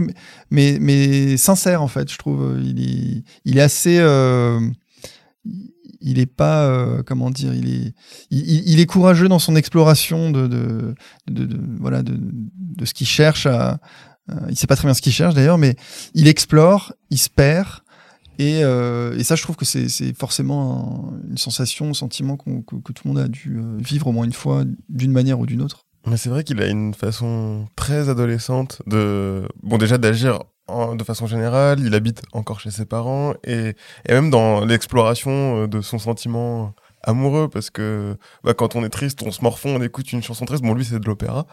mais 0.50 0.78
mais 0.82 1.38
sincère 1.38 1.84
en 1.84 1.88
fait 1.88 2.12
je 2.12 2.18
trouve. 2.18 2.58
Il 2.64 2.82
est 2.82 3.24
il 3.46 3.58
est 3.60 3.62
assez 3.62 4.00
il 6.02 6.20
est 6.20 6.26
pas 6.26 6.66
euh, 6.66 7.04
comment 7.04 7.30
dire 7.30 7.54
il 7.54 7.70
est 7.70 7.93
il, 8.30 8.80
est 8.80 8.86
courageux 8.86 9.28
dans 9.28 9.39
son 9.39 9.56
exploration 9.56 10.32
de 10.32 10.47
de, 10.47 10.95
de, 11.28 11.60
voilà 11.80 12.04
de, 12.04 12.18
de 12.18 12.86
ce 12.86 12.93
qu'il 12.93 13.08
cherche 13.08 13.45
à 13.45 13.80
euh, 14.32 14.36
il 14.50 14.58
sait 14.58 14.68
pas 14.68 14.76
très 14.76 14.88
bien 14.88 14.93
ce 14.93 15.02
qu'il 15.02 15.12
cherche 15.12 15.34
d'ailleurs 15.34 15.58
mais 15.58 15.76
il 16.14 16.28
explore 16.28 16.93
il 17.10 17.18
se 17.18 17.30
perd 17.30 17.82
et, 18.38 18.64
euh, 18.64 19.18
et 19.18 19.24
ça 19.24 19.36
je 19.36 19.43
trouve 19.43 19.58
que 19.58 19.66
c'est 19.66 20.18
forcément 20.18 21.14
une 21.30 21.38
sensation 21.38 21.89
un 21.89 21.93
sentiment 21.93 22.38
que, 22.38 22.62
que, 22.62 22.93
tout 22.93 23.04
le 23.06 23.10
monde 23.14 23.20
a 23.20 23.28
dû 23.28 23.60
vivre 23.80 24.08
au 24.08 24.12
moins 24.12 24.26
une 24.26 24.34
fois 24.34 24.64
d'une 24.88 25.12
manière 25.12 25.39
ou 25.39 25.45
d'une 25.45 25.62
autre 25.62 25.86
mais 26.10 26.18
c'est 26.18 26.30
vrai 26.30 26.43
qu'il 26.43 26.62
a 26.62 26.68
une 26.68 26.93
façon 26.93 27.68
très 27.76 28.10
adolescente 28.10 28.82
de 28.88 29.47
bon 29.64 29.78
déjà 29.78 29.97
d'agir 29.97 30.39
de 30.95 31.03
façon 31.03 31.26
générale, 31.26 31.80
il 31.80 31.95
habite 31.95 32.22
encore 32.32 32.60
chez 32.60 32.70
ses 32.70 32.86
parents 32.86 33.34
et, 33.43 33.76
et 34.07 34.14
même 34.14 34.30
dans 34.30 34.64
l'exploration 34.64 35.64
euh, 35.64 35.68
de 35.68 35.82
son 35.82 35.97
sentiment 35.97 36.76
amoureux 37.03 37.49
parce 37.49 37.70
que 37.70 38.18
bah, 38.43 38.53
quand 38.53 38.76
on 38.76 38.84
est 38.84 38.89
triste, 38.89 39.22
on 39.24 39.32
se 39.32 39.41
morfond, 39.41 39.76
on 39.78 39.82
écoute 39.82 40.12
une 40.12 40.24
chanson 40.24 40.45
triste. 40.45 40.64
Bon, 40.64 40.74
lui, 40.74 40.86
c'est 40.86 40.99
de 40.99 41.05
l'opéra. 41.05 41.45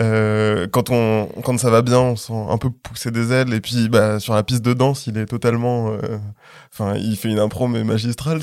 Euh, 0.00 0.66
quand 0.70 0.90
on 0.90 1.28
quand 1.42 1.58
ça 1.58 1.70
va 1.70 1.82
bien, 1.82 2.00
on 2.00 2.16
sent 2.16 2.32
un 2.48 2.58
peu 2.58 2.70
pousser 2.70 3.10
des 3.10 3.32
ailes. 3.32 3.52
Et 3.54 3.60
puis, 3.60 3.88
bah, 3.88 4.20
sur 4.20 4.34
la 4.34 4.42
piste 4.42 4.64
de 4.64 4.74
danse, 4.74 5.06
il 5.06 5.18
est 5.18 5.26
totalement. 5.26 5.92
Euh, 5.92 6.18
enfin, 6.72 6.96
il 6.96 7.16
fait 7.16 7.28
une 7.28 7.38
impro 7.38 7.68
mais 7.68 7.84
magistrale. 7.84 8.40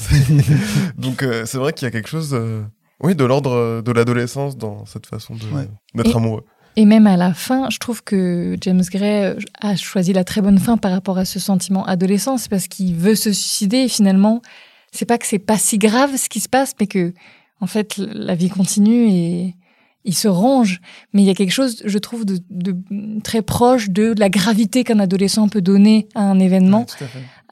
Donc, 0.98 1.24
euh, 1.24 1.46
c'est 1.46 1.58
vrai 1.58 1.74
qu'il 1.74 1.86
y 1.86 1.90
a 1.90 1.92
quelque 1.92 2.10
chose, 2.10 2.38
oui, 3.02 3.16
de 3.16 3.24
l'ordre 3.24 3.82
de 3.82 3.92
l'adolescence 3.92 4.58
dans 4.58 4.86
cette 4.86 5.06
façon 5.06 5.36
d'être 5.94 6.16
amoureux. 6.16 6.44
Et 6.78 6.86
même 6.86 7.08
à 7.08 7.18
la 7.18 7.34
fin, 7.34 7.70
je 7.72 7.80
trouve 7.80 8.04
que 8.04 8.56
James 8.62 8.84
Gray 8.92 9.26
euh, 9.26 9.40
a 9.60 9.76
choisi 9.76 10.14
la 10.14 10.24
très 10.24 10.42
bonne 10.42 10.60
fin 10.60 10.78
par 10.78 10.92
rapport 10.92 11.18
à 11.18 11.26
ce 11.26 11.40
sentiment 11.40 11.84
adolescent. 11.86 12.38
C'est 12.38 12.50
parce 12.50 12.68
qu'il 12.68 12.94
veut 12.94 13.16
se 13.16 13.34
suicider 13.34 13.78
et 13.78 13.88
finalement, 13.88 14.44
c'est 14.92 15.06
pas 15.06 15.18
que 15.18 15.26
c'est 15.26 15.40
pas 15.40 15.58
si 15.58 15.80
grave 15.80 16.16
ce 16.18 16.30
qui 16.30 16.40
se 16.40 16.48
passe, 16.48 16.76
mais 16.80 16.86
que, 16.86 17.16
en 17.62 17.66
fait, 17.66 17.98
la 17.98 18.36
vie 18.36 18.50
continue 18.50 19.10
et 19.10 19.56
il 20.06 20.14
se 20.14 20.28
range. 20.28 20.80
Mais 21.14 21.24
il 21.24 21.26
y 21.26 21.32
a 21.32 21.34
quelque 21.34 21.52
chose, 21.52 21.82
je 21.84 21.98
trouve, 21.98 22.26
de, 22.26 22.40
très 23.24 23.42
proche 23.42 23.90
de 23.90 24.14
la 24.16 24.30
gravité 24.30 24.84
qu'un 24.84 25.00
adolescent 25.00 25.50
peut 25.50 25.62
donner 25.62 26.08
à 26.14 26.22
un 26.22 26.38
événement. 26.38 26.86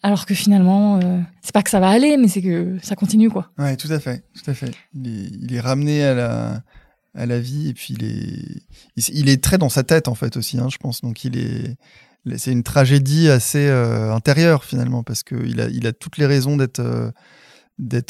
Alors 0.06 0.26
que 0.26 0.36
finalement, 0.36 1.00
euh, 1.00 1.20
c'est 1.42 1.54
pas 1.54 1.64
que 1.64 1.70
ça 1.70 1.80
va 1.80 1.90
aller, 1.90 2.18
mais 2.18 2.28
c'est 2.28 2.42
que 2.42 2.78
ça 2.82 2.96
continue, 2.96 3.30
quoi. 3.30 3.52
Ouais, 3.58 3.76
tout 3.76 3.92
à 3.92 4.00
fait, 4.00 4.24
tout 4.34 4.50
à 4.50 4.54
fait. 4.54 4.72
il 4.94 5.54
est 5.54 5.60
ramené 5.60 6.04
à 6.04 6.14
la, 6.14 6.64
à 7.16 7.26
la 7.26 7.40
vie 7.40 7.70
et 7.70 7.74
puis 7.74 7.96
il 7.98 8.04
est 8.04 9.10
il, 9.14 9.30
est 9.30 9.42
très 9.44 9.58
dans 9.58 9.70
sa 9.70 9.84
tête 9.84 10.08
en 10.08 10.16
fait 10.16 10.38
aussi 10.38 10.60
hein, 10.60 10.68
je 10.72 10.78
pense 10.78 11.02
donc 11.02 11.24
il 11.24 11.38
est 11.38 11.76
c'est 12.38 12.52
une 12.52 12.64
tragédie 12.64 13.30
assez 13.30 13.68
euh, 13.68 14.14
intérieure 14.14 14.64
finalement 14.64 15.04
parce 15.04 15.24
que 15.24 15.36
il 15.46 15.62
a 15.62 15.70
il 15.70 15.88
a 15.88 15.94
toutes 15.94 16.18
les 16.18 16.26
raisons 16.26 16.58
d'être 16.58 16.80
euh, 16.80 17.12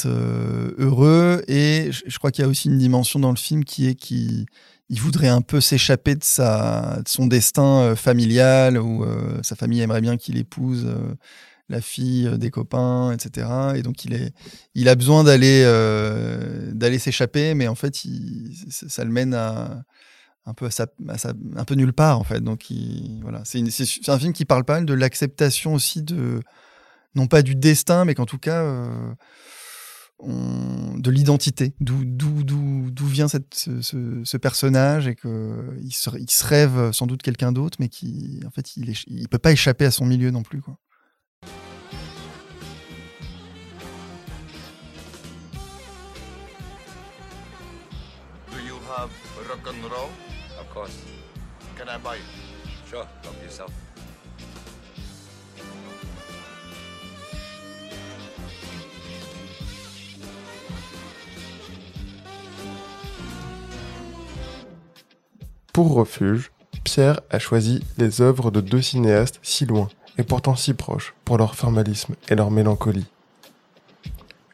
euh, 0.05 0.71
heureux 0.77 1.43
et 1.47 1.89
je, 1.91 2.17
crois 2.17 2.31
qu'il 2.31 2.43
y 2.43 2.45
a 2.45 2.49
aussi 2.49 2.69
une 2.69 2.77
dimension 2.77 3.19
dans 3.19 3.31
le 3.31 3.37
film 3.37 3.63
qui 3.63 3.87
est 3.87 3.95
qui 3.95 4.45
il 4.89 5.01
voudrait 5.01 5.27
un 5.27 5.41
peu 5.41 5.61
s'échapper 5.61 6.15
de 6.15 6.21
de 6.21 7.07
son 7.07 7.27
destin 7.27 7.95
familial 7.95 8.77
où 8.77 9.03
sa 9.41 9.55
famille 9.55 9.81
aimerait 9.81 10.01
bien 10.01 10.15
qu'il 10.15 10.37
épouse 10.37 10.87
la 11.70 11.82
fille 11.82 12.28
euh, 12.28 12.38
des 12.38 12.51
copains, 12.51 13.11
etc. 13.11 13.47
Et 13.76 13.82
donc 13.82 14.05
il 14.05 14.13
est, 14.13 14.34
il 14.74 14.89
a 14.89 14.95
besoin 14.95 15.24
d'aller, 15.24 15.63
euh, 15.66 16.97
s'échapper, 16.99 17.53
mais 17.53 17.68
en 17.68 17.76
fait, 17.76 17.95
ça 18.70 19.03
le 19.03 19.11
mène 19.11 19.34
à 19.34 19.84
un 20.47 20.53
peu 20.53 20.68
à 20.68 21.34
un 21.55 21.66
peu 21.66 21.76
nulle 21.76 21.93
part 21.93 22.20
en 22.20 22.24
fait. 22.24 22.39
Donc 22.39 22.68
voilà, 23.22 23.41
c'est, 23.45 23.63
un 24.07 24.20
film 24.20 24.34
qui 24.34 24.45
parle 24.45 24.63
pas 24.63 24.76
mal 24.76 24.86
de 24.86 24.93
l'acceptation 24.93 25.74
aussi 25.74 26.03
de, 26.03 26.39
non 27.16 27.28
pas 27.28 27.41
du 27.41 27.55
destin, 27.55 28.05
mais 28.05 28.13
qu'en 28.13 28.28
tout 28.28 28.38
cas 28.38 28.61
euh, 28.61 29.13
de 30.24 31.09
l'identité, 31.09 31.74
d'où, 31.80 31.97
vient 33.07 33.28
cette, 33.28 33.55
ce, 33.82 34.38
personnage 34.38 35.07
et 35.07 35.16
que 35.16 35.76
il 35.82 35.93
se, 35.93 36.11
il 36.20 36.30
se 36.30 36.45
rêve 36.45 36.91
sans 36.91 37.07
doute 37.07 37.24
quelqu'un 37.24 37.51
d'autre, 37.51 37.78
mais 37.80 37.89
qui 37.89 38.39
en 38.45 38.51
fait 38.51 38.78
il, 38.78 38.93
il 39.07 39.28
peut 39.28 39.39
pas 39.39 39.51
échapper 39.51 39.86
à 39.86 39.91
son 39.91 40.05
milieu 40.05 40.30
non 40.30 40.43
plus 40.43 40.61
quoi. 40.61 40.78
Rock 49.66 49.76
and 49.76 49.89
roll? 49.89 50.09
Of 50.59 50.74
course. 50.74 50.97
Can 51.78 51.88
I 51.88 51.97
buy 51.97 52.18
it? 52.18 52.89
Sure, 52.89 53.05
help 53.24 53.41
yourself. 53.43 53.72
Pour 65.74 65.93
refuge, 65.93 66.51
Pierre 66.86 67.20
a 67.30 67.39
choisi 67.39 67.84
les 67.97 68.22
œuvres 68.22 68.49
de 68.49 68.61
deux 68.61 68.82
cinéastes 68.82 69.39
si 69.41 69.66
loin 69.66 69.89
et 70.18 70.24
pourtant 70.24 70.55
si 70.55 70.74
proches 70.74 71.13
pour 71.26 71.38
leur 71.38 71.55
formalisme 71.55 72.16
et 72.30 72.36
leur 72.36 72.49
mélancolie. 72.49 73.07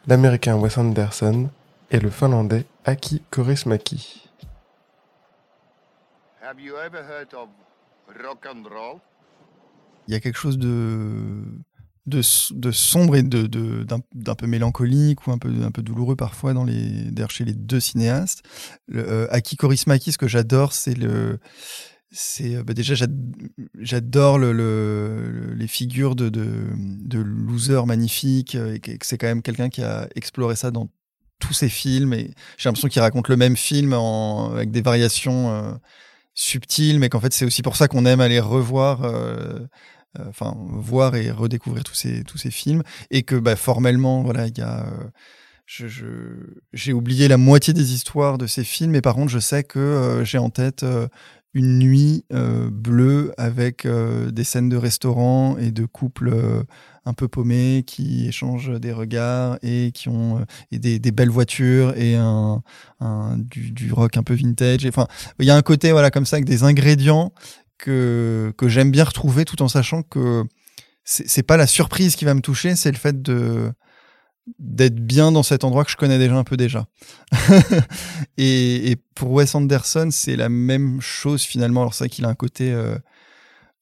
L'américain 0.07 0.55
Wes 0.55 0.79
Anderson 0.79 1.49
et 1.91 1.99
le 1.99 2.09
finlandais 2.09 2.65
Aki 2.85 3.21
Kaurismäki. 3.29 4.30
Il 10.07 10.13
y 10.13 10.17
a 10.17 10.19
quelque 10.19 10.37
chose 10.37 10.57
de 10.57 11.43
de, 12.07 12.71
sombre 12.71 13.15
et 13.15 13.23
de, 13.23 13.45
d'un, 13.85 14.35
peu 14.35 14.47
mélancolique 14.47 15.27
ou 15.27 15.31
un 15.31 15.37
peu, 15.37 15.49
un 15.63 15.71
peu 15.71 15.81
douloureux 15.81 16.15
parfois 16.15 16.53
dans 16.53 16.63
les, 16.63 17.11
chez 17.29 17.45
les 17.45 17.53
deux 17.53 17.79
cinéastes. 17.79 18.43
Le, 18.87 19.07
euh, 19.07 19.27
Aki 19.31 19.57
ce 20.11 20.17
que 20.17 20.27
j'adore, 20.27 20.73
c'est 20.73 20.97
le, 20.97 21.39
c'est 22.11 22.55
euh, 22.55 22.63
bah, 22.63 22.73
déjà 22.73 22.95
j'adore 23.79 24.39
le, 24.39 25.53
les 25.55 25.67
figures 25.67 26.15
de, 26.15 26.29
de, 26.29 26.69
de 26.75 27.19
losers 27.19 27.85
magnifiques 27.85 28.55
et 28.55 28.79
que 28.79 29.05
c'est 29.05 29.17
quand 29.17 29.27
même 29.27 29.41
quelqu'un 29.41 29.69
qui 29.69 29.83
a 29.83 30.07
exploré 30.15 30.55
ça 30.55 30.71
dans 30.71 30.89
tous 31.39 31.53
ses 31.53 31.69
films 31.69 32.13
et 32.13 32.31
j'ai 32.57 32.69
l'impression 32.69 32.87
qu'il 32.87 33.01
raconte 33.01 33.27
le 33.27 33.37
même 33.37 33.55
film 33.55 33.93
avec 33.93 34.71
des 34.71 34.81
variations 34.81 35.49
euh, 35.49 35.71
subtiles 36.33 36.99
mais 36.99 37.09
qu'en 37.09 37.19
fait 37.19 37.33
c'est 37.33 37.45
aussi 37.45 37.61
pour 37.61 37.75
ça 37.75 37.87
qu'on 37.87 38.05
aime 38.05 38.21
aller 38.21 38.39
revoir 38.39 39.03
euh, 39.03 39.59
enfin 40.27 40.55
voir 40.57 41.15
et 41.15 41.31
redécouvrir 41.31 41.83
tous 41.83 41.95
ces 41.95 42.51
films. 42.51 42.83
Et 43.11 43.23
que 43.23 43.35
bah, 43.35 43.55
formellement 43.55 44.23
voilà 44.23 44.47
il 44.47 44.57
y 44.57 44.61
a 44.61 44.85
euh, 44.85 45.09
j'ai 46.73 46.91
oublié 46.91 47.27
la 47.29 47.37
moitié 47.37 47.73
des 47.73 47.93
histoires 47.93 48.37
de 48.37 48.45
ces 48.45 48.65
films, 48.65 48.91
mais 48.91 49.01
par 49.01 49.15
contre, 49.15 49.31
je 49.31 49.39
sais 49.39 49.63
que 49.63 49.79
euh, 49.79 50.25
j'ai 50.25 50.37
en 50.37 50.49
tête 50.49 50.85
une 51.53 51.79
nuit 51.79 52.23
bleue 52.31 53.33
avec 53.37 53.85
des 53.87 54.43
scènes 54.43 54.69
de 54.69 54.77
restaurants 54.77 55.57
et 55.57 55.71
de 55.71 55.85
couples 55.85 56.65
un 57.05 57.13
peu 57.13 57.27
paumés 57.27 57.83
qui 57.85 58.27
échangent 58.27 58.79
des 58.79 58.93
regards 58.93 59.57
et 59.63 59.91
qui 59.93 60.09
ont 60.09 60.45
et 60.71 60.79
des, 60.79 61.11
belles 61.11 61.29
voitures 61.29 61.97
et 61.97 62.15
un, 62.15 62.61
un 62.99 63.37
du, 63.37 63.71
du, 63.71 63.91
rock 63.91 64.17
un 64.17 64.23
peu 64.23 64.33
vintage. 64.33 64.85
Enfin, 64.85 65.07
il 65.39 65.45
y 65.45 65.51
a 65.51 65.55
un 65.55 65.61
côté 65.61 65.91
voilà 65.91 66.11
comme 66.11 66.25
ça 66.25 66.37
avec 66.37 66.45
des 66.45 66.63
ingrédients 66.63 67.33
que, 67.77 68.53
que 68.57 68.69
j'aime 68.69 68.91
bien 68.91 69.03
retrouver 69.03 69.45
tout 69.45 69.61
en 69.61 69.67
sachant 69.67 70.03
que 70.03 70.43
c'est 71.03 71.43
pas 71.43 71.57
la 71.57 71.67
surprise 71.67 72.15
qui 72.15 72.25
va 72.25 72.33
me 72.33 72.41
toucher, 72.41 72.75
c'est 72.75 72.91
le 72.91 72.97
fait 72.97 73.21
de 73.21 73.71
d'être 74.59 74.95
bien 74.95 75.31
dans 75.31 75.43
cet 75.43 75.63
endroit 75.63 75.85
que 75.85 75.91
je 75.91 75.97
connais 75.97 76.17
déjà 76.17 76.35
un 76.35 76.43
peu 76.43 76.57
déjà. 76.57 76.87
et, 78.37 78.97
pour 79.15 79.31
Wes 79.31 79.53
Anderson, 79.53 80.09
c'est 80.11 80.35
la 80.35 80.49
même 80.49 81.01
chose 81.01 81.43
finalement. 81.43 81.81
Alors 81.81 81.93
c'est 81.93 82.05
vrai 82.05 82.09
qu'il 82.09 82.25
a 82.25 82.29
un 82.29 82.35
côté 82.35 82.71
euh, 82.71 82.97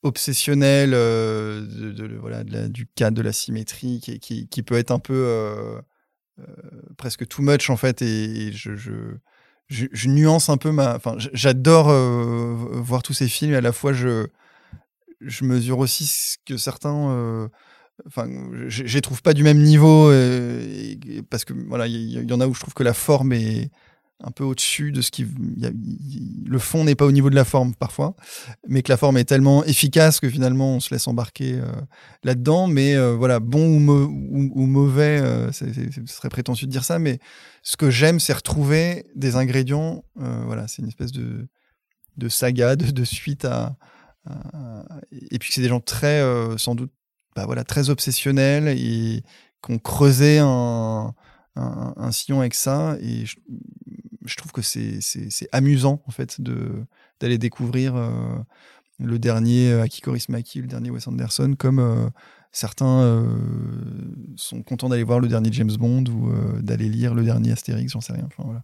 obsessionnel 0.04 0.92
euh, 0.94 1.62
de, 1.62 2.18
voilà, 2.18 2.44
du 2.44 2.88
cadre, 2.88 3.18
de 3.18 3.22
la 3.22 3.34
symétrie, 3.34 4.00
qui, 4.02 4.48
qui, 4.48 4.64
peut 4.64 4.76
être 4.76 4.92
un 4.92 5.00
peu 5.00 5.14
euh, 5.14 5.80
presque 6.98 7.28
too 7.28 7.42
much 7.42 7.70
en 7.70 7.78
fait. 7.78 8.02
Et, 8.02 8.52
je, 8.52 8.76
je, 9.70 10.08
nuance 10.10 10.50
un 10.50 10.58
peu 10.58 10.72
ma. 10.72 10.96
Enfin, 10.96 11.16
j'adore 11.18 11.88
voir 12.82 13.02
tous 13.02 13.14
ces 13.14 13.28
films. 13.28 13.54
Et 13.54 13.58
à 13.58 13.62
la 13.62 13.72
fois, 13.72 13.94
je, 13.94 14.28
je 15.22 15.46
mesure 15.46 15.80
aussi 15.80 16.06
ce 16.06 16.38
que 16.46 16.58
certains. 16.58 17.50
Enfin, 18.06 18.28
je 18.68 18.84
les 18.84 19.02
trouve 19.02 19.22
pas 19.22 19.34
du 19.34 19.44
même 19.44 19.60
niveau 19.60 20.10
euh, 20.10 20.96
parce 21.30 21.46
que 21.46 21.54
voilà, 21.68 21.88
il 21.88 22.30
y, 22.30 22.34
en 22.34 22.42
a 22.42 22.48
où 22.48 22.54
je 22.54 22.60
trouve 22.60 22.74
que 22.74 22.84
la 22.84 22.94
forme 22.94 23.34
est 23.34 23.72
un 24.22 24.32
peu 24.32 24.44
au-dessus 24.44 24.92
de 24.92 25.02
ce 25.02 25.12
qui. 25.12 25.26
Le 26.46 26.60
fond 26.60 26.84
n'est 26.84 26.96
pas 26.96 27.06
au 27.06 27.12
niveau 27.12 27.30
de 27.30 27.36
la 27.36 27.46
forme 27.46 27.74
parfois, 27.74 28.16
mais 28.68 28.82
que 28.84 28.92
la 28.92 28.98
forme 28.98 29.18
est 29.18 29.24
tellement 29.24 29.64
efficace 29.64 30.20
que 30.20 30.30
finalement 30.30 30.76
on 30.76 30.80
se 30.80 30.94
laisse 30.94 31.08
embarquer 31.08 31.54
euh, 31.54 31.72
là-dedans. 32.24 32.68
Mais 32.68 32.96
euh, 32.96 33.16
voilà, 33.16 33.40
bon 33.40 33.78
ou, 33.78 34.66
mauvais, 34.66 35.22
ce 35.52 35.66
serait 36.06 36.30
prétentieux 36.30 36.68
de 36.68 36.72
dire 36.72 36.84
ça, 36.84 37.00
mais 37.00 37.20
ce 37.64 37.78
que 37.78 37.90
j'aime, 37.90 38.20
c'est 38.20 38.34
retrouver 38.34 39.06
des 39.16 39.36
ingrédients. 39.36 40.04
voilà, 40.16 40.68
c'est 40.68 40.82
une 40.82 40.90
espèce 40.90 41.12
de, 41.12 41.48
saga, 42.28 42.76
de, 42.76 43.04
suite 43.04 43.46
à, 43.46 43.78
Et 45.32 45.40
puis 45.40 45.52
c'est 45.54 45.62
des 45.62 45.70
gens 45.70 45.80
très, 45.80 46.22
sans 46.58 46.76
doute, 46.76 46.92
bah 47.40 47.46
voilà, 47.46 47.64
très 47.64 47.90
obsessionnels 47.90 48.68
et 48.68 49.24
qui 49.64 49.72
ont 49.72 49.80
creusé 49.80 50.40
un. 50.40 51.14
Un, 51.56 52.12
sillon 52.14 52.40
avec 52.40 52.54
ça 52.54 52.96
et 53.02 53.26
je, 53.26 54.36
trouve 54.38 54.54
que 54.54 54.62
c'est 54.62 55.02
amusant 55.52 56.02
en 56.08 56.12
fait 56.12 56.40
d'aller 57.20 57.38
découvrir 57.38 57.98
euh, 57.98 58.38
le 58.98 59.20
dernier 59.20 59.70
euh, 59.74 59.82
Aki 59.84 60.00
Kaurismäki, 60.00 60.62
le 60.62 60.68
dernier 60.68 60.90
Wes 60.90 61.06
Anderson, 61.06 61.56
comme 61.60 61.80
euh, 61.80 62.08
certains 62.54 63.28
sont 64.38 64.64
contents 64.64 64.88
d'aller 64.88 65.04
voir 65.04 65.20
le 65.20 65.28
dernier 65.28 65.52
James 65.52 65.76
Bond 65.78 66.06
ou 66.06 66.32
d'aller 66.62 66.88
lire 66.88 67.14
le 67.14 67.26
dernier 67.26 67.52
Astérix, 67.52 67.92
j'en 67.92 68.00
sais 68.00 68.14
rien. 68.14 68.28
Enfin, 68.28 68.44
voilà. 68.46 68.64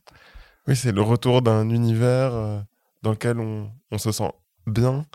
Oui, 0.67 0.78
c'est 0.78 0.93
le 0.93 1.01
retour 1.01 1.41
d'un 1.41 1.69
univers 1.69 2.63
dans 3.01 3.11
lequel 3.11 3.39
on, 3.39 3.69
on, 3.91 3.97
se 3.97 4.13
sent 4.13 4.32
bien. 4.67 5.05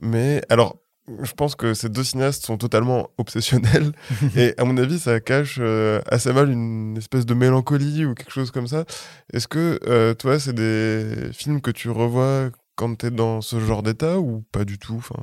Mais 0.00 0.42
alors, 0.48 0.78
je 1.22 1.32
pense 1.32 1.54
que 1.54 1.74
ces 1.74 1.88
deux 1.88 2.04
cinéastes 2.04 2.44
sont 2.44 2.56
totalement 2.56 3.10
obsessionnels 3.18 3.92
et 4.36 4.54
à 4.58 4.64
mon 4.64 4.76
avis 4.76 4.98
ça 4.98 5.20
cache 5.20 5.58
euh, 5.60 6.00
assez 6.06 6.32
mal 6.32 6.50
une 6.50 6.96
espèce 6.96 7.26
de 7.26 7.34
mélancolie 7.34 8.04
ou 8.04 8.14
quelque 8.14 8.32
chose 8.32 8.50
comme 8.50 8.66
ça. 8.66 8.84
Est-ce 9.32 9.48
que 9.48 9.78
euh, 9.86 10.14
toi 10.14 10.38
c'est 10.38 10.54
des 10.54 11.30
films 11.32 11.60
que 11.60 11.70
tu 11.70 11.90
revois 11.90 12.50
quand 12.74 12.96
tu 12.96 13.06
es 13.06 13.10
dans 13.10 13.40
ce 13.40 13.60
genre 13.60 13.82
d'état 13.82 14.18
ou 14.18 14.44
pas 14.52 14.64
du 14.64 14.78
tout 14.78 14.96
enfin... 14.96 15.22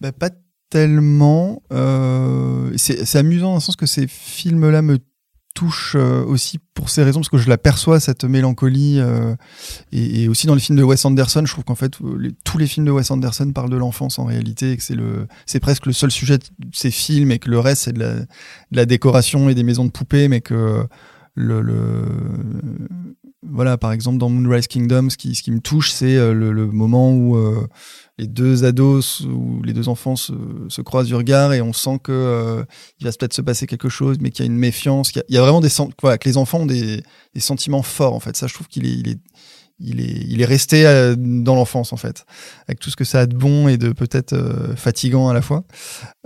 Bah, 0.00 0.12
pas 0.12 0.30
tellement. 0.70 1.62
Euh, 1.72 2.72
c'est 2.76 3.16
amusant 3.16 3.48
dans 3.48 3.54
le 3.54 3.60
sens 3.60 3.76
que 3.76 3.86
ces 3.86 4.06
films-là 4.06 4.82
me 4.82 4.98
touche 5.56 5.96
euh, 5.96 6.22
aussi 6.24 6.58
pour 6.74 6.90
ces 6.90 7.02
raisons 7.02 7.20
parce 7.20 7.30
que 7.30 7.38
je 7.38 7.48
l'aperçois 7.48 7.98
cette 7.98 8.24
mélancolie 8.24 9.00
euh, 9.00 9.34
et, 9.90 10.28
aussi 10.28 10.46
dans 10.46 10.54
les 10.54 10.60
films 10.60 10.78
de 10.78 10.84
Wes 10.84 11.02
Anderson 11.04 11.42
je 11.46 11.50
trouve 11.50 11.64
qu'en 11.64 11.74
fait 11.74 11.92
tous 12.44 12.58
les 12.58 12.66
films 12.66 12.84
de 12.84 12.90
Wes 12.90 13.10
Anderson 13.10 13.50
parlent 13.52 13.70
de 13.70 13.76
l'enfance 13.76 14.18
en 14.18 14.26
réalité 14.26 14.72
et 14.72 14.76
que 14.76 14.82
c'est 14.82 14.94
le 14.94 15.26
c'est 15.46 15.58
presque 15.58 15.86
le 15.86 15.94
seul 15.94 16.10
sujet 16.10 16.36
de 16.36 16.44
ces 16.72 16.90
films 16.90 17.30
et 17.32 17.38
que 17.38 17.48
le 17.48 17.58
reste 17.58 17.84
c'est 17.84 17.94
de 17.94 18.00
la, 18.00 18.14
de 18.16 18.26
la 18.72 18.84
décoration 18.84 19.48
et 19.48 19.54
des 19.54 19.62
maisons 19.62 19.86
de 19.86 19.90
poupées 19.90 20.28
mais 20.28 20.42
que 20.42 20.86
le, 21.34 21.62
le 21.62 22.04
voilà 23.50 23.78
par 23.78 23.92
exemple 23.92 24.18
dans 24.18 24.28
Moonrise 24.28 24.66
Kingdom 24.66 25.10
ce 25.10 25.16
qui, 25.16 25.34
ce 25.34 25.42
qui 25.42 25.50
me 25.50 25.60
touche 25.60 25.90
c'est 25.90 26.16
euh, 26.16 26.32
le, 26.32 26.52
le, 26.52 26.66
moment 26.66 27.12
où 27.12 27.36
les 28.18 28.26
deux 28.26 28.64
ados 28.64 29.20
ou 29.20 29.62
les 29.62 29.72
deux 29.72 29.88
enfants 29.88 30.16
se, 30.16 30.32
se, 30.68 30.80
croisent 30.80 31.08
du 31.08 31.14
regard 31.14 31.52
et 31.52 31.60
on 31.60 31.72
sent 31.72 31.98
que 32.02 32.12
euh, 32.12 32.64
il 32.98 33.06
va 33.06 33.12
peut-être 33.12 33.34
se 33.34 33.42
passer 33.42 33.66
quelque 33.66 33.88
chose, 33.88 34.16
mais 34.20 34.30
qu'il 34.30 34.44
y 34.44 34.48
a 34.48 34.50
une 34.50 34.58
méfiance. 34.58 35.12
Il 35.28 35.34
y, 35.34 35.38
a 35.38 35.42
vraiment 35.42 35.60
des 35.60 35.68
voilà, 36.00 36.16
que 36.16 36.28
les 36.28 36.36
enfants 36.36 36.60
ont 36.60 36.66
des, 36.66 37.02
des, 37.34 37.40
sentiments 37.40 37.82
forts 37.82 38.14
en 38.14 38.20
fait. 38.20 38.36
Ça, 38.36 38.46
je 38.46 38.54
trouve 38.54 38.68
qu'il 38.68 38.86
est, 38.86 38.94
il 38.94 39.08
est, 39.10 39.18
il 39.78 40.00
est, 40.00 40.24
il 40.28 40.40
est 40.40 40.46
resté 40.46 40.86
euh, 40.86 41.14
dans 41.18 41.54
l'enfance 41.54 41.92
en 41.92 41.98
fait, 41.98 42.24
avec 42.66 42.78
tout 42.80 42.88
ce 42.88 42.96
que 42.96 43.04
ça 43.04 43.20
a 43.20 43.26
de 43.26 43.36
bon 43.36 43.68
et 43.68 43.76
de 43.76 43.92
peut-être 43.92 44.32
euh, 44.32 44.74
fatigant 44.76 45.28
à 45.28 45.34
la 45.34 45.42
fois. 45.42 45.64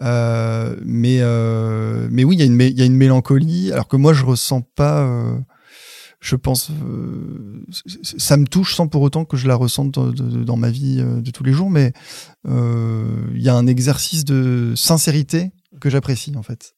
Euh, 0.02 0.76
mais, 0.84 1.20
mais 2.10 2.22
oui, 2.22 2.36
il 2.36 2.38
y 2.38 2.42
a 2.42 2.46
une, 2.46 2.60
il 2.60 2.78
y 2.78 2.82
a 2.82 2.86
une 2.86 2.96
mélancolie, 2.96 3.72
alors 3.72 3.88
que 3.88 3.96
moi 3.96 4.12
je 4.12 4.24
ressens 4.24 4.62
pas 4.76 5.08
je 6.20 6.36
pense, 6.36 6.70
euh, 6.70 7.64
ça 8.02 8.36
me 8.36 8.46
touche 8.46 8.74
sans 8.74 8.88
pour 8.88 9.00
autant 9.00 9.24
que 9.24 9.38
je 9.38 9.48
la 9.48 9.54
ressente 9.54 9.90
dans, 9.90 10.56
ma 10.56 10.70
vie 10.70 10.98
euh, 11.00 11.22
de 11.22 11.30
tous 11.30 11.44
les 11.44 11.52
jours, 11.52 11.70
mais 11.70 11.94
euh, 12.46 13.26
il 13.34 13.42
y 13.42 13.48
a 13.48 13.54
un 13.54 13.66
exercice 13.66 14.26
de 14.26 14.74
sincérité 14.76 15.50
que 15.80 15.88
j'apprécie 15.88 16.34
en 16.36 16.42
fait, 16.42 16.74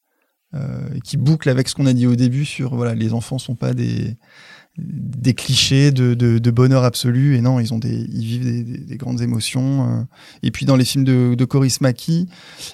qui 1.02 1.16
boucle 1.16 1.48
avec 1.48 1.66
ce 1.68 1.74
qu'on 1.74 1.86
a 1.86 1.92
dit 1.92 2.06
au 2.06 2.14
début 2.14 2.44
sur 2.44 2.76
voilà, 2.76 2.94
les 2.94 3.12
enfants 3.14 3.38
sont 3.38 3.56
pas 3.56 3.74
des 3.74 4.16
des 4.78 5.34
clichés 5.34 5.90
de, 5.90 6.14
de, 6.14 6.50
bonheur 6.50 6.84
absolu 6.84 7.36
et 7.36 7.42
non 7.42 7.60
ils 7.60 7.74
ont 7.74 7.78
des 7.78 8.06
ils 8.10 8.24
vivent 8.24 8.44
des, 8.44 8.62
des, 8.62 8.96
grandes 8.96 9.20
émotions 9.20 10.06
et 10.42 10.50
puis 10.50 10.64
dans 10.64 10.76
les 10.76 10.84
films 10.86 11.04
de, 11.04 11.34
de 11.34 11.44
Coris 11.44 11.80
Maki 11.82 12.26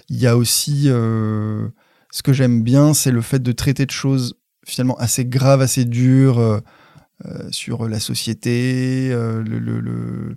il 0.09 0.17
y 0.17 0.27
a 0.29 0.37
aussi 0.37 0.85
ce 0.85 2.23
que 2.23 2.33
j'aime 2.33 2.63
bien 2.63 2.95
c'est 2.95 3.11
le 3.11 3.21
fait 3.21 3.43
de 3.43 3.53
traiter 3.53 3.87
de 3.87 3.91
choses 3.91 4.38
finalement 4.69 4.97
assez 4.99 5.25
grave, 5.25 5.61
assez 5.63 5.85
dur 5.85 6.39
euh, 6.39 6.61
euh, 7.27 7.49
sur 7.51 7.89
la 7.89 7.99
société, 7.99 9.09
euh, 9.11 9.43
le, 9.43 9.59
le, 9.59 9.81
le 9.81 10.37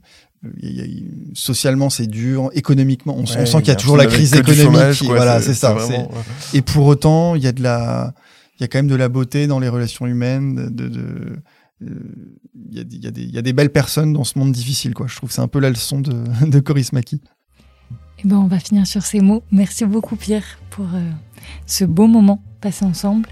socialement 1.36 1.92
c'est 1.92 2.08
dur, 2.08 2.50
économiquement 2.54 3.16
on, 3.16 3.28
sent 3.28 3.46
qu'il 3.60 3.68
y 3.68 3.72
a 3.72 3.76
toujours 3.76 3.98
la 3.98 4.08
crise 4.08 4.34
économique. 4.34 5.04
voilà, 5.04 5.40
c'est 5.40 5.54
ça. 5.54 5.78
Et 6.54 6.64
pour 6.64 6.88
autant, 6.88 7.36
il 7.36 7.44
y 7.44 7.48
a 7.48 7.52
de 7.52 7.62
la, 7.62 8.14
il 8.58 8.62
y 8.62 8.64
a 8.64 8.68
quand 8.68 8.80
même 8.80 8.88
de 8.88 8.96
la 8.96 9.10
beauté 9.10 9.46
dans 9.46 9.60
les 9.60 9.70
relations 9.70 10.08
humaines. 10.08 10.70
De, 10.74 10.88
de, 10.88 11.36
il, 11.82 12.76
y 12.76 12.80
a, 12.80 12.84
il, 12.90 13.04
y 13.04 13.08
a 13.08 13.12
des, 13.12 13.22
il 13.22 13.32
y 13.32 13.38
a 13.38 13.44
des 13.44 13.54
belles 13.54 13.72
personnes 13.72 14.14
dans 14.14 14.24
ce 14.24 14.40
monde 14.40 14.52
difficile. 14.52 14.96
Quoi. 14.96 15.06
Je 15.08 15.16
trouve 15.16 15.30
que 15.30 15.36
c'est 15.36 15.42
un 15.42 15.48
peu 15.48 15.60
la 15.60 15.70
leçon 15.70 16.00
de, 16.00 16.24
de 16.48 16.60
Coris 16.60 16.92
Maki. 16.92 17.22
Eh 18.24 18.28
ben, 18.28 18.38
on 18.38 18.48
va 18.48 18.60
finir 18.60 18.88
sur 18.88 19.04
ces 19.04 19.20
mots. 19.20 19.44
Merci 19.52 19.86
beaucoup 19.86 20.16
Pierre 20.16 20.60
pour 20.72 20.88
ce 21.68 21.86
beau 21.86 22.08
moment 22.08 22.44
passé 22.62 22.86
ensemble. 22.86 23.30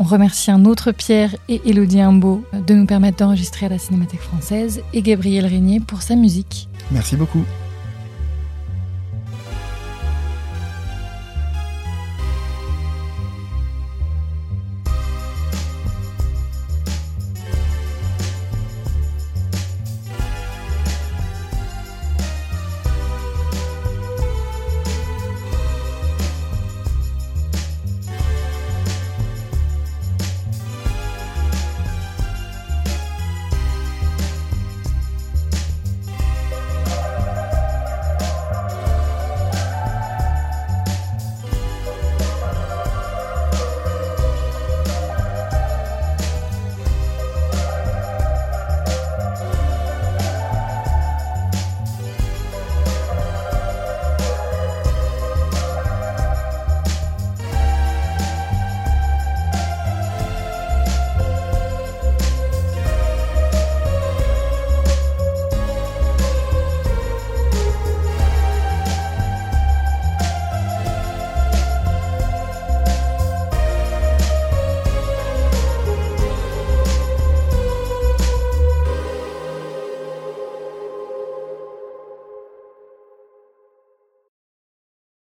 On 0.00 0.04
remercie 0.04 0.52
un 0.52 0.64
autre 0.64 0.92
Pierre 0.92 1.34
et 1.48 1.60
Elodie 1.68 2.00
Imbeau 2.00 2.44
de 2.52 2.72
nous 2.72 2.86
permettre 2.86 3.16
d'enregistrer 3.16 3.66
à 3.66 3.68
la 3.68 3.78
Cinémathèque 3.78 4.20
française 4.20 4.80
et 4.92 5.02
Gabriel 5.02 5.44
Régnier 5.44 5.80
pour 5.80 6.02
sa 6.02 6.14
musique. 6.14 6.68
Merci 6.92 7.16
beaucoup. 7.16 7.42